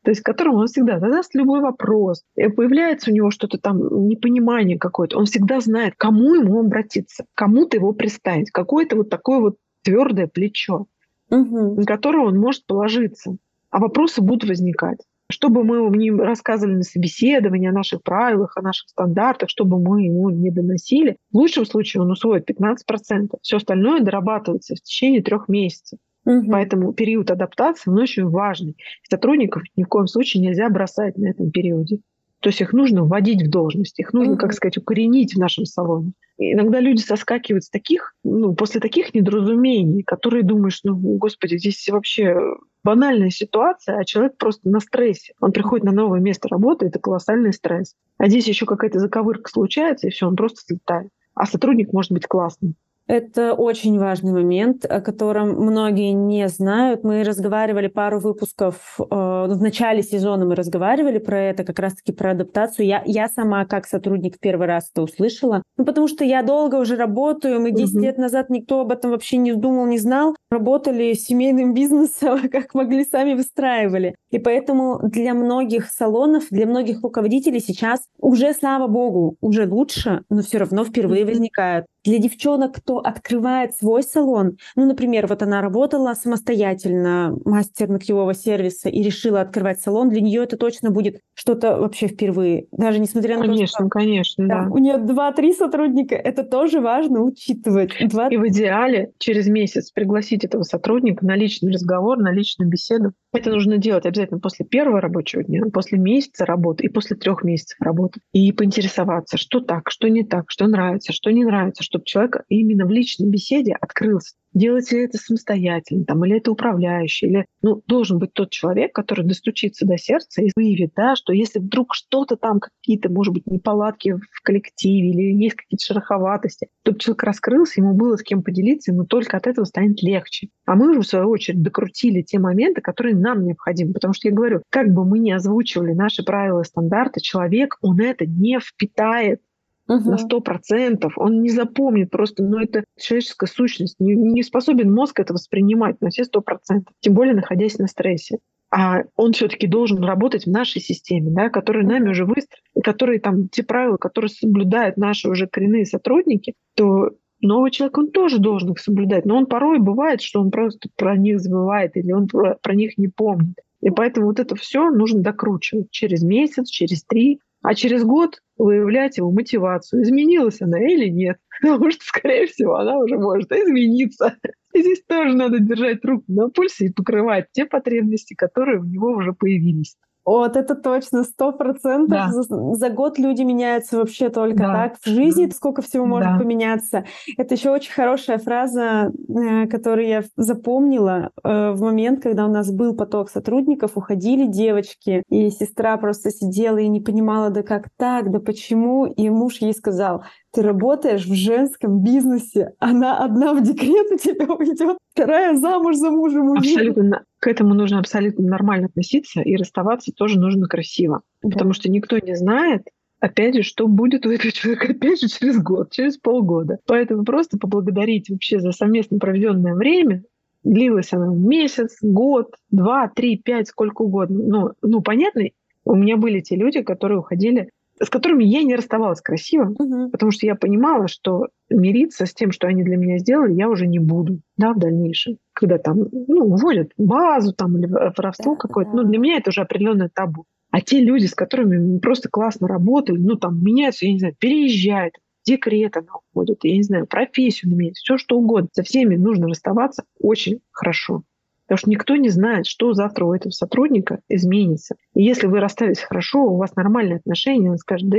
то 0.05 0.11
есть 0.11 0.23
которому 0.23 0.59
он 0.59 0.67
всегда 0.67 1.01
задаст 1.01 1.35
любой 1.35 1.61
вопрос. 1.61 2.23
И 2.37 2.49
появляется 2.49 3.11
у 3.11 3.15
него 3.15 3.31
что-то 3.31 3.59
там, 3.59 4.09
непонимание 4.09 4.79
какое-то. 4.79 5.19
Он 5.19 5.25
всегда 5.25 5.61
знает, 5.61 5.95
кому 5.97 6.35
ему 6.35 6.61
обратиться, 6.61 7.25
кому-то 7.35 7.77
его 7.77 7.93
приставить, 7.93 8.51
какое-то 8.51 8.97
вот 8.97 9.09
такое 9.09 9.41
вот 9.41 9.57
твердое 9.83 10.27
плечо, 10.27 10.87
угу. 11.31 11.75
на 11.75 11.85
которое 11.85 12.27
он 12.27 12.39
может 12.39 12.67
положиться. 12.67 13.37
А 13.71 13.81
вопросы 13.81 14.23
будут 14.23 14.49
возникать. 14.49 14.99
Чтобы 15.31 15.63
мы 15.63 15.95
не 15.97 16.11
рассказывали 16.11 16.77
на 16.77 16.83
собеседовании 16.83 17.69
о 17.69 17.73
наших 17.73 18.03
правилах, 18.03 18.57
о 18.57 18.63
наших 18.63 18.89
стандартах, 18.89 19.51
чтобы 19.51 19.79
мы 19.79 20.05
ему 20.05 20.31
не 20.31 20.51
доносили, 20.51 21.19
в 21.31 21.37
лучшем 21.37 21.67
случае 21.67 22.03
он 22.03 22.11
усвоит 22.11 22.49
15%. 22.49 23.37
Все 23.43 23.57
остальное 23.59 24.01
дорабатывается 24.01 24.75
в 24.75 24.81
течение 24.81 25.23
трех 25.23 25.49
месяцев. 25.49 25.99
Угу. 26.25 26.51
Поэтому 26.51 26.93
период 26.93 27.31
адаптации, 27.31 27.91
он 27.91 27.99
очень 27.99 28.27
важный. 28.27 28.77
Сотрудников 29.09 29.63
ни 29.77 29.83
в 29.83 29.89
коем 29.89 30.07
случае 30.07 30.43
нельзя 30.43 30.69
бросать 30.71 31.19
на 31.19 31.29
этом 31.29 31.51
периоде. 31.51 31.99
То 32.41 32.49
есть 32.49 32.61
их 32.61 32.73
нужно 32.73 33.05
вводить 33.05 33.43
в 33.43 33.51
должность, 33.51 33.99
их 33.99 34.13
нужно, 34.13 34.33
угу. 34.33 34.41
как 34.41 34.53
сказать, 34.53 34.79
укоренить 34.79 35.35
в 35.35 35.39
нашем 35.39 35.65
салоне. 35.65 36.13
Иногда 36.39 36.79
люди 36.79 37.01
соскакивают 37.01 37.65
с 37.65 37.71
таких, 37.71 38.15
ну, 38.23 38.55
после 38.55 38.81
таких 38.81 39.13
недоразумений, 39.13 40.05
которые 40.05 40.45
думаешь, 40.45 40.81
ну, 40.85 40.95
господи, 40.97 41.59
здесь 41.59 41.89
вообще 41.89 42.37
банальная 42.85 43.31
ситуация, 43.31 43.99
а 43.99 44.05
человек 44.05 44.37
просто 44.39 44.69
на 44.69 44.79
стрессе. 44.79 45.35
Он 45.41 45.51
приходит 45.51 45.85
на 45.85 45.93
новое 45.93 46.21
место 46.21 46.49
работы, 46.49 46.87
это 46.87 47.01
колоссальный 47.01 47.53
стресс. 47.53 47.97
А 48.19 48.29
здесь 48.29 48.47
еще 48.47 48.67
какая-то 48.67 49.01
заковырка 49.01 49.51
случается, 49.51 50.07
и 50.07 50.11
все, 50.11 50.29
он 50.29 50.37
просто 50.37 50.61
слетает. 50.61 51.09
А 51.35 51.45
сотрудник 51.45 51.93
может 51.93 52.13
быть 52.13 52.27
классным. 52.27 52.77
Это 53.09 53.55
очень 53.55 53.99
важный 53.99 54.33
момент, 54.33 54.85
о 54.85 55.01
котором 55.01 55.55
многие 55.57 56.13
не 56.13 56.47
знают. 56.49 57.05
Мы 57.05 57.25
разговаривали 57.25 57.87
пару 57.87 58.21
выпусков, 58.21 58.99
э, 58.99 59.05
в 59.09 59.63
начале 59.63 60.03
сезона 60.03 60.45
мы 60.45 60.55
разговаривали 60.55 61.17
про 61.17 61.41
это, 61.41 61.65
как 61.65 61.79
раз-таки 61.79 62.13
про 62.13 62.33
адаптацию. 62.33 62.87
Я, 62.87 63.03
я 63.07 63.29
сама 63.29 63.65
как 63.65 63.87
сотрудник 63.87 64.37
в 64.37 64.41
первый 64.41 64.67
раз 64.67 64.91
это 64.93 65.01
услышала. 65.01 65.63
Ну, 65.79 65.87
потому 65.87 66.07
что 66.07 66.23
я 66.23 66.43
долго 66.43 66.77
уже 66.77 66.97
работаю, 66.97 67.63
мы 67.63 67.71
10 67.71 67.95
угу. 67.95 68.05
лет 68.05 68.19
назад 68.19 68.51
никто 68.51 68.81
об 68.81 68.93
этом 68.93 69.13
вообще 69.13 69.39
не 69.39 69.55
думал, 69.55 69.87
не 69.87 69.99
знал. 69.99 70.37
Работали 70.51 71.15
семейным 71.15 71.73
бизнесом, 71.79 72.51
как 72.51 72.75
могли, 72.75 73.07
сами 73.07 73.33
выстраивали. 73.33 74.17
И 74.31 74.39
поэтому 74.39 75.01
для 75.03 75.33
многих 75.33 75.89
салонов, 75.89 76.49
для 76.51 76.67
многих 76.67 77.03
руководителей 77.03 77.61
сейчас 77.61 78.01
уже, 78.19 78.53
слава 78.53 78.87
богу, 78.87 79.37
уже 79.41 79.67
лучше, 79.67 80.25
но 80.29 80.43
все 80.43 80.59
равно 80.59 80.85
впервые 80.85 81.25
возникают 81.25 81.87
для 82.09 82.19
девчонок, 82.19 82.75
кто 82.75 82.99
открывает 82.99 83.75
свой 83.77 84.03
салон, 84.03 84.57
ну, 84.77 84.87
например, 84.87 85.27
вот 85.27 85.43
она 85.43 85.61
работала 85.61 86.15
самостоятельно, 86.15 87.37
мастер 87.45 87.89
ногтевого 87.89 88.35
сервиса, 88.35 88.89
и 88.89 89.03
решила 89.03 89.43
открывать 89.43 89.81
салон, 89.81 90.09
для 90.09 90.23
нее 90.23 90.45
это 90.45 90.57
точно 90.57 90.91
будет 90.91 91.21
что-то 91.35 91.77
вообще 91.77 92.09
впервые. 92.09 92.67
Даже 92.73 92.99
несмотря 92.99 93.37
на 93.37 93.43
конечно, 93.43 93.67
то, 93.67 93.67
что... 93.67 93.89
Конечно, 93.89 94.09
конечно, 94.45 94.49
да. 94.49 94.69
У 94.71 94.79
нее 94.79 94.97
два-три 94.97 95.53
сотрудника, 95.53 96.15
это 96.15 96.45
тоже 96.45 96.81
важно 96.81 97.21
учитывать. 97.21 97.93
2... 98.01 98.29
И 98.29 98.37
в 98.37 98.49
идеале 98.49 99.13
через 99.19 99.47
месяц 99.49 99.91
пригласить 99.91 100.45
этого 100.45 100.63
сотрудника 100.63 101.27
на 101.27 101.37
личный 101.37 101.73
разговор, 101.73 102.19
на 102.19 102.33
личную 102.33 102.71
беседу. 102.71 103.13
Это 103.35 103.51
нужно 103.51 103.77
делать 103.77 104.07
обязательно 104.07 104.41
после 104.41 104.65
первого 104.65 105.03
рабочего 105.03 105.45
дня, 105.45 105.63
после 105.71 105.99
месяца 105.99 106.47
работы 106.47 106.85
и 106.85 106.89
после 106.89 107.15
трех 107.17 107.45
месяцев 107.45 107.77
работы. 107.81 108.21
И 108.33 108.53
поинтересоваться, 108.53 109.37
что 109.37 109.61
так, 109.61 109.91
что 109.91 110.09
не 110.09 110.25
так, 110.25 110.47
что 110.49 110.67
нравится, 110.67 111.13
что 111.13 111.31
не 111.31 111.45
нравится, 111.45 111.83
что 111.83 111.99
чтобы 111.99 112.05
человек 112.05 112.37
именно 112.49 112.87
в 112.87 112.91
личной 112.91 113.29
беседе 113.29 113.75
открылся. 113.75 114.37
Делать 114.55 114.91
ли 114.93 115.05
это 115.05 115.19
самостоятельно, 115.19 116.05
там, 116.05 116.25
или 116.25 116.39
это 116.39 116.51
управляющий, 116.51 117.27
или 117.27 117.47
ну, 117.63 117.83
должен 117.87 118.19
быть 118.19 118.33
тот 118.33 118.51
человек, 118.51 118.95
который 118.95 119.25
достучится 119.25 119.87
до 119.87 119.99
сердца 119.99 120.43
и 120.43 120.51
выявит, 120.57 120.93
да, 120.97 121.17
что 121.17 121.33
если 121.33 121.59
вдруг 121.59 121.95
что-то 121.95 122.37
там, 122.37 122.61
какие-то, 122.61 123.11
может 123.11 123.35
быть, 123.35 123.47
неполадки 123.47 124.15
в 124.15 124.43
коллективе 124.43 125.11
или 125.11 125.43
есть 125.43 125.57
какие-то 125.57 125.85
шероховатости, 125.85 126.69
чтобы 126.83 126.99
человек 126.99 127.23
раскрылся, 127.25 127.81
ему 127.81 127.95
было 127.95 128.17
с 128.17 128.23
кем 128.23 128.43
поделиться, 128.43 128.93
ему 128.93 129.05
только 129.05 129.37
от 129.37 129.47
этого 129.47 129.65
станет 129.65 130.03
легче. 130.03 130.49
А 130.65 130.75
мы 130.75 130.91
уже, 130.91 131.01
в 131.01 131.07
свою 131.07 131.29
очередь, 131.29 131.63
докрутили 131.63 132.23
те 132.23 132.39
моменты, 132.39 132.81
которые 132.81 133.15
нам 133.15 133.45
необходимы. 133.45 133.93
Потому 133.93 134.15
что 134.15 134.29
я 134.29 134.35
говорю, 134.35 134.63
как 134.71 134.89
бы 134.89 135.05
мы 135.05 135.19
ни 135.19 135.31
озвучивали 135.31 135.93
наши 135.93 136.23
правила 136.23 136.63
и 136.63 136.65
стандарты, 136.65 137.21
человек, 137.21 137.77
он 137.83 138.01
это 138.01 138.27
не 138.27 138.59
впитает 138.61 139.41
угу. 139.89 140.11
на 140.11 140.19
сто 140.19 140.41
процентов. 140.41 141.15
Он 141.17 141.43
не 141.43 141.51
запомнит 141.51 142.11
просто, 142.11 142.43
но 142.43 142.59
ну, 142.59 142.65
это 142.65 142.85
человеческая 142.99 143.47
сущность. 143.47 143.97
Не, 143.99 144.15
не 144.15 144.43
способен 144.43 144.93
мозг 144.93 145.19
это 145.19 145.33
воспринимать 145.33 146.01
на 146.01 146.11
все 146.11 146.25
сто 146.25 146.41
процентов, 146.41 146.95
тем 147.01 147.15
более 147.15 147.35
находясь 147.35 147.79
на 147.79 147.89
стрессе. 147.89 148.39
А 148.71 149.05
он 149.17 149.33
все-таки 149.33 149.67
должен 149.67 150.05
работать 150.05 150.45
в 150.45 150.51
нашей 150.51 150.83
системе, 150.83 151.31
да, 151.31 151.49
которая 151.49 151.87
нами 151.87 152.11
уже 152.11 152.27
выстроена, 152.27 152.83
которые 152.85 153.19
там 153.19 153.49
те 153.49 153.63
правила, 153.63 153.97
которые 153.97 154.29
соблюдают 154.29 154.99
наши 154.99 155.29
уже 155.29 155.47
коренные 155.47 155.87
сотрудники, 155.87 156.53
то 156.75 157.13
новый 157.41 157.71
человек, 157.71 157.97
он 157.97 158.11
тоже 158.11 158.39
должен 158.39 158.73
их 158.73 158.79
соблюдать. 158.79 159.25
Но 159.25 159.39
он 159.39 159.47
порой 159.47 159.79
бывает, 159.79 160.21
что 160.21 160.41
он 160.41 160.51
просто 160.51 160.91
про 160.97 161.17
них 161.17 161.41
забывает 161.41 161.97
или 161.97 162.13
он 162.13 162.29
про, 162.29 162.57
про 162.61 162.75
них 162.75 162.99
не 162.99 163.09
помнит. 163.09 163.57
И 163.81 163.91
поэтому 163.91 164.27
вот 164.27 164.41
это 164.41 164.55
все 164.57 164.91
нужно 164.91 165.23
докручивать 165.23 165.91
через 165.91 166.23
месяц, 166.23 166.69
через 166.69 167.05
три, 167.05 167.41
а 167.63 167.75
через 167.75 168.05
год 168.05 168.41
выявлять 168.57 169.19
его 169.19 169.31
мотивацию, 169.31 170.03
изменилась 170.03 170.61
она 170.61 170.79
или 170.79 171.09
нет. 171.09 171.39
Потому 171.63 171.91
что, 171.91 172.05
скорее 172.05 172.47
всего, 172.47 172.77
она 172.77 172.99
уже 172.99 173.17
может 173.19 173.51
измениться. 173.53 174.37
И 174.75 174.83
здесь 174.83 175.03
тоже 175.07 175.35
надо 175.35 175.59
держать 175.59 176.05
руку 176.05 176.25
на 176.29 176.49
пульсе 176.49 176.87
и 176.87 176.93
покрывать 176.93 177.47
те 177.53 177.65
потребности, 177.67 178.35
которые 178.35 178.81
у 178.81 178.85
него 178.85 179.11
уже 179.11 179.33
появились. 179.33 179.97
Вот 180.29 180.59
это 180.59 180.75
точно, 180.75 181.25
сто 181.25 181.53
процентов. 181.53 182.11
Да. 182.11 182.29
За, 182.31 182.75
за 182.75 182.91
год 182.91 183.19
люди 183.19 183.41
меняются 183.41 183.97
вообще 183.97 184.29
только 184.29 184.59
да. 184.59 184.73
так. 184.75 184.97
В 185.01 185.07
жизни 185.07 185.49
сколько 185.49 185.81
всего 185.81 186.05
может 186.05 186.33
да. 186.33 186.39
поменяться. 186.39 187.07
Это 187.39 187.55
еще 187.55 187.71
очень 187.71 187.93
хорошая 187.93 188.37
фраза, 188.37 189.11
э, 189.11 189.67
которую 189.69 190.07
я 190.07 190.23
запомнила 190.37 191.31
э, 191.43 191.71
в 191.71 191.81
момент, 191.81 192.23
когда 192.23 192.45
у 192.45 192.51
нас 192.51 192.71
был 192.71 192.95
поток 192.95 193.31
сотрудников, 193.31 193.93
уходили 193.95 194.45
девочки, 194.47 195.23
и 195.31 195.49
сестра 195.49 195.97
просто 195.97 196.31
сидела 196.31 196.77
и 196.77 196.89
не 196.89 197.01
понимала, 197.01 197.49
да 197.49 197.63
как 197.63 197.89
так, 197.97 198.31
да 198.31 198.39
почему. 198.39 199.07
И 199.07 199.31
муж 199.31 199.63
ей 199.63 199.73
сказал, 199.73 200.25
ты 200.53 200.61
работаешь 200.61 201.25
в 201.25 201.33
женском 201.33 202.03
бизнесе, 202.03 202.75
она 202.81 203.25
одна 203.25 203.55
в 203.55 203.63
декрет 203.63 204.13
у 204.13 204.19
тебя 204.19 204.45
уйдет, 204.53 204.99
вторая 205.15 205.55
замуж 205.57 205.97
за 205.97 206.11
мужем 206.11 206.51
уйдет. 206.51 206.77
Абсолютно. 206.77 207.25
К 207.39 207.47
этому 207.49 207.75
нужно 207.75 207.99
абсолютно 207.99 208.45
нормально 208.47 208.87
относиться, 208.87 209.41
и 209.43 209.57
расставаться 209.57 210.13
тоже 210.13 210.39
нужно 210.41 210.67
красиво. 210.67 211.23
Да. 211.43 211.51
Потому 211.51 211.73
что 211.73 211.91
никто 211.91 212.19
не 212.19 212.35
знает, 212.35 212.83
опять 213.21 213.55
же, 213.55 213.63
что 213.63 213.87
будет 213.87 214.27
у 214.27 214.31
этого 214.31 214.53
человека, 214.53 214.93
опять 214.93 215.21
же, 215.21 215.29
через 215.29 215.61
год, 215.63 215.91
через 215.93 216.19
полгода. 216.19 216.79
Поэтому 216.87 217.25
просто 217.25 217.59
поблагодарить 217.59 218.29
вообще 218.29 218.61
за 218.61 218.73
совместно 218.73 219.19
проведенное 219.19 219.75
время, 219.75 220.23
длилось 220.65 221.13
оно 221.13 221.35
месяц, 221.35 221.99
год, 222.03 222.55
два, 222.71 223.09
три, 223.09 223.37
пять, 223.39 223.69
сколько 223.69 224.03
угодно. 224.03 224.39
Ну, 224.39 224.71
ну 224.83 225.01
понятно, 225.01 225.45
у 225.85 225.95
меня 225.95 226.17
были 226.17 226.41
те 226.41 226.57
люди, 226.57 226.83
которые 226.83 227.21
уходили 227.21 227.71
с 228.01 228.11
которыми 228.11 228.45
я 228.45 228.63
не 228.63 228.77
расставалась 228.77 229.21
красиво, 229.21 229.71
угу. 229.71 230.11
потому 230.11 230.31
что 230.31 230.47
я 230.47 230.55
понимала, 230.55 231.09
что 231.09 231.49
мириться 231.71 232.27
с 232.27 232.35
тем, 232.35 232.53
что 232.53 232.67
они 232.67 232.83
для 232.83 232.97
меня 232.97 233.19
сделали, 233.19 233.55
я 233.55 233.69
уже 233.69 233.87
не 233.87 233.99
буду, 233.99 234.41
да, 234.57 234.73
в 234.73 234.79
дальнейшем. 234.79 235.39
Когда 235.53 235.79
там, 235.79 236.07
ну, 236.13 236.45
уводят 236.47 236.93
базу 236.97 237.53
там 237.53 237.77
или 237.77 237.87
воровство 237.87 238.55
да, 238.55 238.59
какое-то, 238.59 238.93
да. 238.93 239.03
ну, 239.03 239.09
для 239.09 239.19
меня 239.19 239.37
это 239.37 239.51
уже 239.51 239.63
определенное 239.63 240.11
табу. 240.13 240.45
А 240.71 240.81
те 240.81 241.01
люди, 241.01 241.27
с 241.27 241.35
которыми 241.35 241.79
мы 241.79 241.99
просто 242.01 242.29
классно 242.29 242.69
работали, 242.69 243.19
ну, 243.19 243.37
там, 243.37 243.63
меняются, 243.63 244.07
я 244.07 244.13
не 244.13 244.19
знаю, 244.19 244.35
переезжают, 244.39 245.15
декрет 245.47 245.97
она 245.97 246.09
уходит, 246.15 246.59
я 246.63 246.77
не 246.77 246.83
знаю, 246.83 247.07
профессию 247.07 247.75
меняет, 247.75 247.97
все 247.97 248.19
что 248.19 248.37
угодно. 248.37 248.69
Со 248.73 248.83
всеми 248.83 249.17
нужно 249.17 249.49
расставаться 249.49 250.05
очень 250.21 250.61
хорошо. 250.71 251.23
Потому 251.69 251.79
что 251.79 251.91
никто 251.91 252.17
не 252.17 252.31
знает, 252.31 252.67
что 252.67 252.95
завтра 252.95 253.27
у 253.27 253.35
этого 253.35 253.51
сотрудника 253.51 254.21
изменится. 254.29 254.97
И 255.15 255.23
если 255.23 255.47
вы 255.47 255.61
расстались 255.61 256.01
хорошо, 256.01 256.45
у 256.45 256.57
вас 256.57 256.75
нормальные 256.77 257.19
отношения, 257.19 257.71
он 257.71 257.77
скажет, 257.77 258.09
да 258.09 258.17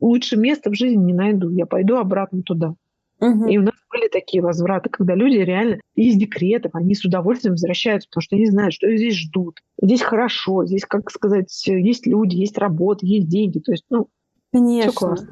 лучше 0.00 0.36
места 0.36 0.70
в 0.70 0.74
жизни 0.74 1.00
не 1.00 1.14
найду, 1.14 1.50
я 1.50 1.66
пойду 1.66 1.98
обратно 1.98 2.42
туда. 2.42 2.74
Угу. 3.20 3.46
И 3.46 3.58
у 3.58 3.62
нас 3.62 3.74
были 3.92 4.08
такие 4.08 4.42
возвраты, 4.42 4.88
когда 4.90 5.14
люди 5.14 5.36
реально 5.36 5.78
из 5.94 6.16
декретов, 6.16 6.74
они 6.74 6.96
с 6.96 7.04
удовольствием 7.04 7.52
возвращаются, 7.52 8.08
потому 8.08 8.22
что 8.22 8.34
они 8.34 8.46
знают, 8.46 8.74
что 8.74 8.94
здесь 8.96 9.14
ждут. 9.14 9.60
Здесь 9.80 10.02
хорошо, 10.02 10.64
здесь, 10.64 10.84
как 10.84 11.10
сказать, 11.10 11.66
есть 11.66 12.06
люди, 12.08 12.36
есть 12.36 12.58
работа, 12.58 13.06
есть 13.06 13.28
деньги. 13.28 13.60
То 13.60 13.72
есть, 13.72 13.84
ну, 13.88 14.08
Конечно. 14.52 14.90
все 14.90 14.98
классно. 14.98 15.28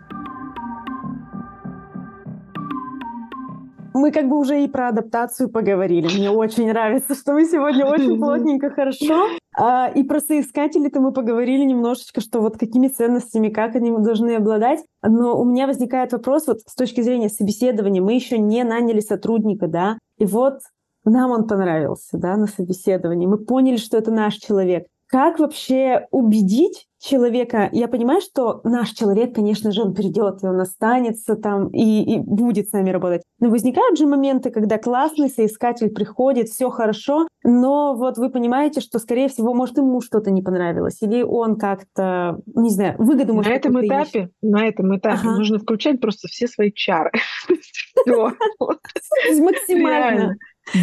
Мы 3.98 4.12
как 4.12 4.28
бы 4.28 4.38
уже 4.38 4.62
и 4.62 4.68
про 4.68 4.88
адаптацию 4.88 5.48
поговорили. 5.48 6.06
Мне 6.06 6.30
очень 6.30 6.68
нравится, 6.68 7.14
что 7.14 7.32
мы 7.32 7.44
сегодня 7.44 7.84
очень 7.86 8.16
плотненько, 8.18 8.70
хорошо. 8.70 9.26
А, 9.56 9.88
и 9.88 10.04
про 10.04 10.20
соискателей-то 10.20 11.00
мы 11.00 11.12
поговорили 11.12 11.64
немножечко, 11.64 12.20
что 12.20 12.40
вот 12.40 12.58
какими 12.58 12.88
ценностями, 12.88 13.48
как 13.48 13.74
они 13.74 13.90
должны 13.90 14.36
обладать. 14.36 14.84
Но 15.02 15.38
у 15.38 15.44
меня 15.44 15.66
возникает 15.66 16.12
вопрос 16.12 16.46
вот 16.46 16.60
с 16.60 16.74
точки 16.74 17.00
зрения 17.00 17.28
собеседования. 17.28 18.00
Мы 18.00 18.14
еще 18.14 18.38
не 18.38 18.62
наняли 18.62 19.00
сотрудника, 19.00 19.66
да, 19.66 19.98
и 20.18 20.24
вот 20.24 20.60
нам 21.04 21.30
он 21.30 21.46
понравился, 21.46 22.18
да, 22.18 22.36
на 22.36 22.46
собеседовании. 22.46 23.26
Мы 23.26 23.38
поняли, 23.38 23.76
что 23.76 23.96
это 23.96 24.10
наш 24.10 24.34
человек. 24.34 24.86
Как 25.08 25.38
вообще 25.38 26.06
убедить 26.10 26.86
человека? 27.00 27.70
Я 27.72 27.88
понимаю, 27.88 28.20
что 28.20 28.60
наш 28.64 28.90
человек, 28.90 29.34
конечно 29.34 29.72
же, 29.72 29.82
он 29.82 29.94
придет, 29.94 30.42
и 30.42 30.46
он 30.46 30.60
останется 30.60 31.34
там, 31.34 31.68
и, 31.68 32.02
и 32.02 32.18
будет 32.18 32.68
с 32.68 32.72
нами 32.72 32.90
работать. 32.90 33.22
Но 33.40 33.48
возникают 33.48 33.96
же 33.96 34.06
моменты, 34.06 34.50
когда 34.50 34.76
классный 34.76 35.30
соискатель 35.30 35.88
приходит, 35.88 36.48
все 36.48 36.68
хорошо, 36.68 37.26
но 37.42 37.94
вот 37.96 38.18
вы 38.18 38.28
понимаете, 38.28 38.82
что, 38.82 38.98
скорее 38.98 39.28
всего, 39.28 39.54
может, 39.54 39.78
ему 39.78 40.02
что-то 40.02 40.30
не 40.30 40.42
понравилось, 40.42 41.00
или 41.00 41.22
он 41.22 41.56
как-то, 41.56 42.40
не 42.54 42.68
знаю, 42.68 42.96
выгоду 42.98 43.32
может 43.32 43.50
На 43.50 43.56
этом 43.56 43.86
этапе, 43.86 44.18
ищет. 44.18 44.32
на 44.42 44.66
этом 44.66 44.94
этапе 44.94 45.20
ага. 45.22 45.36
нужно 45.38 45.58
включать 45.58 46.02
просто 46.02 46.28
все 46.28 46.46
свои 46.46 46.70
чары. 46.70 47.12
Максимально. 49.40 50.36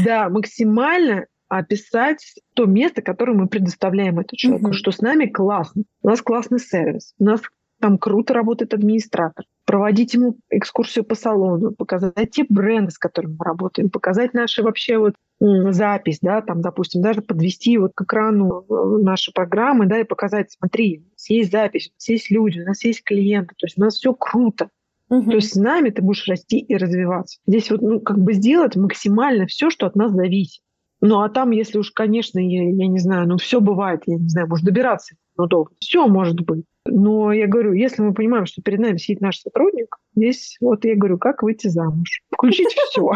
Да, 0.03 0.29
максимально 0.29 1.25
описать 1.47 2.23
то 2.53 2.65
место, 2.65 3.01
которое 3.01 3.33
мы 3.33 3.47
предоставляем 3.47 4.19
этому 4.19 4.37
человеку, 4.37 4.69
mm-hmm. 4.69 4.73
что 4.73 4.91
с 4.91 4.99
нами 4.99 5.25
классно, 5.27 5.83
у 6.01 6.07
нас 6.07 6.21
классный 6.21 6.59
сервис, 6.59 7.13
у 7.19 7.23
нас 7.23 7.41
там 7.79 7.97
круто 7.97 8.33
работает 8.33 8.73
администратор, 8.73 9.45
проводить 9.65 10.13
ему 10.13 10.37
экскурсию 10.49 11.03
по 11.03 11.15
салону, 11.15 11.71
показать 11.71 12.31
те 12.31 12.45
бренды, 12.47 12.91
с 12.91 12.97
которыми 12.97 13.35
мы 13.37 13.45
работаем, 13.45 13.89
показать 13.89 14.33
наши 14.33 14.63
вообще 14.63 14.97
вот 14.97 15.15
запись, 15.39 16.19
да, 16.21 16.41
там, 16.41 16.61
допустим, 16.61 17.01
даже 17.01 17.21
подвести 17.21 17.77
вот 17.77 17.91
к 17.93 18.01
экрану 18.03 18.65
э, 18.69 19.03
наши 19.03 19.33
программы, 19.33 19.85
да, 19.85 19.99
и 19.99 20.05
показать, 20.05 20.51
смотри, 20.51 21.03
у 21.05 21.11
нас 21.11 21.29
есть 21.29 21.51
запись, 21.51 21.89
у 21.89 21.93
нас 21.95 22.09
есть 22.09 22.31
люди, 22.31 22.61
у 22.61 22.65
нас 22.65 22.83
есть 22.85 23.03
клиенты, 23.03 23.53
то 23.57 23.65
есть 23.65 23.77
у 23.77 23.81
нас 23.81 23.95
все 23.95 24.13
круто. 24.13 24.69
Угу. 25.09 25.29
То 25.29 25.35
есть 25.35 25.53
с 25.53 25.55
нами 25.55 25.89
ты 25.89 26.01
будешь 26.01 26.27
расти 26.27 26.59
и 26.59 26.75
развиваться. 26.77 27.39
Здесь 27.45 27.69
вот, 27.69 27.81
ну, 27.81 27.99
как 27.99 28.17
бы 28.17 28.33
сделать 28.33 28.75
максимально 28.75 29.45
все, 29.45 29.69
что 29.69 29.85
от 29.85 29.95
нас 29.95 30.11
зависит. 30.11 30.63
Ну, 31.07 31.21
а 31.21 31.29
там, 31.29 31.51
если 31.51 31.77
уж, 31.77 31.91
конечно, 31.91 32.39
я, 32.39 32.63
я 32.63 32.87
не 32.87 32.97
знаю, 32.97 33.27
ну, 33.27 33.37
все 33.37 33.61
бывает, 33.61 34.01
я 34.07 34.15
не 34.15 34.27
знаю, 34.27 34.47
может 34.47 34.65
добираться, 34.65 35.15
но 35.37 35.45
долго. 35.45 35.71
Все 35.79 36.07
может 36.07 36.41
быть. 36.41 36.65
Но 36.87 37.31
я 37.31 37.45
говорю, 37.47 37.73
если 37.73 38.01
мы 38.01 38.13
понимаем, 38.13 38.47
что 38.47 38.63
перед 38.63 38.79
нами 38.79 38.97
сидит 38.97 39.21
наш 39.21 39.39
сотрудник, 39.39 39.97
здесь 40.15 40.57
вот 40.59 40.83
я 40.83 40.95
говорю, 40.95 41.19
как 41.19 41.43
выйти 41.43 41.67
замуж. 41.67 42.21
Включите 42.31 42.75
все. 42.89 43.01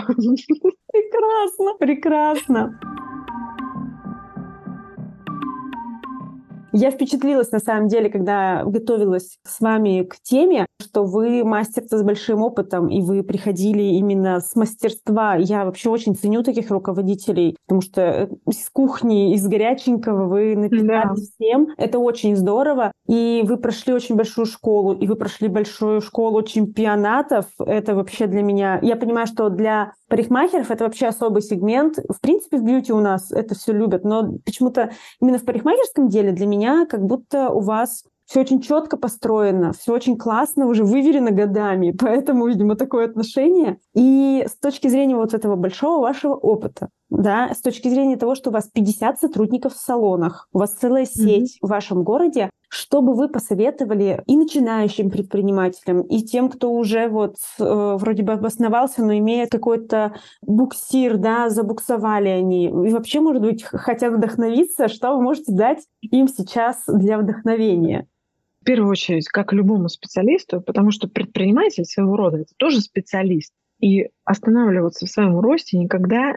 Прекрасно, 0.92 1.78
прекрасно. 1.80 2.80
Я 6.72 6.91
впечатлилась, 6.91 7.51
на 7.51 7.59
самом 7.59 7.88
деле, 7.88 8.09
когда 8.09 8.63
готовилась 8.63 9.38
с 9.45 9.59
вами 9.59 10.03
к 10.03 10.17
теме, 10.22 10.65
что 10.82 11.03
вы 11.03 11.43
мастер 11.43 11.84
с 11.84 12.03
большим 12.03 12.41
опытом, 12.41 12.89
и 12.89 13.01
вы 13.01 13.24
приходили 13.24 13.82
именно 13.82 14.39
с 14.39 14.55
мастерства. 14.55 15.36
Я 15.36 15.65
вообще 15.65 15.89
очень 15.89 16.15
ценю 16.15 16.43
таких 16.43 16.70
руководителей, 16.70 17.57
потому 17.67 17.82
что 17.82 18.01
э, 18.01 18.30
из 18.47 18.70
кухни, 18.70 19.34
из 19.34 19.47
горяченького 19.47 20.26
вы 20.28 20.55
напитали 20.55 20.88
да. 20.88 21.13
всем. 21.15 21.70
Это 21.78 21.99
очень 21.99 22.36
здорово. 22.36 22.91
И 23.07 23.43
вы 23.45 23.57
прошли 23.57 23.93
очень 23.93 24.15
большую 24.15 24.45
школу, 24.45 24.93
и 24.93 25.07
вы 25.07 25.15
прошли 25.15 25.47
большую 25.47 26.01
школу 26.01 26.43
чемпионатов. 26.43 27.45
Это 27.57 27.95
вообще 27.95 28.28
для 28.28 28.43
меня... 28.43 28.80
Я 28.82 28.95
понимаю, 28.95 29.26
что 29.28 29.49
для 29.49 29.93
парикмахеров 30.09 30.70
это 30.72 30.84
вообще 30.84 31.07
особый 31.07 31.41
сегмент. 31.41 31.97
В 32.09 32.22
принципе, 32.22 32.57
в 32.57 32.63
бьюти 32.63 32.91
у 32.91 32.99
нас 32.99 33.32
это 33.32 33.55
все 33.55 33.72
любят, 33.72 34.03
но 34.03 34.34
почему-то 34.45 34.91
именно 35.22 35.38
в 35.38 35.45
парикмахерском 35.45 36.09
деле 36.09 36.32
для 36.32 36.45
меня 36.45 36.59
как 36.86 37.05
будто 37.05 37.49
у 37.49 37.60
вас 37.60 38.03
все 38.26 38.41
очень 38.41 38.62
четко 38.62 38.95
построено, 38.95 39.74
все 39.74 39.91
очень 39.91 40.16
классно, 40.16 40.68
уже 40.68 40.84
выверено 40.84 41.32
годами, 41.32 41.91
поэтому, 41.99 42.47
видимо, 42.47 42.76
такое 42.76 43.05
отношение. 43.05 43.80
И 43.95 44.45
с 44.47 44.55
точки 44.55 44.88
зрения 44.88 45.16
вот 45.16 45.34
этого 45.34 45.55
большого 45.55 46.01
вашего 46.01 46.36
опыта, 46.36 46.89
да, 47.10 47.51
с 47.53 47.62
точки 47.62 47.89
зрения 47.89 48.18
того, 48.18 48.36
что 48.36 48.51
у 48.51 48.53
вас 48.53 48.70
50 48.72 49.20
сотрудников 49.20 49.74
в 49.74 49.80
салонах, 49.80 50.47
у 50.53 50.60
вас 50.60 50.74
целая 50.74 51.05
сеть 51.05 51.55
mm-hmm. 51.55 51.68
в 51.68 51.70
вашем 51.70 52.03
городе, 52.03 52.51
что 52.70 53.01
бы 53.01 53.15
вы 53.15 53.28
посоветовали 53.28 54.24
и 54.28 54.38
начинающим 54.38 55.09
предпринимателям, 55.09 56.01
и 56.01 56.22
тем, 56.22 56.49
кто 56.49 56.72
уже 56.72 57.09
вот 57.09 57.36
э, 57.59 57.63
вроде 57.63 58.24
бы 58.24 58.34
обосновался, 58.34 59.03
но 59.03 59.17
имеет 59.17 59.49
какой-то 59.49 60.15
буксир, 60.41 61.17
да, 61.17 61.49
забуксовали 61.49 62.30
они, 62.30 62.65
и 62.65 62.93
вообще, 62.93 63.20
может 63.20 63.41
быть, 63.41 63.63
хотят 63.63 64.13
вдохновиться, 64.13 64.88
что 64.88 65.15
вы 65.15 65.24
можете 65.24 65.51
дать 65.51 65.86
им 66.01 66.28
сейчас 66.28 66.84
для 66.88 67.17
вдохновения? 67.17 68.07
В 68.61 68.65
первую 68.65 68.91
очередь, 68.91 69.28
как 69.28 69.51
любому 69.51 69.89
специалисту, 69.89 70.61
потому 70.61 70.91
что 70.91 71.07
предприниматель 71.07 71.86
своего 71.86 72.15
рода– 72.15 72.38
это 72.39 72.53
тоже 72.57 72.82
специалист. 72.82 73.53
И 73.80 74.09
останавливаться 74.26 75.05
в 75.05 75.09
своем 75.09 75.39
росте 75.39 75.78
никогда 75.78 76.36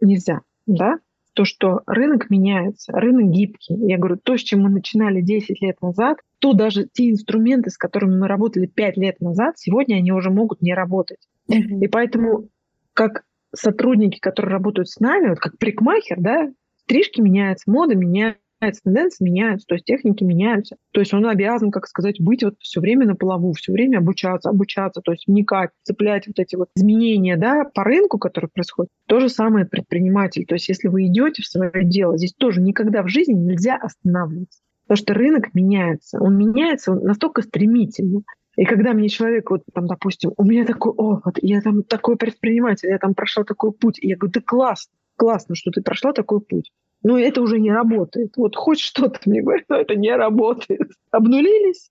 нельзя. 0.00 0.42
Да? 0.66 0.98
То, 1.34 1.44
что 1.44 1.80
рынок 1.86 2.30
меняется, 2.30 2.92
рынок 2.92 3.30
гибкий. 3.30 3.74
Я 3.74 3.98
говорю, 3.98 4.16
то, 4.16 4.36
с 4.36 4.40
чем 4.40 4.60
мы 4.60 4.70
начинали 4.70 5.20
10 5.20 5.60
лет 5.60 5.82
назад, 5.82 6.18
то 6.38 6.52
даже 6.52 6.86
те 6.92 7.10
инструменты, 7.10 7.70
с 7.70 7.76
которыми 7.76 8.18
мы 8.18 8.28
работали 8.28 8.66
5 8.66 8.96
лет 8.96 9.20
назад, 9.20 9.58
сегодня 9.58 9.96
они 9.96 10.12
уже 10.12 10.30
могут 10.30 10.62
не 10.62 10.74
работать. 10.74 11.18
Mm-hmm. 11.50 11.80
И 11.80 11.88
поэтому 11.88 12.48
как 12.94 13.24
сотрудники, 13.54 14.18
которые 14.20 14.52
работают 14.52 14.88
с 14.88 15.00
нами, 15.00 15.30
вот 15.30 15.38
как 15.38 15.58
прикмахер, 15.58 16.20
да, 16.20 16.50
стрижки 16.76 17.20
меняются, 17.20 17.70
мода 17.70 17.94
меняется, 17.94 18.40
меняется, 18.64 18.82
тенденции 18.82 19.24
меняются, 19.24 19.66
то 19.66 19.74
есть 19.74 19.84
техники 19.84 20.24
меняются. 20.24 20.76
То 20.92 21.00
есть 21.00 21.12
он 21.12 21.26
обязан, 21.26 21.70
как 21.70 21.86
сказать, 21.86 22.20
быть 22.20 22.42
вот 22.42 22.54
все 22.60 22.80
время 22.80 23.06
на 23.06 23.14
плаву, 23.14 23.52
все 23.52 23.72
время 23.72 23.98
обучаться, 23.98 24.50
обучаться, 24.50 25.00
то 25.00 25.12
есть 25.12 25.26
вникать, 25.26 25.70
цеплять 25.82 26.26
вот 26.26 26.38
эти 26.38 26.56
вот 26.56 26.68
изменения 26.76 27.36
да, 27.36 27.64
по 27.64 27.84
рынку, 27.84 28.18
которые 28.18 28.50
происходят. 28.52 28.90
То 29.06 29.20
же 29.20 29.28
самое 29.28 29.66
предприниматель. 29.66 30.46
То 30.46 30.54
есть 30.54 30.68
если 30.68 30.88
вы 30.88 31.06
идете 31.06 31.42
в 31.42 31.46
свое 31.46 31.84
дело, 31.84 32.16
здесь 32.16 32.34
тоже 32.34 32.60
никогда 32.60 33.02
в 33.02 33.08
жизни 33.08 33.34
нельзя 33.34 33.76
останавливаться. 33.76 34.60
Потому 34.86 34.96
что 34.98 35.14
рынок 35.14 35.54
меняется. 35.54 36.18
Он 36.20 36.36
меняется 36.36 36.92
он 36.92 37.04
настолько 37.04 37.42
стремительно. 37.42 38.22
И 38.56 38.64
когда 38.64 38.92
мне 38.92 39.08
человек, 39.08 39.50
вот 39.50 39.62
там, 39.72 39.86
допустим, 39.86 40.32
у 40.36 40.44
меня 40.44 40.64
такой 40.64 40.92
опыт, 40.92 41.38
я 41.42 41.60
там 41.60 41.82
такой 41.82 42.16
предприниматель, 42.16 42.88
я 42.88 42.98
там 42.98 43.14
прошла 43.14 43.42
такой 43.42 43.72
путь, 43.72 43.98
и 44.00 44.08
я 44.08 44.16
говорю, 44.16 44.32
да 44.32 44.40
классно, 44.44 44.92
классно, 45.16 45.56
что 45.56 45.72
ты 45.72 45.82
прошла 45.82 46.12
такой 46.12 46.40
путь 46.40 46.70
ну 47.04 47.18
это 47.18 47.42
уже 47.42 47.60
не 47.60 47.70
работает. 47.70 48.32
Вот 48.36 48.56
хоть 48.56 48.80
что-то 48.80 49.20
мне 49.26 49.42
говорят, 49.42 49.66
но 49.68 49.76
это 49.76 49.94
не 49.94 50.14
работает. 50.16 50.90
Обнулились, 51.12 51.90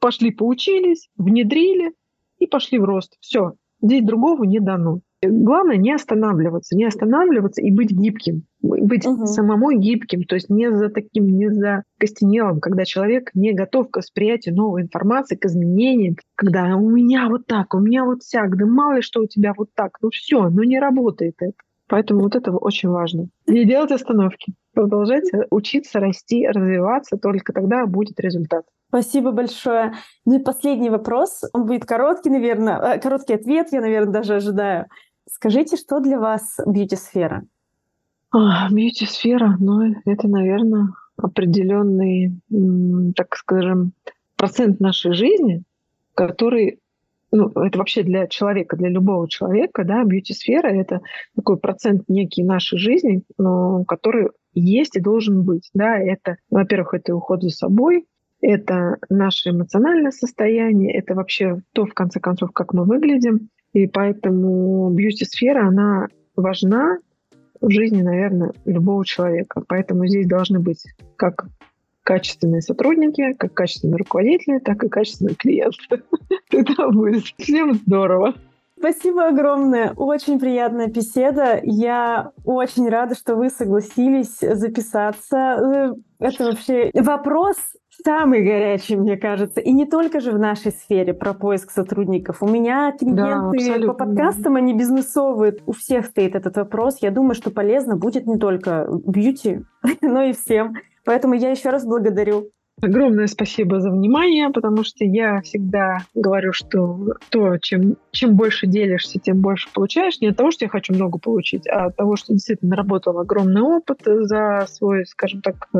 пошли 0.00 0.32
поучились, 0.32 1.08
внедрили 1.16 1.92
и 2.38 2.46
пошли 2.46 2.78
в 2.78 2.84
рост. 2.84 3.16
Все, 3.20 3.52
здесь 3.80 4.02
другого 4.02 4.42
не 4.44 4.58
дано. 4.58 5.00
Главное 5.22 5.76
не 5.76 5.92
останавливаться, 5.92 6.76
не 6.76 6.84
останавливаться 6.84 7.62
и 7.62 7.70
быть 7.70 7.90
гибким, 7.90 8.42
быть 8.60 9.06
угу. 9.06 9.24
самому 9.24 9.72
гибким, 9.72 10.24
то 10.24 10.34
есть 10.34 10.50
не 10.50 10.70
за 10.70 10.90
таким, 10.90 11.28
не 11.28 11.50
за 11.50 11.84
костенелым, 11.98 12.60
когда 12.60 12.84
человек 12.84 13.30
не 13.32 13.54
готов 13.54 13.90
к 13.90 13.96
восприятию 13.96 14.54
новой 14.54 14.82
информации, 14.82 15.36
к 15.36 15.46
изменениям, 15.46 16.16
когда 16.34 16.76
у 16.76 16.90
меня 16.90 17.28
вот 17.28 17.46
так, 17.46 17.74
у 17.74 17.80
меня 17.80 18.04
вот 18.04 18.22
всяк, 18.22 18.56
да 18.58 18.66
мало 18.66 18.96
ли 18.96 19.02
что 19.02 19.22
у 19.22 19.26
тебя 19.26 19.54
вот 19.56 19.70
так, 19.74 19.96
ну 20.02 20.10
все, 20.10 20.50
ну 20.50 20.62
не 20.62 20.78
работает 20.78 21.36
это. 21.38 21.54
Поэтому 21.94 22.22
вот 22.22 22.34
это 22.34 22.50
очень 22.50 22.88
важно. 22.88 23.28
Не 23.46 23.64
делать 23.64 23.92
остановки. 23.92 24.54
Продолжать 24.72 25.30
учиться, 25.50 26.00
расти, 26.00 26.44
развиваться. 26.44 27.16
Только 27.16 27.52
тогда 27.52 27.86
будет 27.86 28.18
результат. 28.18 28.64
Спасибо 28.88 29.30
большое. 29.30 29.92
Ну 30.26 30.40
и 30.40 30.42
последний 30.42 30.90
вопрос. 30.90 31.44
Он 31.52 31.66
будет 31.66 31.84
короткий, 31.84 32.30
наверное. 32.30 32.96
Э, 32.96 32.98
короткий 32.98 33.34
ответ 33.34 33.68
я, 33.70 33.80
наверное, 33.80 34.12
даже 34.12 34.34
ожидаю. 34.34 34.86
Скажите, 35.30 35.76
что 35.76 36.00
для 36.00 36.18
вас 36.18 36.56
бьюти-сфера? 36.66 37.44
Бьюти-сфера, 38.32 39.56
ну, 39.60 39.94
это, 40.04 40.26
наверное, 40.26 40.88
определенный, 41.16 42.40
так 43.14 43.36
скажем, 43.36 43.92
процент 44.34 44.80
нашей 44.80 45.12
жизни, 45.12 45.62
который 46.16 46.80
ну, 47.34 47.48
это 47.48 47.78
вообще 47.78 48.04
для 48.04 48.28
человека, 48.28 48.76
для 48.76 48.88
любого 48.88 49.28
человека, 49.28 49.82
да, 49.84 50.04
бьюти-сфера— 50.04 50.68
это 50.68 51.00
такой 51.34 51.58
процент 51.58 52.04
некий 52.08 52.44
нашей 52.44 52.78
жизни, 52.78 53.24
но, 53.38 53.84
который 53.84 54.28
есть 54.52 54.96
и 54.96 55.00
должен 55.00 55.42
быть, 55.42 55.68
да, 55.74 55.98
это, 55.98 56.36
во-первых, 56.48 56.94
это 56.94 57.14
уход 57.16 57.42
за 57.42 57.50
собой, 57.50 58.06
это 58.40 58.98
наше 59.08 59.50
эмоциональное 59.50 60.12
состояние, 60.12 60.96
это 60.96 61.14
вообще 61.14 61.60
то, 61.72 61.86
в 61.86 61.92
конце 61.92 62.20
концов, 62.20 62.52
как 62.52 62.72
мы 62.72 62.84
выглядим, 62.84 63.48
и 63.72 63.88
поэтому 63.88 64.90
бьюти-сфера, 64.90 65.66
она 65.66 66.06
важна 66.36 66.98
в 67.60 67.68
жизни, 67.70 68.02
наверное, 68.02 68.52
любого 68.64 69.04
человека. 69.04 69.62
Поэтому 69.66 70.06
здесь 70.06 70.28
должны 70.28 70.60
быть 70.60 70.84
как 71.16 71.46
качественные 72.04 72.62
сотрудники, 72.62 73.32
как 73.34 73.54
качественные 73.54 73.96
руководители, 73.96 74.58
так 74.58 74.84
и 74.84 74.88
качественные 74.88 75.34
клиенты. 75.34 76.02
Это 76.50 76.88
будет 76.90 77.24
всем 77.38 77.74
здорово. 77.74 78.34
Спасибо 78.78 79.28
огромное. 79.28 79.92
Очень 79.96 80.38
приятная 80.38 80.88
беседа. 80.88 81.58
Я 81.62 82.32
очень 82.44 82.88
рада, 82.88 83.14
что 83.14 83.34
вы 83.34 83.48
согласились 83.48 84.38
записаться. 84.40 85.36
Э, 85.36 85.94
это 86.18 86.44
вообще 86.44 86.90
вопрос 86.92 87.56
самый 88.04 88.42
горячий, 88.42 88.96
мне 88.96 89.16
кажется. 89.16 89.60
И 89.60 89.72
не 89.72 89.86
только 89.86 90.20
же 90.20 90.32
в 90.32 90.38
нашей 90.38 90.72
сфере 90.72 91.14
про 91.14 91.32
поиск 91.32 91.70
сотрудников. 91.70 92.42
У 92.42 92.48
меня 92.48 92.92
клиенты 92.92 93.86
да, 93.86 93.86
по 93.86 93.94
подкастам, 93.94 94.56
они 94.56 94.74
бизнесовые. 94.74 95.56
У 95.64 95.72
всех 95.72 96.04
стоит 96.06 96.34
этот 96.34 96.56
вопрос. 96.56 96.98
Я 97.00 97.10
думаю, 97.10 97.34
что 97.34 97.50
полезно 97.50 97.96
будет 97.96 98.26
не 98.26 98.38
только 98.38 98.86
бьюти, 99.06 99.60
но 100.02 100.24
и 100.24 100.34
всем. 100.34 100.74
Поэтому 101.04 101.34
я 101.34 101.50
еще 101.50 101.70
раз 101.70 101.84
благодарю. 101.84 102.50
Огромное 102.82 103.28
спасибо 103.28 103.80
за 103.80 103.90
внимание, 103.90 104.50
потому 104.50 104.82
что 104.82 105.04
я 105.04 105.40
всегда 105.42 105.98
говорю, 106.12 106.52
что 106.52 107.14
то, 107.30 107.56
чем, 107.58 107.96
чем 108.10 108.34
больше 108.34 108.66
делишься, 108.66 109.20
тем 109.20 109.40
больше 109.40 109.68
получаешь. 109.72 110.20
Не 110.20 110.28
от 110.28 110.36
того, 110.36 110.50
что 110.50 110.64
я 110.64 110.68
хочу 110.68 110.92
много 110.92 111.18
получить, 111.18 111.68
а 111.68 111.86
от 111.86 111.96
того, 111.96 112.16
что 112.16 112.32
действительно 112.32 112.70
наработал 112.70 113.18
огромный 113.18 113.62
опыт 113.62 114.00
за 114.04 114.66
свой, 114.68 115.06
скажем 115.06 115.40
так, 115.40 115.68
э, 115.72 115.78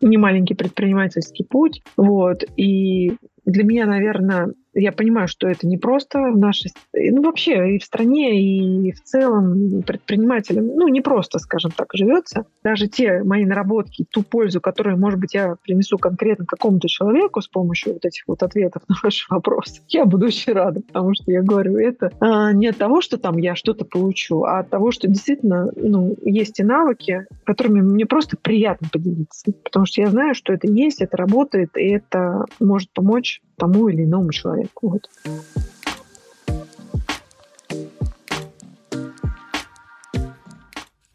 немаленький 0.00 0.56
предпринимательский 0.56 1.44
путь. 1.44 1.82
Вот. 1.98 2.44
И 2.56 3.12
для 3.44 3.64
меня, 3.64 3.86
наверное, 3.86 4.54
я 4.74 4.92
понимаю, 4.92 5.28
что 5.28 5.48
это 5.48 5.66
не 5.66 5.76
просто 5.76 6.18
в 6.18 6.38
нашей, 6.38 6.72
ну 6.92 7.22
вообще 7.22 7.76
и 7.76 7.78
в 7.78 7.84
стране, 7.84 8.40
и 8.40 8.92
в 8.92 9.02
целом 9.02 9.82
предпринимателям, 9.82 10.66
ну 10.66 10.88
не 10.88 11.00
просто, 11.00 11.38
скажем 11.38 11.72
так, 11.72 11.88
живется. 11.94 12.46
Даже 12.62 12.88
те 12.88 13.22
мои 13.22 13.44
наработки, 13.44 14.06
ту 14.10 14.22
пользу, 14.22 14.60
которую, 14.60 14.98
может 14.98 15.18
быть, 15.18 15.34
я 15.34 15.56
принесу 15.62 15.98
конкретно 15.98 16.46
какому-то 16.46 16.88
человеку 16.88 17.40
с 17.40 17.48
помощью 17.48 17.94
вот 17.94 18.04
этих 18.04 18.24
вот 18.26 18.42
ответов 18.42 18.82
на 18.88 18.96
ваши 19.02 19.26
вопросы, 19.28 19.82
я 19.88 20.04
буду 20.04 20.26
очень 20.26 20.52
рада, 20.52 20.80
потому 20.80 21.14
что 21.14 21.30
я 21.30 21.42
говорю, 21.42 21.76
это 21.76 22.10
а, 22.20 22.52
не 22.52 22.68
от 22.68 22.76
того, 22.76 23.00
что 23.00 23.18
там 23.18 23.36
я 23.38 23.54
что-то 23.54 23.84
получу, 23.84 24.44
а 24.44 24.60
от 24.60 24.70
того, 24.70 24.90
что 24.90 25.08
действительно, 25.08 25.70
ну, 25.76 26.16
есть 26.22 26.60
и 26.60 26.64
навыки, 26.64 27.26
которыми 27.44 27.80
мне 27.80 28.06
просто 28.06 28.36
приятно 28.40 28.88
поделиться, 28.90 29.52
потому 29.64 29.86
что 29.86 30.00
я 30.00 30.08
знаю, 30.08 30.34
что 30.34 30.52
это 30.52 30.66
есть, 30.66 31.00
это 31.00 31.16
работает, 31.16 31.76
и 31.76 31.88
это 31.88 32.46
может 32.60 32.90
помочь 32.92 33.40
тому 33.56 33.88
или 33.88 34.04
иному 34.04 34.32
человеку. 34.32 34.88
Вот. 34.88 35.10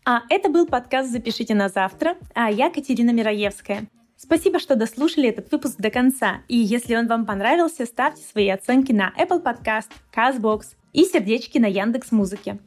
А 0.09 0.21
это 0.29 0.49
был 0.49 0.65
подкаст 0.65 1.11
«Запишите 1.11 1.53
на 1.53 1.67
завтра», 1.67 2.15
а 2.33 2.49
я 2.49 2.69
Катерина 2.69 3.11
Мироевская. 3.11 3.87
Спасибо, 4.15 4.57
что 4.57 4.75
дослушали 4.75 5.27
этот 5.27 5.51
выпуск 5.51 5.77
до 5.79 5.91
конца. 5.91 6.37
И 6.47 6.55
если 6.55 6.95
он 6.95 7.07
вам 7.07 7.25
понравился, 7.25 7.85
ставьте 7.85 8.23
свои 8.23 8.47
оценки 8.49 8.93
на 8.93 9.13
Apple 9.19 9.43
Podcast, 9.43 9.89
CastBox 10.15 10.75
и 10.93 11.03
сердечки 11.03 11.57
на 11.57 11.67
Яндекс 11.67 12.11
Музыке. 12.11 12.57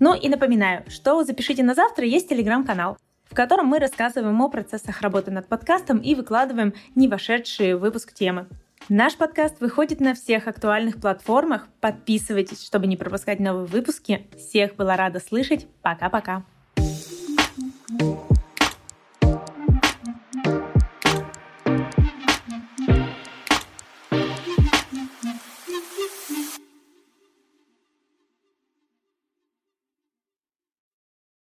Ну 0.00 0.14
и 0.14 0.28
напоминаю, 0.28 0.82
что 0.88 1.22
«Запишите 1.22 1.62
на 1.62 1.74
завтра» 1.74 2.04
есть 2.04 2.28
телеграм-канал, 2.28 2.98
в 3.30 3.34
котором 3.34 3.66
мы 3.66 3.78
рассказываем 3.78 4.42
о 4.42 4.48
процессах 4.48 5.00
работы 5.00 5.30
над 5.30 5.46
подкастом 5.46 5.98
и 5.98 6.14
выкладываем 6.14 6.74
не 6.94 7.08
вошедшие 7.08 7.76
в 7.76 7.80
выпуск 7.80 8.12
темы. 8.12 8.46
Наш 8.90 9.16
подкаст 9.16 9.60
выходит 9.60 10.00
на 10.00 10.14
всех 10.14 10.46
актуальных 10.46 11.00
платформах. 11.00 11.68
Подписывайтесь, 11.80 12.62
чтобы 12.62 12.86
не 12.86 12.98
пропускать 12.98 13.40
новые 13.40 13.64
выпуски. 13.64 14.26
Всех 14.36 14.76
была 14.76 14.96
рада 14.96 15.20
слышать. 15.20 15.66
Пока-пока. 15.80 16.44
thank 17.96 18.30
you 18.30 18.33